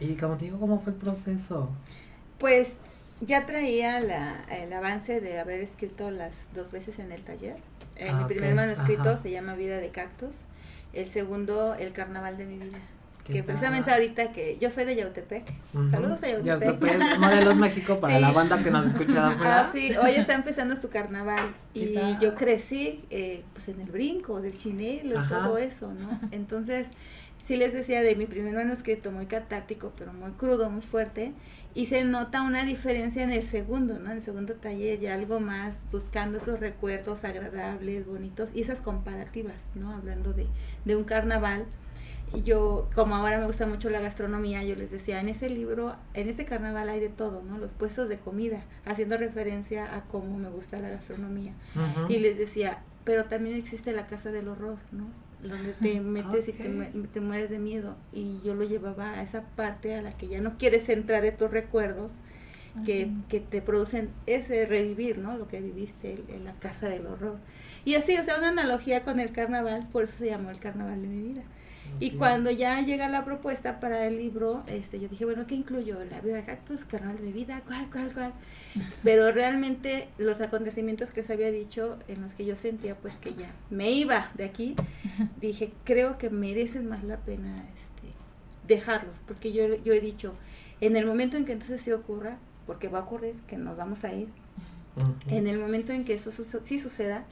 Y 0.03 0.15
como 0.15 0.35
te 0.37 0.45
digo, 0.45 0.59
¿cómo 0.59 0.79
fue 0.81 0.93
el 0.93 0.99
proceso? 0.99 1.69
Pues 2.37 2.73
ya 3.21 3.45
traía 3.45 3.99
la, 3.99 4.43
el 4.51 4.71
avance 4.73 5.21
de 5.21 5.39
haber 5.39 5.61
escrito 5.61 6.11
las 6.11 6.33
dos 6.53 6.71
veces 6.71 6.99
en 6.99 7.11
el 7.11 7.21
taller. 7.23 7.55
Eh, 7.95 8.09
Ah, 8.11 8.21
mi 8.27 8.33
primer 8.33 8.55
manuscrito 8.55 9.09
ajá. 9.11 9.17
se 9.21 9.31
llama 9.31 9.53
Vida 9.55 9.77
de 9.77 9.89
Cactus. 9.89 10.31
El 10.93 11.09
segundo, 11.09 11.73
El 11.75 11.93
Carnaval 11.93 12.37
de 12.37 12.45
mi 12.45 12.57
vida. 12.57 12.77
¿Qué 13.23 13.33
Que 13.33 13.39
tal? 13.39 13.45
precisamente 13.45 13.89
ahorita 13.91 14.33
que 14.33 14.57
yo 14.59 14.69
soy 14.69 14.83
de 14.83 14.95
Yautepec. 14.97 15.43
Ujú. 15.73 15.89
Saludos 15.91 16.21
a 16.23 16.27
Ya, 16.27 16.39
Yautepec. 16.41 16.79
pues, 16.79 17.19
Morelos, 17.19 17.55
México, 17.55 17.99
para 18.01 18.15
Sí. 18.17 18.21
la 18.21 18.31
banda 18.31 18.61
que 18.61 18.69
nos 18.69 18.85
escucha 18.87 19.27
afuera. 19.29 19.61
Ah, 19.61 19.69
sí, 19.71 19.95
hoy 19.95 20.11
está 20.15 20.33
empezando 20.33 20.75
su 20.79 20.89
carnaval 20.89 21.55
¿Qué 21.73 21.79
y 21.85 21.93
tal? 21.95 22.19
yo 22.19 22.35
crecí 22.35 23.05
eh, 23.09 23.43
pues 23.53 23.69
en 23.69 23.79
el 23.79 23.89
brinco 23.89 24.41
del 24.41 24.57
chinelo 24.57 25.23
y 25.23 25.27
todo 25.29 25.57
eso, 25.57 25.93
¿no? 25.93 26.19
Entonces 26.31 26.87
sí 27.45 27.55
les 27.55 27.73
decía 27.73 28.01
de 28.01 28.15
mi 28.15 28.25
primer 28.25 28.53
manuscrito 28.53 29.11
muy 29.11 29.25
catártico, 29.25 29.91
pero 29.97 30.13
muy 30.13 30.31
crudo, 30.31 30.69
muy 30.69 30.81
fuerte, 30.81 31.33
y 31.75 31.87
se 31.87 32.03
nota 32.03 32.41
una 32.41 32.65
diferencia 32.65 33.23
en 33.23 33.31
el 33.31 33.47
segundo, 33.47 33.99
¿no? 33.99 34.11
En 34.11 34.17
el 34.17 34.23
segundo 34.23 34.53
taller 34.55 34.99
ya 34.99 35.15
algo 35.15 35.39
más 35.39 35.75
buscando 35.91 36.37
esos 36.37 36.59
recuerdos 36.59 37.23
agradables, 37.23 38.05
bonitos 38.05 38.49
y 38.53 38.61
esas 38.61 38.79
comparativas, 38.79 39.55
¿no? 39.75 39.91
Hablando 39.91 40.33
de, 40.33 40.47
de 40.85 40.95
un 40.95 41.03
carnaval. 41.03 41.65
Y 42.35 42.41
yo, 42.41 42.89
como 42.95 43.15
ahora 43.15 43.39
me 43.39 43.45
gusta 43.45 43.67
mucho 43.67 43.89
la 43.91 44.01
gastronomía, 44.01 44.63
yo 44.63 44.75
les 44.75 44.89
decía, 44.89 45.19
en 45.19 45.29
ese 45.29 45.49
libro, 45.49 45.95
en 46.15 46.29
ese 46.29 46.45
carnaval 46.45 46.89
hay 46.89 46.99
de 46.99 47.09
todo, 47.09 47.43
¿no? 47.43 47.57
Los 47.59 47.73
puestos 47.73 48.09
de 48.09 48.17
comida, 48.17 48.63
haciendo 48.85 49.17
referencia 49.17 49.95
a 49.95 50.01
cómo 50.05 50.39
me 50.39 50.49
gusta 50.49 50.79
la 50.79 50.89
gastronomía. 50.89 51.53
Y 52.09 52.19
les 52.19 52.37
decía, 52.37 52.79
pero 53.03 53.25
también 53.25 53.55
existe 53.55 53.91
la 53.93 54.07
casa 54.07 54.31
del 54.31 54.47
horror, 54.47 54.77
¿no? 54.91 55.07
Donde 55.43 55.73
te 55.73 55.99
metes 55.99 56.47
y 56.47 56.53
te, 56.53 56.69
te 57.13 57.19
mueres 57.19 57.49
de 57.49 57.59
miedo. 57.59 57.95
Y 58.13 58.39
yo 58.43 58.55
lo 58.55 58.63
llevaba 58.63 59.11
a 59.11 59.23
esa 59.23 59.41
parte 59.55 59.95
a 59.95 60.01
la 60.01 60.17
que 60.17 60.27
ya 60.27 60.41
no 60.41 60.57
quieres 60.57 60.87
entrar 60.89 61.21
de 61.21 61.31
tus 61.31 61.51
recuerdos, 61.51 62.11
que, 62.85 63.11
que 63.29 63.39
te 63.39 63.61
producen 63.61 64.09
ese 64.25 64.65
revivir, 64.65 65.19
¿no? 65.19 65.37
Lo 65.37 65.47
que 65.47 65.61
viviste 65.61 66.13
en, 66.13 66.35
en 66.37 66.45
la 66.45 66.53
casa 66.53 66.89
del 66.89 67.05
horror. 67.05 67.37
Y 67.85 67.95
así, 67.95 68.17
o 68.17 68.23
sea, 68.23 68.37
una 68.37 68.49
analogía 68.49 69.03
con 69.03 69.19
el 69.19 69.31
carnaval, 69.31 69.87
por 69.91 70.05
eso 70.05 70.13
se 70.17 70.27
llamó 70.27 70.49
el 70.49 70.59
carnaval 70.59 71.01
de 71.01 71.07
mi 71.07 71.21
vida. 71.21 71.43
Y 71.99 72.11
cuando 72.11 72.49
ya 72.49 72.81
llega 72.81 73.07
la 73.09 73.23
propuesta 73.25 73.79
para 73.79 74.07
el 74.07 74.17
libro, 74.17 74.63
este, 74.67 74.99
yo 74.99 75.07
dije, 75.07 75.25
bueno, 75.25 75.45
¿qué 75.47 75.55
incluyo? 75.55 76.03
La 76.05 76.21
vida 76.21 76.35
de 76.35 76.45
cactus, 76.45 76.83
carnaval 76.85 77.17
de 77.17 77.23
mi 77.23 77.33
vida, 77.33 77.61
¿cuál, 77.67 77.89
cuál, 77.91 78.13
cuál? 78.13 78.33
Pero 79.03 79.31
realmente 79.31 80.07
los 80.17 80.39
acontecimientos 80.41 81.09
que 81.09 81.21
les 81.21 81.29
había 81.29 81.51
dicho, 81.51 81.97
en 82.07 82.21
los 82.21 82.33
que 82.33 82.45
yo 82.45 82.55
sentía 82.55 82.95
pues 82.95 83.13
que 83.15 83.33
ya 83.33 83.51
me 83.69 83.91
iba 83.91 84.31
de 84.35 84.45
aquí, 84.45 84.75
dije, 85.39 85.71
creo 85.83 86.17
que 86.17 86.29
merecen 86.29 86.87
más 86.87 87.03
la 87.03 87.17
pena 87.17 87.55
este, 87.55 88.07
dejarlos, 88.67 89.15
porque 89.27 89.51
yo, 89.51 89.75
yo 89.83 89.93
he 89.93 89.99
dicho, 89.99 90.33
en 90.81 90.95
el 90.95 91.05
momento 91.05 91.37
en 91.37 91.45
que 91.45 91.53
entonces 91.53 91.81
sí 91.81 91.91
ocurra, 91.91 92.37
porque 92.65 92.87
va 92.87 92.99
a 92.99 93.03
ocurrir, 93.03 93.35
que 93.47 93.57
nos 93.57 93.77
vamos 93.77 94.03
a 94.03 94.13
ir, 94.13 94.27
en 95.27 95.47
el 95.47 95.57
momento 95.57 95.91
en 95.91 96.05
que 96.05 96.13
eso 96.13 96.31
sí 96.65 96.79
suceda, 96.79 97.25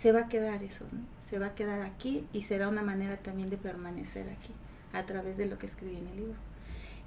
se 0.00 0.12
va 0.12 0.20
a 0.20 0.28
quedar 0.28 0.62
eso, 0.62 0.84
¿no? 0.92 1.00
Se 1.30 1.38
va 1.38 1.46
a 1.46 1.54
quedar 1.54 1.80
aquí 1.82 2.24
y 2.32 2.42
será 2.42 2.68
una 2.68 2.82
manera 2.82 3.16
también 3.16 3.50
de 3.50 3.56
permanecer 3.56 4.28
aquí, 4.28 4.52
a 4.92 5.04
través 5.04 5.36
de 5.36 5.46
lo 5.46 5.58
que 5.58 5.66
escribí 5.66 5.96
en 5.96 6.06
el 6.08 6.16
libro. 6.16 6.34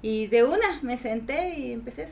Y 0.02 0.26
de 0.26 0.44
una 0.44 0.80
me 0.82 0.96
senté 0.96 1.58
y 1.58 1.72
empecé 1.72 2.04
a... 2.04 2.08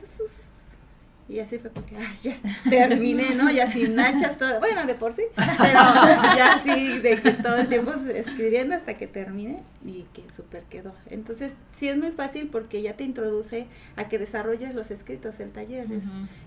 Y 1.29 1.39
así 1.39 1.57
fue 1.57 1.69
porque, 1.71 1.97
ah, 1.97 2.13
ya, 2.23 2.37
terminé, 2.69 3.35
¿no? 3.35 3.51
Ya 3.51 3.69
sin 3.69 3.95
nachas, 3.95 4.37
todo, 4.37 4.59
bueno, 4.59 4.85
de 4.85 4.95
por 4.95 5.13
sí, 5.13 5.23
pero 5.35 5.73
ya 6.37 6.55
así, 6.55 6.99
de 6.99 7.21
que 7.21 7.31
todo 7.31 7.57
el 7.57 7.67
tiempo 7.67 7.91
escribiendo 8.13 8.75
hasta 8.75 8.93
que 8.93 9.07
termine 9.07 9.59
y 9.85 10.05
que 10.13 10.23
súper 10.37 10.63
quedó. 10.63 10.93
Entonces, 11.09 11.51
sí 11.77 11.89
es 11.89 11.97
muy 11.97 12.11
fácil 12.11 12.47
porque 12.49 12.81
ya 12.81 12.93
te 12.93 13.03
introduce 13.03 13.67
a 13.97 14.07
que 14.07 14.17
desarrolles 14.19 14.73
los 14.73 14.89
escritos, 14.89 15.37
el 15.41 15.51
taller, 15.51 15.85
es- 15.91 16.03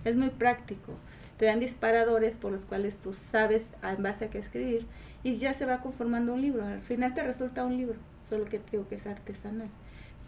es 0.06 0.16
muy 0.16 0.30
práctico. 0.30 0.94
Te 1.36 1.44
dan 1.46 1.60
disparadores 1.60 2.32
por 2.32 2.50
los 2.52 2.62
cuales 2.64 2.94
tú 3.02 3.14
sabes 3.32 3.62
en 3.82 4.02
base 4.02 4.26
a 4.26 4.30
qué 4.30 4.38
escribir 4.38 4.86
y 5.22 5.36
ya 5.36 5.52
se 5.52 5.66
va 5.66 5.82
conformando 5.82 6.32
un 6.32 6.40
libro. 6.40 6.64
Al 6.64 6.80
final 6.80 7.12
te 7.14 7.22
resulta 7.22 7.64
un 7.66 7.76
libro, 7.76 7.96
solo 8.30 8.46
que 8.46 8.58
te 8.58 8.72
digo 8.72 8.88
que 8.88 8.94
es 8.94 9.06
artesanal. 9.06 9.68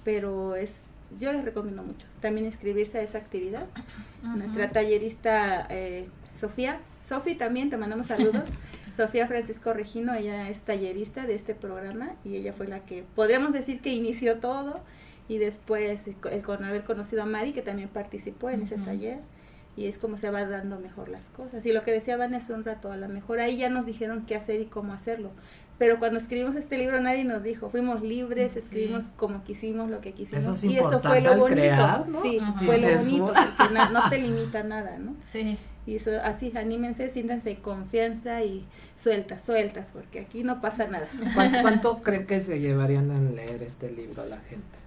Pero 0.04 0.56
es, 0.56 0.72
yo 1.18 1.32
les 1.32 1.44
recomiendo 1.44 1.82
mucho 1.82 2.06
también 2.20 2.46
inscribirse 2.46 2.98
a 2.98 3.02
esa 3.02 3.18
actividad. 3.18 3.66
Nuestra 4.22 4.70
tallerista 4.70 5.66
eh, 5.70 6.06
Sofía, 6.40 6.80
Sofi 7.08 7.34
también 7.34 7.70
te 7.70 7.76
mandamos 7.76 8.06
saludos. 8.06 8.44
Sofía 8.96 9.26
Francisco 9.26 9.72
Regino, 9.72 10.14
ella 10.14 10.50
es 10.50 10.60
tallerista 10.60 11.26
de 11.26 11.34
este 11.34 11.54
programa 11.54 12.12
y 12.24 12.36
ella 12.36 12.52
fue 12.52 12.66
la 12.66 12.80
que 12.80 13.04
podríamos 13.14 13.52
decir 13.52 13.80
que 13.80 13.90
inició 13.90 14.38
todo 14.38 14.80
y 15.28 15.38
después 15.38 16.00
eh, 16.06 16.42
con 16.42 16.64
haber 16.64 16.84
conocido 16.84 17.22
a 17.22 17.26
Mari 17.26 17.52
que 17.52 17.62
también 17.62 17.88
participó 17.88 18.50
en 18.50 18.62
ese 18.62 18.76
taller 18.76 19.18
y 19.76 19.86
es 19.86 19.96
como 19.96 20.18
se 20.18 20.30
va 20.30 20.44
dando 20.44 20.78
mejor 20.78 21.08
las 21.08 21.24
cosas. 21.36 21.64
Y 21.64 21.72
lo 21.72 21.82
que 21.84 21.92
decía 21.92 22.16
Vanessa 22.16 22.52
un 22.54 22.64
rato, 22.64 22.92
a 22.92 22.96
lo 22.96 23.08
mejor 23.08 23.40
ahí 23.40 23.56
ya 23.56 23.70
nos 23.70 23.86
dijeron 23.86 24.26
qué 24.26 24.36
hacer 24.36 24.60
y 24.60 24.66
cómo 24.66 24.92
hacerlo. 24.92 25.30
Pero 25.78 25.98
cuando 25.98 26.20
escribimos 26.20 26.54
este 26.54 26.78
libro 26.78 27.00
nadie 27.00 27.24
nos 27.24 27.42
dijo, 27.42 27.68
fuimos 27.70 28.02
libres, 28.02 28.52
Sí. 28.52 28.58
escribimos 28.60 29.02
como 29.16 29.42
quisimos, 29.42 29.90
lo 29.90 30.00
que 30.00 30.12
quisimos. 30.12 30.42
Eso 30.44 30.52
es 30.54 30.64
y 30.64 30.76
eso 30.78 31.00
fue 31.00 31.20
lo 31.22 31.30
bonito. 31.36 31.46
crear, 31.60 32.08
¿no? 32.08 32.22
Sí, 32.22 32.38
Ajá. 32.40 32.52
fue 32.64 32.78
lo 32.78 32.98
bonito, 32.98 33.32
porque 33.58 33.74
na- 33.74 33.88
no 33.88 34.08
te 34.10 34.18
limita 34.18 34.62
nada, 34.62 34.98
¿no? 34.98 35.14
Sí. 35.24 35.58
Y 35.86 35.96
eso, 35.96 36.10
así, 36.22 36.52
anímense, 36.56 37.10
siéntanse 37.10 37.50
en 37.50 37.56
confianza 37.56 38.44
y 38.44 38.64
sueltas, 39.02 39.42
sueltas, 39.44 39.88
porque 39.92 40.20
aquí 40.20 40.44
no 40.44 40.60
pasa 40.60 40.86
nada. 40.86 41.08
¿Cuánto, 41.34 41.58
cuánto 41.62 42.02
creen 42.02 42.26
que 42.26 42.40
se 42.40 42.60
llevarían 42.60 43.10
en 43.10 43.34
leer 43.34 43.62
este 43.64 43.90
libro 43.90 44.24
la 44.26 44.38
gente? 44.38 44.78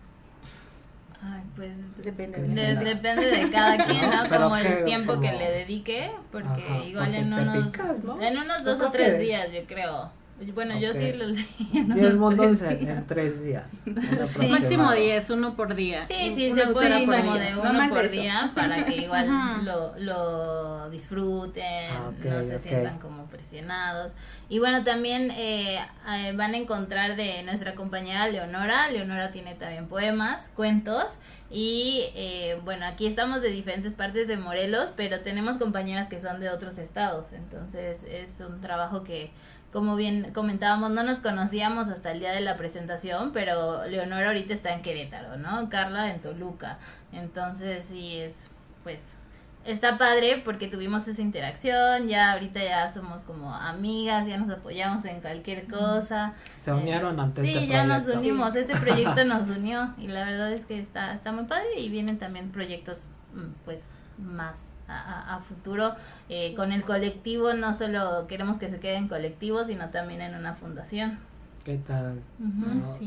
Ay, 1.21 1.41
pues 1.55 1.71
Depende 2.03 2.39
De- 2.39 2.47
de, 2.49 2.75
de- 2.75 2.85
depende 2.85 3.25
de 3.25 3.49
cada 3.51 3.77
quien, 3.85 4.09
¿no? 4.09 4.29
Como 4.29 4.55
el 4.57 4.83
tiempo 4.85 5.13
como- 5.15 5.23
que 5.23 5.31
le 5.33 5.49
dedique, 5.51 6.11
porque 6.31 6.47
Ajá, 6.63 6.83
igual 6.85 7.05
porque 7.07 7.17
en 7.19 7.33
unos, 7.33 7.65
picas, 7.67 8.03
¿no? 8.03 8.21
en 8.21 8.37
unos 8.37 8.63
dos 8.63 8.79
o 8.79 8.91
tres 8.91 9.13
que- 9.15 9.19
días, 9.19 9.47
yo 9.51 9.65
creo. 9.67 10.11
Bueno, 10.53 10.77
yo 10.77 10.93
sí 10.93 11.13
lo 11.13 11.27
leí. 11.27 11.47
en 11.73 11.93
Diez 11.93 12.13
unos 12.13 12.37
mundos 12.37 12.59
tres 12.59 12.71
en, 12.73 12.79
días. 12.79 12.97
en 12.97 13.07
tres 13.07 13.43
días. 13.43 13.71
un 13.85 13.93
Máximo 13.95 14.49
aproximado. 14.53 14.91
10, 14.95 15.29
uno 15.29 15.55
por 15.55 15.75
día. 15.75 16.05
Sí, 16.05 16.33
sí, 16.35 16.51
Una 16.51 16.65
se 16.65 16.71
puede 16.71 17.05
como 17.05 17.33
de 17.35 17.51
No 17.51 17.61
uno 17.69 17.89
por 17.89 18.09
día 18.09 18.51
para 18.53 18.85
que 18.85 18.95
igual 19.03 19.63
lo, 19.63 19.97
lo 19.97 20.89
disfruten, 20.89 21.91
Ah, 21.91 22.11
no 22.23 22.43
se 22.43 22.59
sientan 22.59 22.99
como 22.99 23.25
presionados. 23.27 24.11
Y 24.49 24.59
bueno, 24.59 24.83
también 24.83 25.31
eh, 25.31 25.79
eh, 26.09 26.33
van 26.35 26.53
a 26.53 26.57
encontrar 26.57 27.15
de 27.15 27.41
nuestra 27.43 27.73
compañera 27.75 28.27
Leonora. 28.27 28.89
Leonora 28.91 29.31
tiene 29.31 29.55
también 29.55 29.87
poemas, 29.87 30.49
cuentos. 30.55 31.17
Y 31.49 32.03
eh, 32.15 32.59
bueno, 32.63 32.85
aquí 32.85 33.07
estamos 33.07 33.41
de 33.41 33.49
diferentes 33.49 33.93
partes 33.93 34.27
de 34.27 34.37
Morelos, 34.37 34.91
pero 34.95 35.21
tenemos 35.21 35.57
compañeras 35.57 36.09
que 36.09 36.19
son 36.19 36.39
de 36.39 36.49
otros 36.49 36.77
estados. 36.77 37.31
Entonces 37.31 38.03
es 38.03 38.39
un 38.41 38.61
trabajo 38.61 39.03
que, 39.03 39.31
como 39.75 39.97
bien 39.97 40.31
comentábamos, 40.33 40.89
no 40.91 41.03
nos 41.03 41.19
conocíamos 41.19 41.89
hasta 41.89 42.13
el 42.13 42.21
día 42.21 42.31
de 42.31 42.39
la 42.39 42.55
presentación, 42.55 43.31
pero 43.33 43.85
Leonora 43.85 44.27
ahorita 44.27 44.53
está 44.53 44.71
en 44.71 44.81
Querétaro, 44.81 45.35
¿no? 45.35 45.67
Carla 45.67 46.09
en 46.11 46.21
Toluca. 46.21 46.77
Entonces 47.11 47.83
sí 47.83 48.15
es, 48.15 48.51
pues, 48.85 49.17
está 49.65 49.97
padre 49.97 50.41
porque 50.45 50.69
tuvimos 50.69 51.09
esa 51.09 51.21
interacción, 51.21 52.07
ya 52.07 52.31
ahorita 52.31 52.63
ya 52.63 52.87
somos 52.87 53.23
como 53.25 53.53
amigas, 53.53 54.25
ya 54.25 54.37
nos 54.37 54.49
apoyamos 54.49 55.03
en 55.03 55.19
cualquier 55.19 55.67
cosa. 55.67 56.35
Se 56.55 56.71
unieron 56.71 57.19
ante 57.19 57.43
Sí, 57.43 57.53
este 57.53 57.67
ya 57.67 57.83
nos 57.83 58.07
unimos, 58.07 58.55
este 58.55 58.77
proyecto 58.77 59.25
nos 59.25 59.49
unió 59.49 59.93
y 59.97 60.07
la 60.07 60.23
verdad 60.23 60.53
es 60.53 60.65
que 60.65 60.79
está, 60.79 61.13
está 61.13 61.33
muy 61.33 61.47
padre 61.47 61.67
y 61.77 61.89
vienen 61.89 62.17
también 62.17 62.49
proyectos 62.49 63.09
mm, 63.33 63.65
pues 63.65 63.83
más 64.19 64.74
a, 64.87 65.39
futuro 65.47 65.93
eh, 66.29 66.53
con 66.55 66.71
el 66.71 66.83
colectivo, 66.83 67.53
no 67.53 67.73
solo 67.73 68.27
queremos 68.27 68.57
que 68.57 68.69
se 68.69 68.79
quede 68.79 68.95
en 68.95 69.07
colectivo, 69.07 69.63
sino 69.63 69.89
también 69.89 70.21
en 70.21 70.35
una 70.35 70.53
fundación. 70.53 71.19
¿Qué 71.63 71.79
tal? 71.79 72.21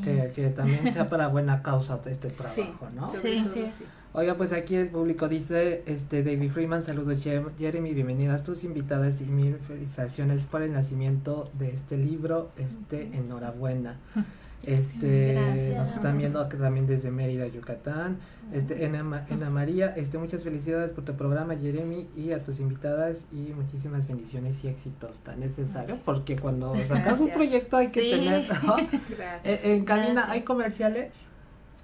Que, 0.02 0.48
también 0.48 0.92
sea 0.92 1.06
para 1.06 1.28
buena 1.28 1.62
causa 1.62 2.00
este 2.06 2.30
trabajo, 2.30 2.88
¿no? 2.94 3.08
Sí, 3.12 3.44
sí 3.52 3.60
es. 3.60 3.74
Oiga, 4.14 4.34
pues 4.36 4.52
aquí 4.52 4.74
el 4.74 4.88
público 4.88 5.28
dice, 5.28 5.84
este 5.86 6.24
David 6.24 6.50
Freeman, 6.50 6.82
saludos 6.82 7.24
Jer- 7.24 7.52
Jeremy, 7.58 7.92
bienvenidas 7.94 8.42
tus 8.42 8.64
invitadas 8.64 9.20
y 9.20 9.26
mil 9.26 9.58
felicitaciones 9.58 10.44
por 10.44 10.62
el 10.62 10.72
nacimiento 10.72 11.50
de 11.58 11.72
este 11.72 11.98
libro, 11.98 12.50
este, 12.56 13.16
enhorabuena. 13.16 13.96
Este, 14.64 15.34
Gracias. 15.34 15.76
nos 15.76 15.92
están 15.92 16.18
viendo 16.18 16.46
también 16.46 16.86
desde 16.86 17.10
Mérida, 17.10 17.46
Yucatán. 17.46 18.18
Este, 18.52 18.84
Ena, 18.84 19.02
Ma- 19.04 19.24
Ena 19.30 19.50
María, 19.50 19.88
este, 19.96 20.18
muchas 20.18 20.42
felicidades 20.42 20.92
por 20.92 21.04
tu 21.04 21.14
programa, 21.16 21.54
Jeremy, 21.56 22.08
y 22.16 22.32
a 22.32 22.42
tus 22.42 22.60
invitadas, 22.60 23.26
y 23.30 23.52
muchísimas 23.52 24.08
bendiciones 24.08 24.64
y 24.64 24.68
éxitos 24.68 25.20
tan 25.20 25.40
necesarios, 25.40 25.98
porque 26.04 26.36
cuando 26.38 26.74
sacas 26.84 27.20
un 27.20 27.30
proyecto 27.30 27.76
hay 27.76 27.88
que 27.88 28.00
Sí. 28.00 28.10
tener, 28.10 28.48
¿no? 28.64 28.76
Gracias. 29.16 29.40
Eh, 29.44 29.60
en 29.76 29.84
cabina, 29.84 30.12
Gracias. 30.12 30.30
¿hay 30.30 30.42
comerciales? 30.42 31.20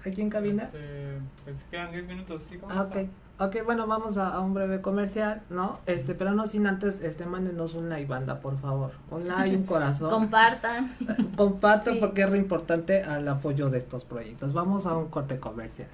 ¿Aquí 0.05 0.21
en 0.21 0.29
cabina? 0.29 0.63
Este, 0.65 1.17
pues 1.43 1.55
quedan 1.71 1.91
10 1.91 2.05
minutos, 2.07 2.45
¿sí? 2.49 2.57
¿Cómo 2.57 2.71
Ah, 2.73 2.83
está? 2.87 2.99
ok. 3.01 3.07
Ok, 3.37 3.57
bueno, 3.65 3.85
vamos 3.85 4.17
a, 4.17 4.29
a 4.29 4.39
un 4.39 4.53
breve 4.53 4.81
comercial, 4.81 5.41
¿no? 5.49 5.79
Este, 5.87 6.15
pero 6.15 6.31
no 6.31 6.47
sin 6.47 6.67
antes, 6.67 7.01
este, 7.01 7.25
mándenos 7.25 7.73
un 7.73 7.89
like, 7.89 8.05
banda, 8.07 8.39
por 8.39 8.57
favor. 8.61 8.91
Un 9.11 9.27
like, 9.27 9.55
un 9.57 9.63
corazón. 9.63 10.09
Compartan. 10.11 10.95
Compartan 11.35 11.95
Sí. 11.95 11.99
porque 11.99 12.21
es 12.21 12.29
re 12.29 12.37
importante 12.37 13.03
al 13.03 13.27
apoyo 13.27 13.69
de 13.69 13.77
estos 13.77 14.05
proyectos. 14.05 14.53
Vamos 14.53 14.85
a 14.85 14.95
un 14.95 15.09
corte 15.09 15.37
comercial. 15.37 15.89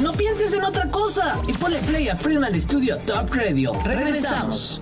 No 0.00 0.12
pienses 0.12 0.52
en 0.52 0.62
otra 0.64 0.88
cosa 0.90 1.36
y 1.48 1.52
ponle 1.54 1.80
play 1.80 2.08
a 2.08 2.16
Freeman 2.16 2.58
Studio 2.60 2.98
Top 2.98 3.32
Radio. 3.34 3.72
Regresamos. 3.84 4.80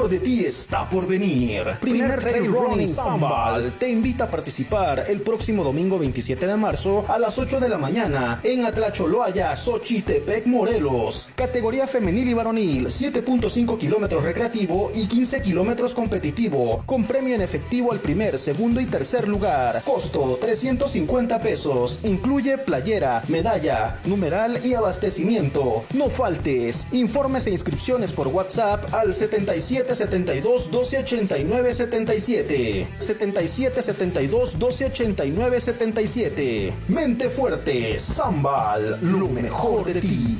Mejor 0.04 0.10
de 0.10 0.20
ti 0.20 0.46
está 0.46 0.90
por 0.90 1.08
venir. 1.08 1.64
Primer 1.80 2.20
Trail 2.20 2.52
Running 2.52 2.88
Sambal 2.88 3.74
te 3.78 3.90
invita 3.90 4.26
a 4.26 4.32
participar 4.32 5.06
el 5.08 5.22
próximo 5.22 5.64
domingo 5.64 6.00
27 6.00 6.46
de 6.46 6.58
marzo 6.58 7.06
a 7.08 7.20
las 7.20 7.38
8 7.38 7.60
de 7.60 7.70
la 7.70 7.78
mañana 7.78 8.40
en 8.44 8.66
Atlacholoaya, 8.66 9.56
Xochitepec, 9.56 10.46
Morelos. 10.46 11.30
Categoría 11.36 11.88
femenil 11.88 12.30
y 12.30 12.34
varonil, 12.34 12.88
7.5 12.88 13.78
kilómetros 13.78 14.24
recreativo 14.24 14.92
y 14.94 15.08
15 15.08 15.42
kilómetros 15.42 15.96
competitivo, 15.96 16.84
con 16.86 17.06
premio 17.06 17.36
en 17.36 17.42
efectivo 17.42 17.92
al 17.92 18.00
primer, 18.00 18.38
segundo 18.38 18.82
y 18.82 18.86
tercer 18.86 19.28
lugar. 19.28 19.84
Costo 19.86 20.38
350 20.42 21.40
pesos. 21.40 22.00
Incluye 22.04 22.58
playera, 22.58 23.24
medalla, 23.28 24.00
numeral 24.06 24.60
y 24.66 24.74
abastecimiento. 24.74 25.84
No 25.94 26.10
faltes. 26.10 26.88
Informes 26.92 27.48
e 27.48 27.52
inscripciones 27.52 28.12
por 28.12 28.28
WhatsApp 28.28 28.94
al 28.94 29.14
70 29.14 29.54
77 29.54 29.93
72 29.96 30.72
12 30.72 30.98
89 31.00 31.74
77. 31.74 32.90
77 32.98 33.82
72 33.82 34.60
12 34.60 34.86
89 34.86 35.62
77. 35.62 36.78
Mente 36.88 37.30
fuerte, 37.30 38.00
Zambal, 38.00 38.98
lo 39.02 39.28
mejor 39.28 39.86
de 39.86 40.02
ti. 40.02 40.38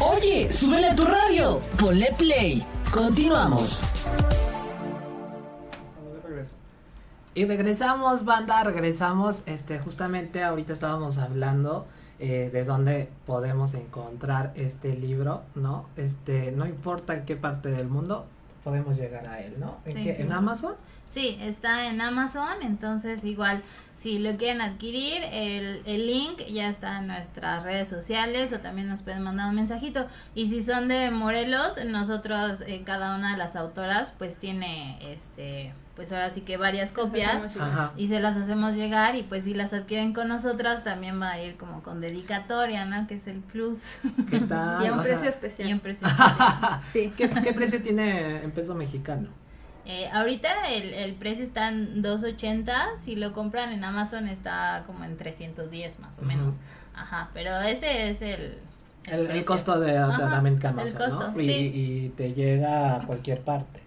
Oye, 0.00 0.52
súbele 0.52 0.88
a 0.88 0.96
tu 0.96 1.04
radio. 1.04 1.60
Ponle 1.78 2.08
play. 2.18 2.66
Continuamos. 2.92 3.82
Y 7.34 7.44
regresamos, 7.44 8.24
banda, 8.24 8.64
regresamos. 8.64 9.42
Este, 9.46 9.78
justamente 9.78 10.42
ahorita 10.42 10.72
estábamos 10.72 11.18
hablando 11.18 11.86
eh, 12.20 12.50
de 12.52 12.64
dónde 12.64 13.08
podemos 13.26 13.74
encontrar 13.74 14.52
este 14.54 14.94
libro, 14.94 15.42
¿no? 15.54 15.86
Este, 15.96 16.52
no 16.52 16.66
importa 16.66 17.16
en 17.16 17.24
qué 17.24 17.34
parte 17.34 17.70
del 17.70 17.88
mundo 17.88 18.26
podemos 18.62 18.96
llegar 18.98 19.26
a 19.26 19.40
él, 19.40 19.58
¿no? 19.58 19.78
¿En, 19.86 19.92
Sí. 19.94 20.10
¿En 20.10 20.30
Amazon? 20.32 20.74
Sí, 21.10 21.36
está 21.40 21.88
en 21.88 22.00
Amazon, 22.00 22.62
entonces 22.62 23.24
igual 23.24 23.62
si 23.96 24.18
lo 24.20 24.36
quieren 24.36 24.62
adquirir, 24.62 25.20
el, 25.32 25.82
el 25.84 26.06
link 26.06 26.38
ya 26.50 26.68
está 26.68 27.00
en 27.00 27.08
nuestras 27.08 27.64
redes 27.64 27.88
sociales 27.88 28.52
o 28.52 28.60
también 28.60 28.88
nos 28.88 29.02
pueden 29.02 29.20
mandar 29.22 29.48
un 29.50 29.56
mensajito. 29.56 30.06
Y 30.36 30.48
si 30.48 30.62
son 30.62 30.86
de 30.88 31.10
Morelos, 31.10 31.84
nosotros, 31.84 32.62
eh, 32.66 32.82
cada 32.86 33.14
una 33.16 33.32
de 33.32 33.38
las 33.38 33.56
autoras, 33.56 34.14
pues 34.16 34.38
tiene, 34.38 34.96
este, 35.12 35.74
pues 35.96 36.12
ahora 36.12 36.30
sí 36.30 36.42
que 36.42 36.56
varias 36.56 36.92
copias 36.92 37.54
Ajá. 37.58 37.92
y 37.96 38.06
se 38.08 38.20
las 38.20 38.36
hacemos 38.38 38.74
llegar 38.76 39.16
y 39.16 39.22
pues 39.24 39.44
si 39.44 39.52
las 39.52 39.74
adquieren 39.74 40.14
con 40.14 40.28
nosotras 40.28 40.84
también 40.84 41.20
va 41.20 41.32
a 41.32 41.42
ir 41.42 41.56
como 41.56 41.82
con 41.82 42.00
dedicatoria, 42.00 42.86
¿no? 42.86 43.06
Que 43.08 43.16
es 43.16 43.26
el 43.26 43.40
plus. 43.40 43.80
¿Qué 44.30 44.38
tal? 44.40 44.82
Y 44.82 44.86
a 44.86 44.92
un 44.94 45.00
O 45.00 45.02
sea, 45.02 45.12
precio 45.14 45.28
especial. 45.28 45.68
y 45.68 45.72
en 45.72 45.80
precio 45.80 46.06
especial. 46.08 46.80
Sí. 46.92 47.12
¿qué, 47.16 47.28
qué 47.28 47.52
precio 47.52 47.82
tiene 47.82 48.44
en 48.44 48.50
peso 48.52 48.74
mexicano? 48.76 49.28
Eh, 49.90 50.08
ahorita 50.12 50.68
el, 50.72 50.94
el 50.94 51.14
precio 51.14 51.42
está 51.42 51.68
en 51.68 52.00
2.80, 52.00 52.96
si 52.96 53.16
lo 53.16 53.32
compran 53.32 53.72
en 53.72 53.82
Amazon 53.82 54.28
está 54.28 54.84
como 54.86 55.04
en 55.04 55.16
310 55.16 55.98
más 55.98 56.16
o 56.20 56.22
menos. 56.22 56.60
Ajá, 56.94 57.30
pero 57.34 57.58
ese 57.58 58.08
es 58.08 58.22
el... 58.22 58.58
El, 59.06 59.44
costo 59.44 59.80
de, 59.80 59.92
de 59.92 59.98
Ajá, 59.98 60.16
la 60.16 60.36
América 60.36 60.68
el 60.68 60.78
Amazon, 60.78 60.98
costo, 60.98 61.32
¿no? 61.32 61.40
Y, 61.40 61.46
sí. 61.46 61.72
y 61.74 62.08
te 62.10 62.34
llega 62.34 62.96
a 62.96 63.06
cualquier 63.06 63.40
parte. 63.40 63.80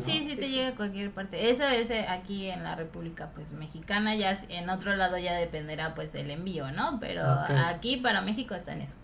Sí, 0.00 0.24
sí 0.26 0.36
te 0.36 0.48
llega 0.48 0.68
a 0.68 0.74
cualquier 0.74 1.10
parte. 1.10 1.50
Eso 1.50 1.64
es 1.64 1.90
eh, 1.90 2.06
aquí 2.08 2.48
en 2.48 2.64
la 2.64 2.74
República 2.74 3.30
pues 3.34 3.52
Mexicana, 3.52 4.14
ya 4.14 4.42
en 4.48 4.70
otro 4.70 4.96
lado 4.96 5.18
ya 5.18 5.34
dependerá 5.34 5.94
pues 5.94 6.14
el 6.14 6.30
envío, 6.30 6.72
¿no? 6.72 6.98
Pero 7.00 7.22
aquí 7.22 7.98
para 7.98 8.22
México 8.22 8.54
está 8.54 8.72
en 8.72 8.80
eso. 8.80 8.94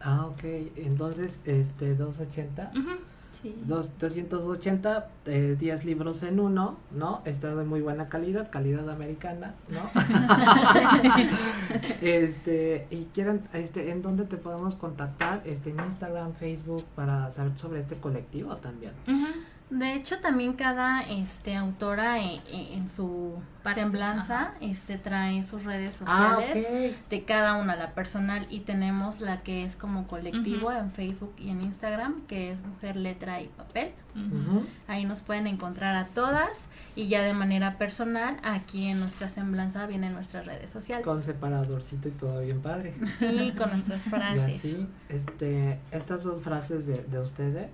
Ah, 0.00 0.24
ok. 0.26 0.44
Entonces, 0.76 1.42
este, 1.44 1.94
280. 1.94 2.70
ujú. 2.74 2.98
Sí. 3.42 3.54
Dos, 3.66 3.98
280, 4.00 5.08
eh, 5.26 5.56
10 5.58 5.84
libros 5.84 6.24
en 6.24 6.40
uno, 6.40 6.76
¿no? 6.90 7.22
Está 7.24 7.54
de 7.54 7.64
muy 7.64 7.80
buena 7.80 8.08
calidad, 8.08 8.50
calidad 8.50 8.90
americana, 8.90 9.54
¿no? 9.68 9.78
este, 12.00 12.86
y 12.90 13.04
quieran, 13.14 13.48
este, 13.52 13.90
¿en 13.90 14.02
dónde 14.02 14.24
te 14.24 14.36
podemos 14.36 14.74
contactar? 14.74 15.42
Este, 15.44 15.70
en 15.70 15.80
Instagram, 15.80 16.34
Facebook, 16.34 16.84
para 16.94 17.30
saber 17.30 17.56
sobre 17.58 17.80
este 17.80 17.96
colectivo 17.96 18.56
también. 18.56 18.92
De 19.70 19.94
hecho, 19.94 20.18
también 20.20 20.54
cada 20.54 21.02
este 21.02 21.54
autora 21.54 22.18
en, 22.18 22.40
en- 22.50 22.72
en 22.80 22.88
su 22.88 23.34
Parte, 23.68 23.80
semblanza 23.80 24.54
este 24.60 24.98
trae 24.98 25.42
sus 25.42 25.64
redes 25.64 25.98
Ah, 26.06 26.36
sociales 26.38 26.94
de 27.08 27.24
cada 27.24 27.54
una, 27.56 27.76
la 27.76 27.92
personal, 27.94 28.46
y 28.50 28.60
tenemos 28.60 29.20
la 29.20 29.42
que 29.42 29.64
es 29.64 29.76
como 29.76 30.06
colectivo 30.06 30.72
en 30.72 30.90
Facebook 30.92 31.34
y 31.38 31.50
en 31.50 31.62
Instagram, 31.62 32.22
que 32.26 32.50
es 32.50 32.60
Mujer 32.62 32.96
Letra 32.96 33.40
y 33.40 33.48
Papel. 33.48 33.92
Ujú. 34.14 34.64
Ahí 34.88 35.04
nos 35.04 35.20
pueden 35.20 35.46
encontrar 35.46 35.94
a 35.96 36.06
todas 36.06 36.66
y 36.96 37.06
ya 37.06 37.22
de 37.22 37.32
manera 37.34 37.78
personal, 37.78 38.36
aquí 38.42 38.88
en 38.88 38.98
nuestra 38.98 39.28
semblanza 39.28 39.86
vienen 39.86 40.12
nuestras 40.12 40.44
redes 40.46 40.70
sociales. 40.70 41.04
Con 41.04 41.22
separadorcito 41.22 42.08
y 42.08 42.12
todo 42.12 42.40
bien 42.40 42.60
padre. 42.60 42.94
Sí, 43.18 43.52
con 43.56 43.70
nuestras 43.70 44.04
Y 44.06 44.10
frases. 44.10 44.56
así, 44.56 44.88
este, 45.08 45.78
estas 45.92 46.22
son 46.24 46.40
frases 46.40 46.86
de, 46.88 47.04
de 47.04 47.18
ustedes. 47.20 47.68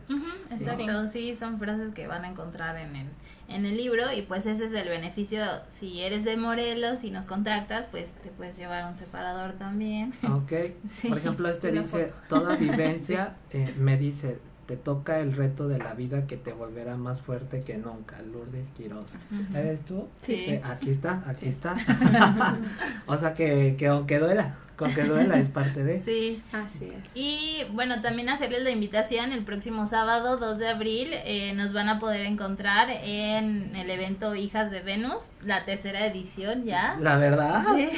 Exacto, 0.50 1.06
sí, 1.06 1.34
son 1.34 1.58
frases 1.58 1.92
que 1.92 2.06
van 2.06 2.24
a 2.24 2.28
encontrar 2.28 2.76
en 2.76 2.94
el, 2.96 3.06
en 3.48 3.66
el 3.66 3.76
libro 3.76 4.12
y 4.12 4.22
pues 4.22 4.46
ese 4.46 4.66
es 4.66 4.72
el 4.72 4.88
beneficio, 4.88 5.42
si 5.68 6.00
eres 6.00 6.24
de 6.24 6.36
Morelos 6.36 7.04
y 7.04 7.10
nos 7.10 7.26
contactas, 7.26 7.86
pues 7.90 8.12
te 8.22 8.30
puedes 8.30 8.56
llevar 8.56 8.86
un 8.86 8.96
separador 8.96 9.52
también. 9.52 10.12
Ok. 10.22 10.52
Sí, 10.88 11.08
Por 11.08 11.18
ejemplo, 11.18 11.48
este 11.48 11.72
dice, 11.72 12.12
toda 12.28 12.56
vivencia 12.56 13.36
eh, 13.50 13.74
me 13.78 13.96
dice, 13.96 14.38
te 14.66 14.76
toca 14.76 15.18
el 15.20 15.32
reto 15.32 15.68
de 15.68 15.78
la 15.78 15.94
vida 15.94 16.26
que 16.26 16.36
te 16.36 16.52
volverá 16.52 16.96
más 16.96 17.20
fuerte 17.20 17.62
que 17.62 17.76
nunca. 17.76 18.20
Lourdes 18.22 18.70
Quiroz. 18.70 19.14
Ujú. 19.30 19.56
¿Eres 19.56 19.82
tú? 19.82 20.08
Sí. 20.22 20.60
Aquí 20.62 20.90
está, 20.90 21.22
aquí 21.26 21.48
está. 21.48 21.76
o 23.06 23.16
sea 23.16 23.34
que, 23.34 23.76
que 23.76 23.88
aunque 23.88 24.18
duela, 24.18 24.54
con 24.76 24.92
que 24.92 25.04
duela 25.04 25.38
es 25.38 25.48
parte 25.48 25.84
de. 25.84 26.00
Sí, 26.02 26.42
Así 26.52 26.86
es. 26.86 27.10
y 27.14 27.64
bueno, 27.72 28.02
también 28.02 28.28
hacerles 28.28 28.62
la 28.62 28.70
invitación 28.70 29.32
el 29.32 29.44
próximo 29.44 29.86
sábado 29.86 30.36
2 30.36 30.58
de 30.58 30.68
abril 30.68 31.08
eh, 31.12 31.52
nos 31.54 31.72
van 31.72 31.88
a 31.88 31.98
poder 31.98 32.22
encontrar 32.22 32.90
en 32.90 33.74
el 33.76 33.88
evento 33.90 34.34
Hijas 34.34 34.70
de 34.70 34.80
Venus, 34.80 35.30
la 35.44 35.64
tercera 35.64 36.04
edición 36.06 36.64
ya. 36.64 36.96
La 37.00 37.16
verdad, 37.16 37.62
Sí. 37.74 37.88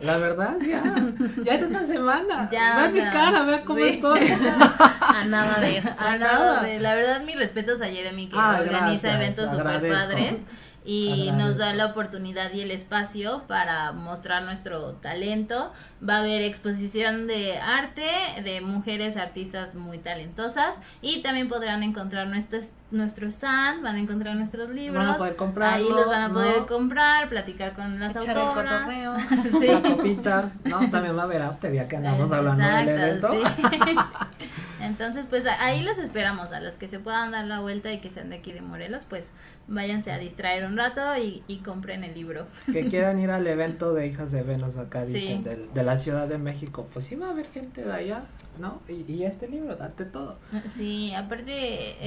la 0.00 0.18
verdad, 0.18 0.56
ya, 0.60 0.82
ya 1.44 1.54
en 1.54 1.64
una 1.66 1.84
semana. 1.84 2.48
Ya, 2.52 2.76
Ve 2.82 2.88
o 2.88 2.90
mi 2.92 3.00
sea, 3.00 3.10
cara, 3.10 3.42
vea 3.42 3.64
cómo 3.64 3.80
sí. 3.80 3.88
estoy. 3.88 4.20
A 5.00 5.24
nada 5.24 5.58
de 5.60 5.78
esto. 5.78 5.90
A 5.98 6.16
nada 6.16 6.62
de- 6.62 6.78
la 6.80 6.94
verdad, 6.94 7.22
mis 7.24 7.36
respetos 7.36 7.80
a 7.82 7.86
Jeremy 7.86 8.28
que 8.28 8.36
Ah, 8.38 8.58
organiza 8.60 9.08
gracias, 9.08 9.14
eventos 9.16 9.50
super 9.50 9.90
padres 9.92 10.44
y 10.84 11.28
Agradezco. 11.28 11.38
nos 11.38 11.56
da 11.58 11.74
la 11.74 11.86
oportunidad 11.86 12.52
y 12.52 12.60
el 12.62 12.70
espacio 12.70 13.42
para 13.46 13.92
mostrar 13.92 14.42
nuestro 14.42 14.94
talento. 14.94 15.72
Va 16.06 16.16
a 16.16 16.20
haber 16.20 16.42
exposición 16.42 17.26
de 17.26 17.58
arte 17.58 18.06
de 18.42 18.60
mujeres 18.60 19.16
artistas 19.16 19.74
muy 19.74 19.98
talentosas 19.98 20.78
y 21.02 21.22
también 21.22 21.48
podrán 21.48 21.82
encontrar 21.82 22.28
nuestro, 22.28 22.60
nuestro 22.90 23.28
stand, 23.28 23.82
van 23.82 23.96
a 23.96 24.00
encontrar 24.00 24.34
nuestros 24.36 24.68
libros. 24.70 25.04
Van 25.06 25.14
a 25.14 25.18
poder 25.18 25.36
comprarlo, 25.36 25.76
Ahí 25.86 25.90
los 25.92 26.06
van 26.06 26.22
a 26.22 26.28
¿no? 26.28 26.34
poder 26.34 26.66
comprar, 26.66 27.28
platicar 27.28 27.74
con 27.74 28.00
las 28.00 28.16
Echar 28.16 28.36
el 28.36 28.42
autoras. 28.42 28.82
cotorreo. 28.82 29.14
Sí. 29.60 29.66
La 29.68 29.82
copita, 29.82 30.50
no, 30.64 30.90
también 30.90 31.16
va 31.16 31.22
a 31.22 31.24
haber 31.24 31.42
after, 31.42 31.86
que 31.88 31.96
andamos 31.96 32.30
hablando 32.32 32.66
del 32.66 32.88
evento. 32.88 33.30
Sí. 33.32 33.96
Entonces, 34.80 35.26
pues 35.28 35.44
ahí 35.46 35.82
los 35.82 35.98
esperamos, 35.98 36.52
a 36.52 36.60
los 36.60 36.76
que 36.76 36.88
se 36.88 36.98
puedan 36.98 37.32
dar 37.32 37.44
la 37.46 37.60
vuelta 37.60 37.92
y 37.92 37.98
que 38.00 38.10
sean 38.10 38.30
de 38.30 38.36
aquí 38.36 38.52
de 38.52 38.62
Morelos, 38.62 39.04
pues 39.08 39.30
váyanse 39.68 40.10
a 40.10 40.18
distraer 40.18 40.64
un 40.64 40.76
rato 40.76 41.00
y, 41.18 41.42
y 41.48 41.58
compren 41.58 42.02
el 42.02 42.14
libro. 42.14 42.46
que 42.72 42.86
quieran 42.88 43.18
ir 43.18 43.30
al 43.30 43.46
evento 43.46 43.92
de 43.92 44.06
Hijas 44.06 44.32
de 44.32 44.42
Venus 44.42 44.76
acá, 44.78 45.04
Sí. 45.04 45.12
dicen, 45.12 45.44
del- 45.44 45.72
de, 45.72 45.82
la 45.82 45.98
Ciudad 45.98 46.26
de 46.28 46.38
México, 46.38 46.88
pues 46.92 47.04
sí 47.04 47.14
va 47.14 47.26
a 47.26 47.30
haber 47.30 47.46
gente 47.50 47.84
de 47.84 47.92
allá, 47.92 48.22
¿no? 48.58 48.80
Y, 48.88 49.04
y 49.12 49.24
este 49.24 49.48
libro, 49.48 49.76
date 49.76 50.06
todo. 50.06 50.38
Sí, 50.74 51.14
aparte, 51.14 51.52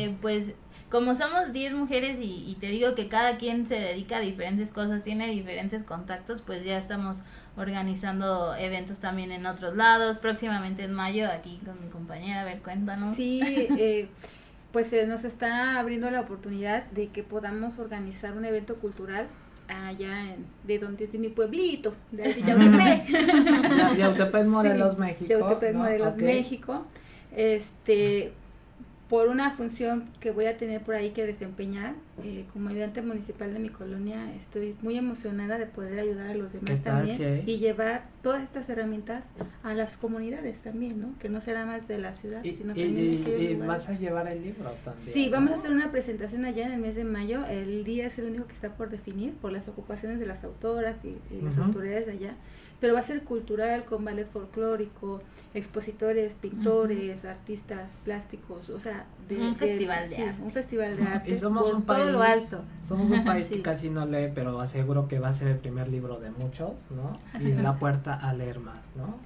eh, 0.04 0.18
pues 0.22 0.52
como 0.94 1.16
somos 1.16 1.52
10 1.52 1.74
mujeres 1.74 2.20
y, 2.22 2.46
y 2.48 2.56
te 2.60 2.68
digo 2.68 2.94
que 2.94 3.08
cada 3.08 3.38
quien 3.38 3.66
se 3.66 3.74
dedica 3.80 4.18
a 4.18 4.20
diferentes 4.20 4.72
cosas, 4.72 5.02
tiene 5.02 5.28
diferentes 5.32 5.82
contactos, 5.84 6.44
pues 6.44 6.64
ya 6.64 6.78
estamos 6.78 7.18
organizando 7.58 8.54
eventos 8.56 9.00
también 9.00 9.32
en 9.32 9.48
otros 9.48 9.76
lados, 9.76 10.20
próximamente 10.20 10.84
en 10.84 10.94
mayo 10.94 11.28
aquí 11.32 11.60
con 11.66 11.84
mi 11.84 11.90
compañera, 11.90 12.42
a 12.42 12.46
ver, 12.46 12.60
cuéntanos. 12.62 13.16
Sí, 13.18 13.42
eh, 13.44 14.08
pues 14.72 14.86
se 14.86 15.08
nos 15.08 15.24
está 15.24 15.80
abriendo 15.80 16.12
la 16.12 16.22
oportunidad 16.22 16.84
de 16.92 17.08
que 17.08 17.24
podamos 17.24 17.80
organizar 17.80 18.38
un 18.38 18.46
evento 18.46 18.76
cultural 18.76 19.26
allá 19.68 20.32
en, 20.32 20.46
de 20.64 20.78
donde 20.78 21.06
es 21.06 21.12
de 21.12 21.18
mi 21.18 21.30
pueblito, 21.30 21.96
de 22.12 22.36
Yautepec. 22.40 23.08
Ya- 23.78 23.96
Yautepec, 23.98 24.46
Morelos, 24.46 25.00
México. 25.00 25.28
Yautepec, 25.28 25.74
¿no? 25.74 25.80
Morelos, 25.80 26.14
Ok. 26.14 26.22
México. 26.22 26.86
Este, 27.36 28.34
por 29.14 29.28
una 29.28 29.52
función 29.52 30.06
que 30.20 30.32
voy 30.32 30.48
a 30.48 30.58
tener 30.58 30.82
por 30.82 30.96
ahí 30.96 31.12
que 31.12 31.24
desempeñar, 31.28 31.94
eh, 32.24 32.46
como 32.52 32.70
ayudante 32.70 33.04
municipal 33.04 33.54
de 33.54 33.60
mi 33.60 33.70
colonia, 33.70 34.34
estoy 34.34 34.76
muy 34.82 34.98
emocionada 34.98 35.60
de 35.60 35.68
poder 35.68 36.00
ayudar 36.00 36.32
a 36.32 36.34
los 36.34 36.52
¿Qué 36.52 36.58
demás 36.58 36.84
tal, 36.84 37.08
también 37.08 37.18
sí? 37.46 37.52
y 37.52 37.60
llevar 37.60 38.06
todas 38.24 38.42
estas 38.42 38.68
herramientas 38.70 39.24
a 39.62 39.76
las 39.76 39.98
comunidades 39.98 40.58
también, 40.64 41.00
¿no? 41.00 41.14
Que 41.20 41.30
no 41.30 41.42
será 41.42 41.64
más 41.64 41.88
de 41.88 42.00
la 42.00 42.16
ciudad, 42.16 42.44
Y, 42.44 42.56
sino 42.56 42.74
y- 42.76 42.86
también 42.86 43.24
y- 43.28 43.44
y 43.52 43.56
vas 43.56 43.88
a 43.88 43.94
llevar 44.00 44.34
el 44.34 44.42
libro 44.42 44.72
también. 44.84 45.14
Sí, 45.14 45.30
vamos 45.30 45.52
a 45.52 45.56
hacer 45.58 45.70
una 45.70 45.92
presentación 45.92 46.46
allá 46.46 46.66
en 46.66 46.72
el 46.72 46.80
mes 46.82 46.96
de 46.96 47.04
mayo. 47.04 47.46
El 47.46 47.84
día 47.84 48.08
es 48.08 48.18
el 48.18 48.26
único 48.26 48.48
que 48.48 48.54
está 48.54 48.76
por 48.76 48.90
definir 48.90 49.34
por 49.36 49.52
las 49.52 49.68
ocupaciones 49.68 50.20
de 50.20 50.26
las 50.26 50.44
autoras 50.44 50.96
y, 51.06 51.20
las 51.44 51.56
autoridades 51.60 52.08
de 52.08 52.14
allá. 52.14 52.34
Pero 52.80 52.96
va 52.96 53.02
a 53.02 53.04
ser 53.04 53.22
cultural 53.22 53.86
con 53.86 54.04
ballet 54.04 54.28
folclórico, 54.28 55.22
expositores, 55.54 56.34
pintores, 56.36 57.26
artistas 57.26 57.90
plásticos, 58.04 58.70
o 58.70 58.80
sea, 58.80 59.06
Un 59.30 59.56
festival 59.56 60.10
de 60.10 60.16
sí, 60.16 60.22
arte. 60.22 60.42
Un 60.44 60.52
festival 60.52 60.98
de 60.98 61.04
arte. 61.04 61.32
Y 61.32 61.38
somos 61.38 61.66
por 61.68 61.76
un 61.76 61.84
todo 61.84 61.98
país, 61.98 62.12
lo 62.12 62.22
alto. 62.24 62.64
somos 62.84 63.10
un 63.10 63.24
país 63.24 63.48
Sí. 63.48 63.56
que 63.56 63.62
casi 63.62 63.90
no 63.90 64.06
lee, 64.06 64.30
pero 64.36 64.60
aseguro 64.60 65.08
que 65.08 65.20
va 65.20 65.30
a 65.30 65.34
ser 65.34 65.48
el 65.50 65.58
primer 65.58 65.88
libro 65.90 66.20
de 66.20 66.30
muchos, 66.32 66.72
¿no? 66.92 67.14
Y 67.40 67.54
la 67.54 67.76
puerta 67.76 68.14
a 68.16 68.34
leer 68.34 68.60
más, 68.60 68.80
¿no? 68.96 69.18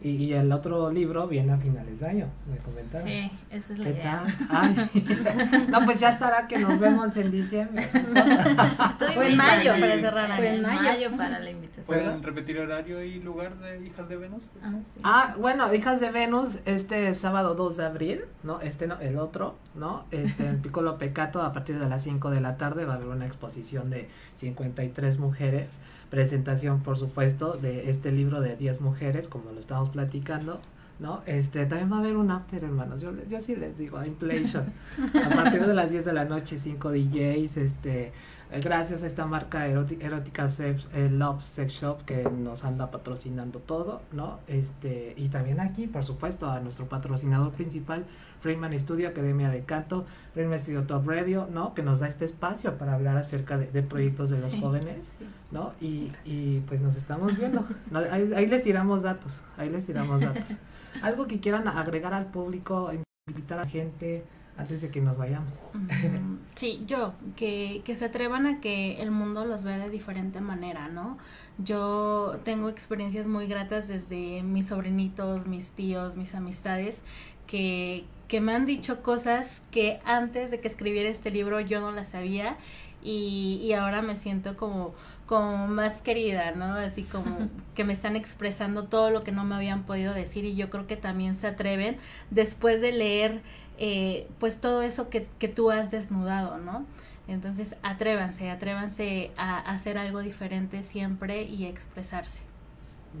Y, 0.00 0.10
y 0.10 0.32
el 0.34 0.52
otro 0.52 0.90
libro 0.90 1.26
viene 1.26 1.52
a 1.52 1.56
finales 1.56 2.00
de 2.00 2.06
año, 2.06 2.26
me 2.50 2.58
comentaron. 2.58 3.08
Sí, 3.08 3.30
esa 3.50 3.72
es 3.72 3.78
la 3.78 3.84
¿Qué 3.86 3.90
idea. 3.92 4.24
tal? 4.26 4.48
Ay. 4.50 5.66
no, 5.70 5.84
pues 5.86 6.00
ya 6.00 6.10
estará 6.10 6.46
que 6.46 6.58
nos 6.58 6.78
vemos 6.78 7.16
en 7.16 7.30
diciembre. 7.30 7.88
O 9.16 9.22
en 9.22 9.36
mayo, 9.36 9.72
para 9.80 10.00
cerrar 10.00 10.30
En 10.42 10.44
año. 10.44 10.56
En 10.56 10.62
mayo. 10.62 10.82
mayo 10.82 11.16
para 11.16 11.38
la 11.38 11.50
invitación. 11.50 11.86
¿Pueden 11.86 12.22
repetir 12.22 12.58
horario 12.58 13.02
y 13.02 13.20
lugar 13.20 13.56
de 13.58 13.86
Hijas 13.86 14.08
de 14.08 14.16
Venus? 14.16 14.42
Ah, 14.62 14.72
sí. 14.92 15.00
Ah, 15.04 15.34
bueno, 15.44 15.74
Hijas 15.74 16.00
de 16.00 16.10
Venus, 16.10 16.56
este 16.64 17.14
sábado 17.14 17.54
2 17.54 17.76
de 17.76 17.84
abril, 17.84 18.20
¿no? 18.44 18.62
Este 18.62 18.86
no, 18.86 18.98
el 19.00 19.18
otro, 19.18 19.56
¿no? 19.74 20.06
Este, 20.10 20.46
en 20.46 20.62
Piccolo 20.62 20.96
Pecato, 20.96 21.42
a 21.42 21.52
partir 21.52 21.78
de 21.78 21.86
las 21.86 22.02
5 22.04 22.30
de 22.30 22.40
la 22.40 22.56
tarde 22.56 22.86
va 22.86 22.94
a 22.94 22.96
haber 22.96 23.08
una 23.08 23.26
exposición 23.26 23.90
de 23.90 24.08
53 24.36 25.18
mujeres, 25.18 25.80
presentación, 26.08 26.80
por 26.80 26.96
supuesto, 26.96 27.58
de 27.60 27.90
este 27.90 28.10
libro 28.10 28.40
de 28.40 28.56
10 28.56 28.80
mujeres, 28.80 29.28
como 29.28 29.52
lo 29.52 29.60
estamos 29.60 29.90
platicando, 29.90 30.60
¿no? 30.98 31.20
Este, 31.26 31.66
también 31.66 31.92
va 31.92 31.96
a 31.96 32.00
haber 32.00 32.16
un 32.16 32.30
after, 32.30 32.64
hermanos, 32.64 33.02
yo, 33.02 33.12
yo 33.28 33.38
sí 33.38 33.54
les 33.54 33.76
digo, 33.76 34.02
inflation, 34.02 34.72
a 35.26 35.28
partir 35.28 35.66
de 35.66 35.74
las 35.74 35.90
10 35.90 36.06
de 36.06 36.12
la 36.14 36.24
noche, 36.24 36.58
5 36.58 36.90
DJs, 36.90 37.58
este, 37.58 38.14
gracias 38.62 39.02
a 39.02 39.06
esta 39.06 39.26
marca 39.26 39.66
Erótica 39.66 40.48
eh, 40.58 41.08
Love 41.10 41.44
Sex 41.44 41.72
Shop 41.72 42.04
que 42.04 42.24
nos 42.24 42.64
anda 42.64 42.90
patrocinando 42.90 43.58
todo, 43.58 44.02
¿no? 44.12 44.38
Este, 44.46 45.14
y 45.16 45.28
también 45.28 45.60
aquí, 45.60 45.86
por 45.86 46.04
supuesto, 46.04 46.50
a 46.50 46.60
nuestro 46.60 46.88
patrocinador 46.88 47.52
principal, 47.52 48.04
Freeman 48.40 48.78
Studio, 48.78 49.08
Academia 49.08 49.48
de 49.50 49.64
Canto, 49.64 50.04
Freeman 50.34 50.60
Studio 50.60 50.82
Top 50.84 51.06
Radio, 51.08 51.48
¿no? 51.52 51.74
Que 51.74 51.82
nos 51.82 52.00
da 52.00 52.08
este 52.08 52.24
espacio 52.26 52.76
para 52.76 52.94
hablar 52.94 53.16
acerca 53.16 53.56
de, 53.58 53.66
de 53.66 53.82
proyectos 53.82 54.30
de 54.30 54.40
los 54.40 54.52
Sí. 54.52 54.60
jóvenes, 54.60 55.12
¿no? 55.50 55.72
Y, 55.80 56.12
y 56.24 56.62
pues 56.66 56.80
nos 56.80 56.96
estamos 56.96 57.36
viendo. 57.38 57.66
No, 57.90 58.00
ahí, 58.00 58.30
ahí 58.36 58.46
les 58.46 58.62
tiramos 58.62 59.02
datos, 59.02 59.40
ahí 59.56 59.70
les 59.70 59.86
tiramos 59.86 60.20
datos. 60.20 60.58
Algo 61.02 61.26
que 61.26 61.40
quieran 61.40 61.66
agregar 61.68 62.12
al 62.14 62.26
público, 62.26 62.90
invitar 63.26 63.58
a 63.60 63.66
gente 63.66 64.24
antes 64.56 64.80
de 64.80 64.90
que 64.90 65.00
nos 65.00 65.16
vayamos. 65.16 65.52
Sí, 66.56 66.84
yo, 66.86 67.14
que, 67.34 67.82
que 67.84 67.96
se 67.96 68.04
atrevan 68.04 68.46
a 68.46 68.60
que 68.60 69.02
el 69.02 69.10
mundo 69.10 69.44
los 69.44 69.64
vea 69.64 69.76
de 69.76 69.90
diferente 69.90 70.40
manera, 70.40 70.86
¿no? 70.86 71.18
Yo 71.58 72.38
tengo 72.44 72.68
experiencias 72.68 73.26
muy 73.26 73.48
gratas 73.48 73.88
desde 73.88 74.44
mis 74.44 74.68
sobrinitos, 74.68 75.48
mis 75.48 75.70
tíos, 75.70 76.14
mis 76.14 76.32
amistades, 76.32 77.02
que, 77.48 78.04
que 78.28 78.40
me 78.40 78.54
han 78.54 78.66
dicho 78.66 79.02
cosas 79.02 79.62
que 79.72 79.98
antes 80.04 80.52
de 80.52 80.60
que 80.60 80.68
escribiera 80.68 81.08
este 81.08 81.32
libro 81.32 81.60
yo 81.60 81.80
no 81.80 81.90
las 81.90 82.10
sabía 82.10 82.56
y, 83.02 83.60
y 83.62 83.72
ahora 83.72 84.00
me 84.00 84.16
siento 84.16 84.56
como, 84.56 84.94
como 85.26 85.68
más 85.68 86.00
querida, 86.02 86.52
¿no? 86.52 86.74
Así 86.74 87.02
como 87.02 87.48
que 87.74 87.84
me 87.84 87.92
están 87.92 88.16
expresando 88.16 88.84
todo 88.84 89.10
lo 89.10 89.24
que 89.24 89.32
no 89.32 89.44
me 89.44 89.54
habían 89.54 89.84
podido 89.84 90.14
decir 90.14 90.44
y 90.44 90.54
yo 90.54 90.70
creo 90.70 90.86
que 90.86 90.96
también 90.96 91.34
se 91.34 91.48
atreven 91.48 91.98
después 92.30 92.80
de 92.80 92.92
leer 92.92 93.42
eh, 93.78 94.28
pues 94.38 94.60
todo 94.60 94.82
eso 94.82 95.08
que, 95.08 95.26
que 95.38 95.48
tú 95.48 95.70
has 95.70 95.90
desnudado, 95.90 96.58
¿no? 96.58 96.86
Entonces 97.26 97.76
atrévanse, 97.82 98.50
atrévanse 98.50 99.30
a, 99.36 99.56
a 99.56 99.72
hacer 99.72 99.98
algo 99.98 100.20
diferente 100.20 100.82
siempre 100.82 101.44
y 101.44 101.64
expresarse. 101.64 102.40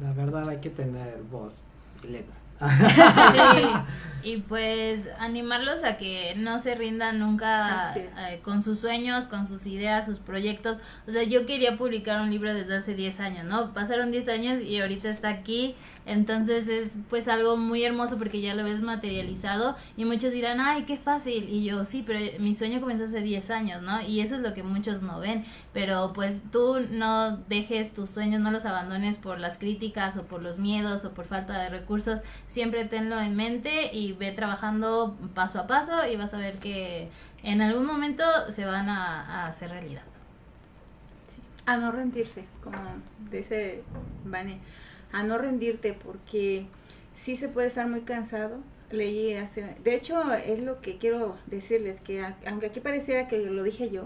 La 0.00 0.12
verdad 0.12 0.48
hay 0.48 0.58
que 0.58 0.70
tener 0.70 1.22
voz 1.30 1.64
y 2.02 2.08
letras. 2.08 2.44
Sí, 2.60 4.30
y 4.30 4.36
pues 4.38 5.08
animarlos 5.18 5.84
a 5.84 5.96
que 5.96 6.34
no 6.36 6.58
se 6.58 6.74
rindan 6.74 7.18
nunca 7.18 7.94
eh, 7.96 8.40
con 8.42 8.62
sus 8.62 8.78
sueños, 8.78 9.26
con 9.26 9.46
sus 9.46 9.66
ideas, 9.66 10.06
sus 10.06 10.18
proyectos. 10.18 10.78
O 11.06 11.10
sea, 11.10 11.24
yo 11.24 11.46
quería 11.46 11.76
publicar 11.76 12.20
un 12.22 12.30
libro 12.30 12.54
desde 12.54 12.76
hace 12.76 12.94
10 12.94 13.20
años, 13.20 13.44
¿no? 13.44 13.74
Pasaron 13.74 14.10
10 14.10 14.28
años 14.28 14.60
y 14.62 14.80
ahorita 14.80 15.10
está 15.10 15.28
aquí. 15.28 15.74
Entonces 16.06 16.68
es 16.68 16.98
pues 17.08 17.28
algo 17.28 17.56
muy 17.56 17.82
hermoso 17.82 18.18
porque 18.18 18.40
ya 18.40 18.54
lo 18.54 18.64
ves 18.64 18.82
materializado 18.82 19.74
y 19.96 20.04
muchos 20.04 20.32
dirán, 20.32 20.60
ay, 20.60 20.84
qué 20.84 20.98
fácil. 20.98 21.48
Y 21.48 21.64
yo, 21.64 21.84
sí, 21.84 22.02
pero 22.06 22.18
mi 22.40 22.54
sueño 22.54 22.80
comenzó 22.80 23.04
hace 23.04 23.22
10 23.22 23.50
años, 23.50 23.82
¿no? 23.82 24.02
Y 24.02 24.20
eso 24.20 24.34
es 24.34 24.42
lo 24.42 24.52
que 24.52 24.62
muchos 24.62 25.02
no 25.02 25.20
ven. 25.20 25.44
Pero 25.72 26.12
pues 26.12 26.40
tú 26.52 26.78
no 26.90 27.38
dejes 27.48 27.94
tus 27.94 28.10
sueños, 28.10 28.40
no 28.40 28.50
los 28.50 28.66
abandones 28.66 29.16
por 29.16 29.40
las 29.40 29.56
críticas 29.56 30.16
o 30.16 30.24
por 30.24 30.42
los 30.42 30.58
miedos 30.58 31.04
o 31.04 31.12
por 31.12 31.24
falta 31.26 31.58
de 31.58 31.70
recursos. 31.70 32.20
Siempre 32.46 32.84
tenlo 32.84 33.18
en 33.20 33.34
mente 33.34 33.90
y 33.92 34.12
ve 34.12 34.32
trabajando 34.32 35.16
paso 35.34 35.58
a 35.58 35.66
paso 35.66 36.06
y 36.06 36.16
vas 36.16 36.34
a 36.34 36.38
ver 36.38 36.58
que 36.58 37.08
en 37.42 37.60
algún 37.60 37.86
momento 37.86 38.24
se 38.48 38.64
van 38.64 38.88
a, 38.88 39.44
hacer 39.44 39.70
realidad. 39.70 40.02
A 41.66 41.76
no 41.76 41.92
rendirse, 41.92 42.44
como 42.62 42.78
dice 43.30 43.82
Vane, 44.24 44.58
a 45.14 45.22
no 45.22 45.38
rendirte 45.38 45.94
porque 45.94 46.66
sí 47.22 47.36
se 47.36 47.48
puede 47.48 47.68
estar 47.68 47.88
muy 47.88 48.02
cansado. 48.02 48.58
Leí 48.90 49.34
hace, 49.34 49.76
de 49.82 49.94
hecho 49.94 50.32
es 50.34 50.60
lo 50.60 50.80
que 50.80 50.98
quiero 50.98 51.36
decirles, 51.46 52.00
que 52.02 52.20
a- 52.22 52.36
aunque 52.46 52.66
aquí 52.66 52.80
pareciera 52.80 53.28
que 53.28 53.38
lo 53.38 53.62
dije 53.64 53.90
yo, 53.90 54.04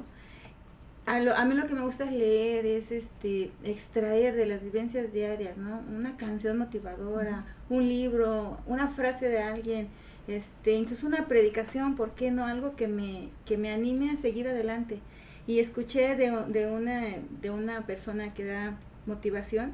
a, 1.07 1.21
lo- 1.21 1.35
a 1.35 1.45
mí 1.45 1.55
lo 1.55 1.67
que 1.67 1.75
me 1.75 1.83
gusta 1.83 2.05
es 2.05 2.13
leer, 2.13 2.67
es 2.67 2.93
este 2.93 3.51
extraer 3.65 4.35
de 4.35 4.47
las 4.47 4.63
vivencias 4.63 5.13
diarias, 5.13 5.57
¿no? 5.57 5.81
Una 5.95 6.17
canción 6.17 6.59
motivadora, 6.59 7.47
un 7.71 7.89
libro, 7.89 8.59
una 8.67 8.89
frase 8.89 9.29
de 9.29 9.43
alguien, 9.43 9.89
este, 10.29 10.73
incluso 10.73 11.07
una 11.07 11.27
predicación, 11.27 11.97
¿por 11.97 12.11
qué 12.15 12.31
no? 12.31 12.45
Algo 12.45 12.77
que 12.77 12.89
me, 12.89 13.31
que 13.47 13.57
me 13.57 13.73
anime 13.73 14.11
a 14.11 14.17
seguir 14.17 14.49
adelante. 14.49 15.01
Y 15.47 15.61
escuché 15.61 16.15
de, 16.15 16.31
de, 16.49 16.67
una, 16.67 17.05
de 17.41 17.51
una 17.51 17.87
persona 17.87 18.35
que 18.35 18.45
da 18.45 18.79
motivación 19.07 19.73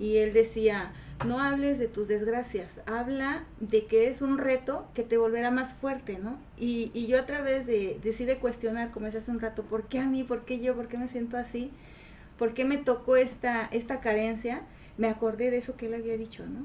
y 0.00 0.16
él 0.16 0.32
decía, 0.32 0.92
no 1.26 1.40
hables 1.40 1.78
de 1.78 1.86
tus 1.86 2.08
desgracias, 2.08 2.80
habla 2.86 3.44
de 3.60 3.84
que 3.84 4.08
es 4.08 4.22
un 4.22 4.38
reto 4.38 4.88
que 4.94 5.02
te 5.02 5.18
volverá 5.18 5.50
más 5.50 5.74
fuerte, 5.74 6.18
¿no? 6.18 6.38
Y, 6.58 6.90
y 6.94 7.06
yo 7.06 7.18
a 7.18 7.26
través 7.26 7.66
de, 7.66 8.00
decide 8.02 8.38
cuestionar, 8.38 8.90
como 8.90 9.06
decía 9.06 9.20
hace 9.20 9.30
un 9.30 9.40
rato, 9.40 9.62
¿por 9.62 9.84
qué 9.84 9.98
a 9.98 10.06
mí? 10.06 10.24
¿Por 10.24 10.46
qué 10.46 10.58
yo? 10.58 10.74
¿Por 10.74 10.88
qué 10.88 10.96
me 10.96 11.06
siento 11.06 11.36
así? 11.36 11.70
¿Por 12.38 12.54
qué 12.54 12.64
me 12.64 12.78
tocó 12.78 13.16
esta, 13.16 13.66
esta 13.66 14.00
carencia? 14.00 14.62
Me 14.96 15.08
acordé 15.08 15.50
de 15.50 15.58
eso 15.58 15.76
que 15.76 15.86
él 15.86 15.94
había 15.94 16.16
dicho, 16.16 16.46
¿no? 16.46 16.64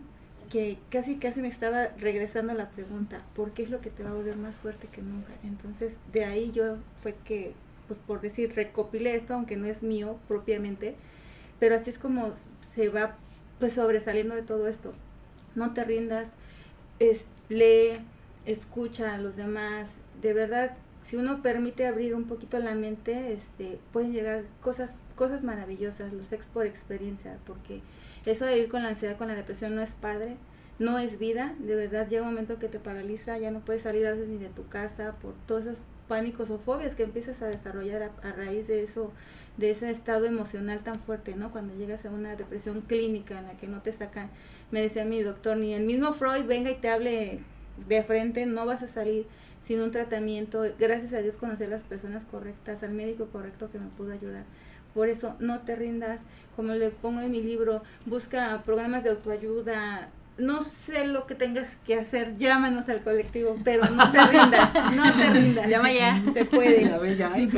Que 0.49 0.77
casi, 0.89 1.17
casi 1.17 1.41
me 1.41 1.49
estaba 1.49 1.87
regresando 1.99 2.53
a 2.53 2.55
la 2.55 2.69
pregunta, 2.69 3.21
¿por 3.35 3.51
qué 3.51 3.63
es 3.63 3.69
lo 3.69 3.81
que 3.81 3.89
te 3.89 4.03
va 4.03 4.11
a 4.11 4.13
volver 4.13 4.37
más 4.37 4.55
fuerte 4.55 4.87
que 4.87 5.01
nunca? 5.01 5.33
Entonces, 5.43 5.93
de 6.13 6.23
ahí 6.23 6.51
yo 6.53 6.77
fue 7.03 7.15
que, 7.25 7.53
pues 7.89 7.99
por 8.07 8.21
decir, 8.21 8.53
recopilé 8.55 9.15
esto, 9.15 9.33
aunque 9.33 9.57
no 9.57 9.65
es 9.65 9.83
mío 9.83 10.17
propiamente, 10.29 10.95
pero 11.59 11.75
así 11.75 11.89
es 11.89 11.99
como 11.99 12.31
se 12.75 12.89
va 12.89 13.17
pues 13.59 13.73
sobresaliendo 13.73 14.35
de 14.35 14.43
todo 14.43 14.67
esto. 14.67 14.93
No 15.55 15.73
te 15.73 15.83
rindas, 15.83 16.27
es, 16.99 17.25
lee, 17.49 17.99
escucha 18.45 19.13
a 19.13 19.17
los 19.17 19.35
demás, 19.35 19.89
de 20.21 20.33
verdad, 20.33 20.77
si 21.05 21.17
uno 21.17 21.41
permite 21.41 21.85
abrir 21.85 22.15
un 22.15 22.25
poquito 22.25 22.57
la 22.59 22.73
mente, 22.73 23.33
este, 23.33 23.79
pueden 23.91 24.11
llegar 24.11 24.43
cosas, 24.61 24.95
cosas 25.15 25.43
maravillosas, 25.43 26.13
los 26.13 26.31
ex 26.31 26.45
por 26.47 26.65
experiencia, 26.65 27.37
porque 27.45 27.81
eso 28.25 28.45
de 28.45 28.57
ir 28.57 28.69
con 28.69 28.83
la 28.83 28.89
ansiedad, 28.89 29.17
con 29.17 29.27
la 29.27 29.35
depresión 29.35 29.75
no 29.75 29.81
es 29.81 29.91
padre, 29.91 30.37
no 30.79 30.99
es 30.99 31.19
vida, 31.19 31.55
de 31.59 31.75
verdad 31.75 32.07
llega 32.09 32.23
un 32.23 32.29
momento 32.29 32.59
que 32.59 32.67
te 32.67 32.79
paraliza, 32.79 33.37
ya 33.37 33.51
no 33.51 33.59
puedes 33.59 33.83
salir 33.83 34.05
a 34.07 34.11
veces 34.11 34.27
ni 34.27 34.37
de 34.37 34.49
tu 34.49 34.67
casa 34.67 35.15
por 35.21 35.33
todos 35.45 35.65
esos 35.65 35.79
pánicos 36.07 36.49
o 36.49 36.57
fobias 36.57 36.95
que 36.95 37.03
empiezas 37.03 37.41
a 37.41 37.47
desarrollar 37.47 38.11
a, 38.23 38.31
raíz 38.31 38.67
de 38.67 38.83
eso, 38.83 39.11
de 39.57 39.71
ese 39.71 39.89
estado 39.91 40.25
emocional 40.25 40.79
tan 40.79 40.99
fuerte, 40.99 41.35
¿no? 41.35 41.51
Cuando 41.51 41.75
llegas 41.75 42.05
a 42.05 42.11
una 42.11 42.35
depresión 42.35 42.81
clínica 42.81 43.39
en 43.39 43.47
la 43.47 43.57
que 43.57 43.67
no 43.67 43.81
te 43.81 43.93
sacan, 43.93 44.29
me 44.71 44.81
decía 44.81 45.05
mi 45.05 45.21
doctor, 45.21 45.57
ni 45.57 45.73
el 45.73 45.83
mismo 45.83 46.13
Freud 46.13 46.45
venga 46.45 46.71
y 46.71 46.75
te 46.75 46.89
hable 46.89 47.39
de 47.87 48.03
frente, 48.03 48.45
no 48.45 48.65
vas 48.65 48.83
a 48.83 48.87
salir 48.87 49.25
sin 49.65 49.81
un 49.81 49.91
tratamiento. 49.91 50.63
Gracias 50.79 51.13
a 51.13 51.19
Dios 51.19 51.35
conocí 51.35 51.63
a 51.63 51.67
las 51.67 51.83
personas 51.83 52.23
correctas, 52.25 52.83
al 52.83 52.91
médico 52.91 53.27
correcto 53.27 53.69
que 53.71 53.79
me 53.79 53.87
pudo 53.87 54.13
ayudar. 54.13 54.43
Por 54.93 55.09
eso, 55.09 55.35
no 55.39 55.59
te 55.59 55.75
rindas. 55.75 56.21
Como 56.55 56.73
le 56.73 56.89
pongo 56.89 57.21
en 57.21 57.31
mi 57.31 57.41
libro, 57.41 57.83
busca 58.05 58.61
programas 58.63 59.03
de 59.03 59.09
autoayuda, 59.09 60.09
no 60.37 60.63
sé 60.63 61.05
lo 61.05 61.25
que 61.27 61.35
tengas 61.35 61.69
que 61.85 61.95
hacer, 61.95 62.37
llámanos 62.37 62.89
al 62.89 63.01
colectivo, 63.01 63.57
pero 63.63 63.85
no 63.89 64.11
te 64.11 64.25
rindas, 64.25 64.73
no 64.93 65.13
te 65.13 65.29
rindas. 65.33 65.67
Llama 65.67 65.91
ya. 65.91 66.21
Se 66.33 66.45
puede. 66.45 66.85
Ya 66.85 66.97
ve, 66.97 67.15
ya, 67.15 67.37
y, 67.37 67.49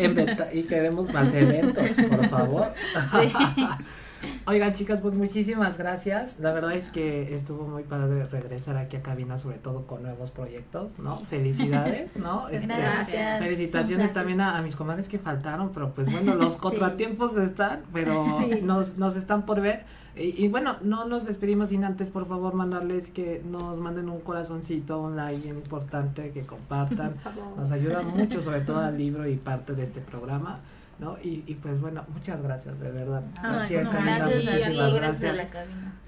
y 0.53 0.63
queremos 0.63 1.11
más 1.11 1.33
eventos, 1.33 1.91
por 1.91 2.29
favor. 2.29 2.73
Oigan, 4.49 4.73
chicas, 4.73 5.01
pues 5.01 5.13
muchísimas 5.13 5.77
gracias. 5.77 6.39
La 6.39 6.53
verdad 6.53 6.71
es 6.71 6.89
que 6.89 7.35
estuvo 7.35 7.67
muy 7.67 7.83
padre 7.83 8.25
regresar 8.27 8.77
aquí 8.77 8.95
a 8.95 9.01
cabina, 9.01 9.37
sobre 9.37 9.57
todo 9.57 9.85
con 9.85 10.03
nuevos 10.03 10.31
proyectos, 10.31 10.99
¿no? 10.99 11.17
Felicidades, 11.17 12.15
¿no? 12.15 12.47
Este, 12.47 12.67
Gracias. 12.73 13.43
Felicitaciones 13.43 14.13
también 14.13 14.39
a, 14.39 14.57
a 14.57 14.61
mis 14.61 14.77
comadres 14.77 15.09
que 15.09 15.19
faltaron, 15.19 15.71
pero 15.73 15.93
pues 15.93 16.09
bueno, 16.09 16.35
los 16.35 16.55
contratiempos 16.65 17.35
están, 17.35 17.81
pero 17.91 18.25
Sí. 18.39 18.61
nos, 18.63 18.97
nos 18.97 19.17
están 19.17 19.45
por 19.45 19.59
ver. 19.59 19.83
Y, 20.15 20.45
y 20.45 20.47
bueno, 20.47 20.77
no 20.81 21.03
nos 21.03 21.25
despedimos 21.25 21.67
sin 21.69 21.83
antes, 21.83 22.09
por 22.09 22.25
favor, 22.25 22.53
mandarles 22.53 23.09
que 23.09 23.43
nos 23.45 23.77
manden 23.77 24.07
un 24.07 24.21
corazoncito, 24.21 25.01
un 25.01 25.17
like 25.17 25.41
bien 25.43 25.57
importante, 25.57 26.31
que 26.31 26.43
compartan. 26.45 27.15
Nos 27.57 27.71
ayuda 27.71 28.01
mucho, 28.01 28.41
sobre 28.41 28.61
todo 28.61 28.79
al 28.79 28.97
libro 29.03 29.27
y 29.27 29.35
parte 29.35 29.73
de 29.73 29.83
este 29.83 29.99
programa, 29.99 30.61
¿no? 30.99 31.17
Y, 31.23 31.43
y 31.47 31.55
pues 31.55 31.79
bueno, 31.81 32.03
muchas 32.13 32.41
gracias, 32.41 32.79
de 32.79 32.91
verdad. 32.91 33.23
Ay, 33.41 33.59
Aquí 33.65 33.75
en 33.75 33.83
no, 33.85 33.91
gracias 33.91 34.21
a 34.21 34.27
ti, 34.29 34.35
muchísimas 34.45 34.93
gracias 34.93 35.31
a 35.31 35.35
la 35.35 35.47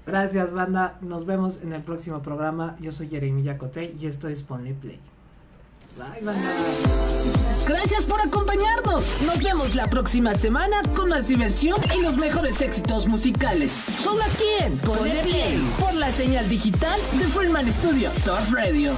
gracias. 0.06 0.52
banda. 0.52 0.94
Nos 1.00 1.26
vemos 1.26 1.60
en 1.62 1.72
el 1.72 1.82
próximo 1.82 2.20
programa. 2.22 2.76
Yo 2.80 2.92
soy 2.92 3.08
Jeremy 3.08 3.42
Yacote 3.42 3.94
y 4.00 4.06
esto 4.06 4.28
es 4.28 4.42
Ponle 4.42 4.74
Play. 4.74 4.98
Bye, 5.96 6.24
banda. 6.24 6.48
Gracias 7.68 8.04
por 8.04 8.20
acompañarnos. 8.20 9.04
Nos 9.24 9.38
vemos 9.42 9.74
la 9.74 9.86
próxima 9.88 10.34
semana 10.34 10.82
con 10.94 11.08
más 11.08 11.28
diversión 11.28 11.76
y 11.96 12.02
los 12.02 12.16
mejores 12.16 12.60
éxitos 12.60 13.06
musicales. 13.06 13.70
Solo 14.02 14.22
aquí 14.24 14.64
en 14.64 14.78
Ponle 14.78 15.20
Play 15.22 15.60
por 15.78 15.94
la 15.94 16.10
señal 16.12 16.48
digital 16.48 16.98
de 17.18 17.26
Freeman 17.28 17.70
Studio 17.72 18.10
Top 18.24 18.40
Radio. 18.52 18.92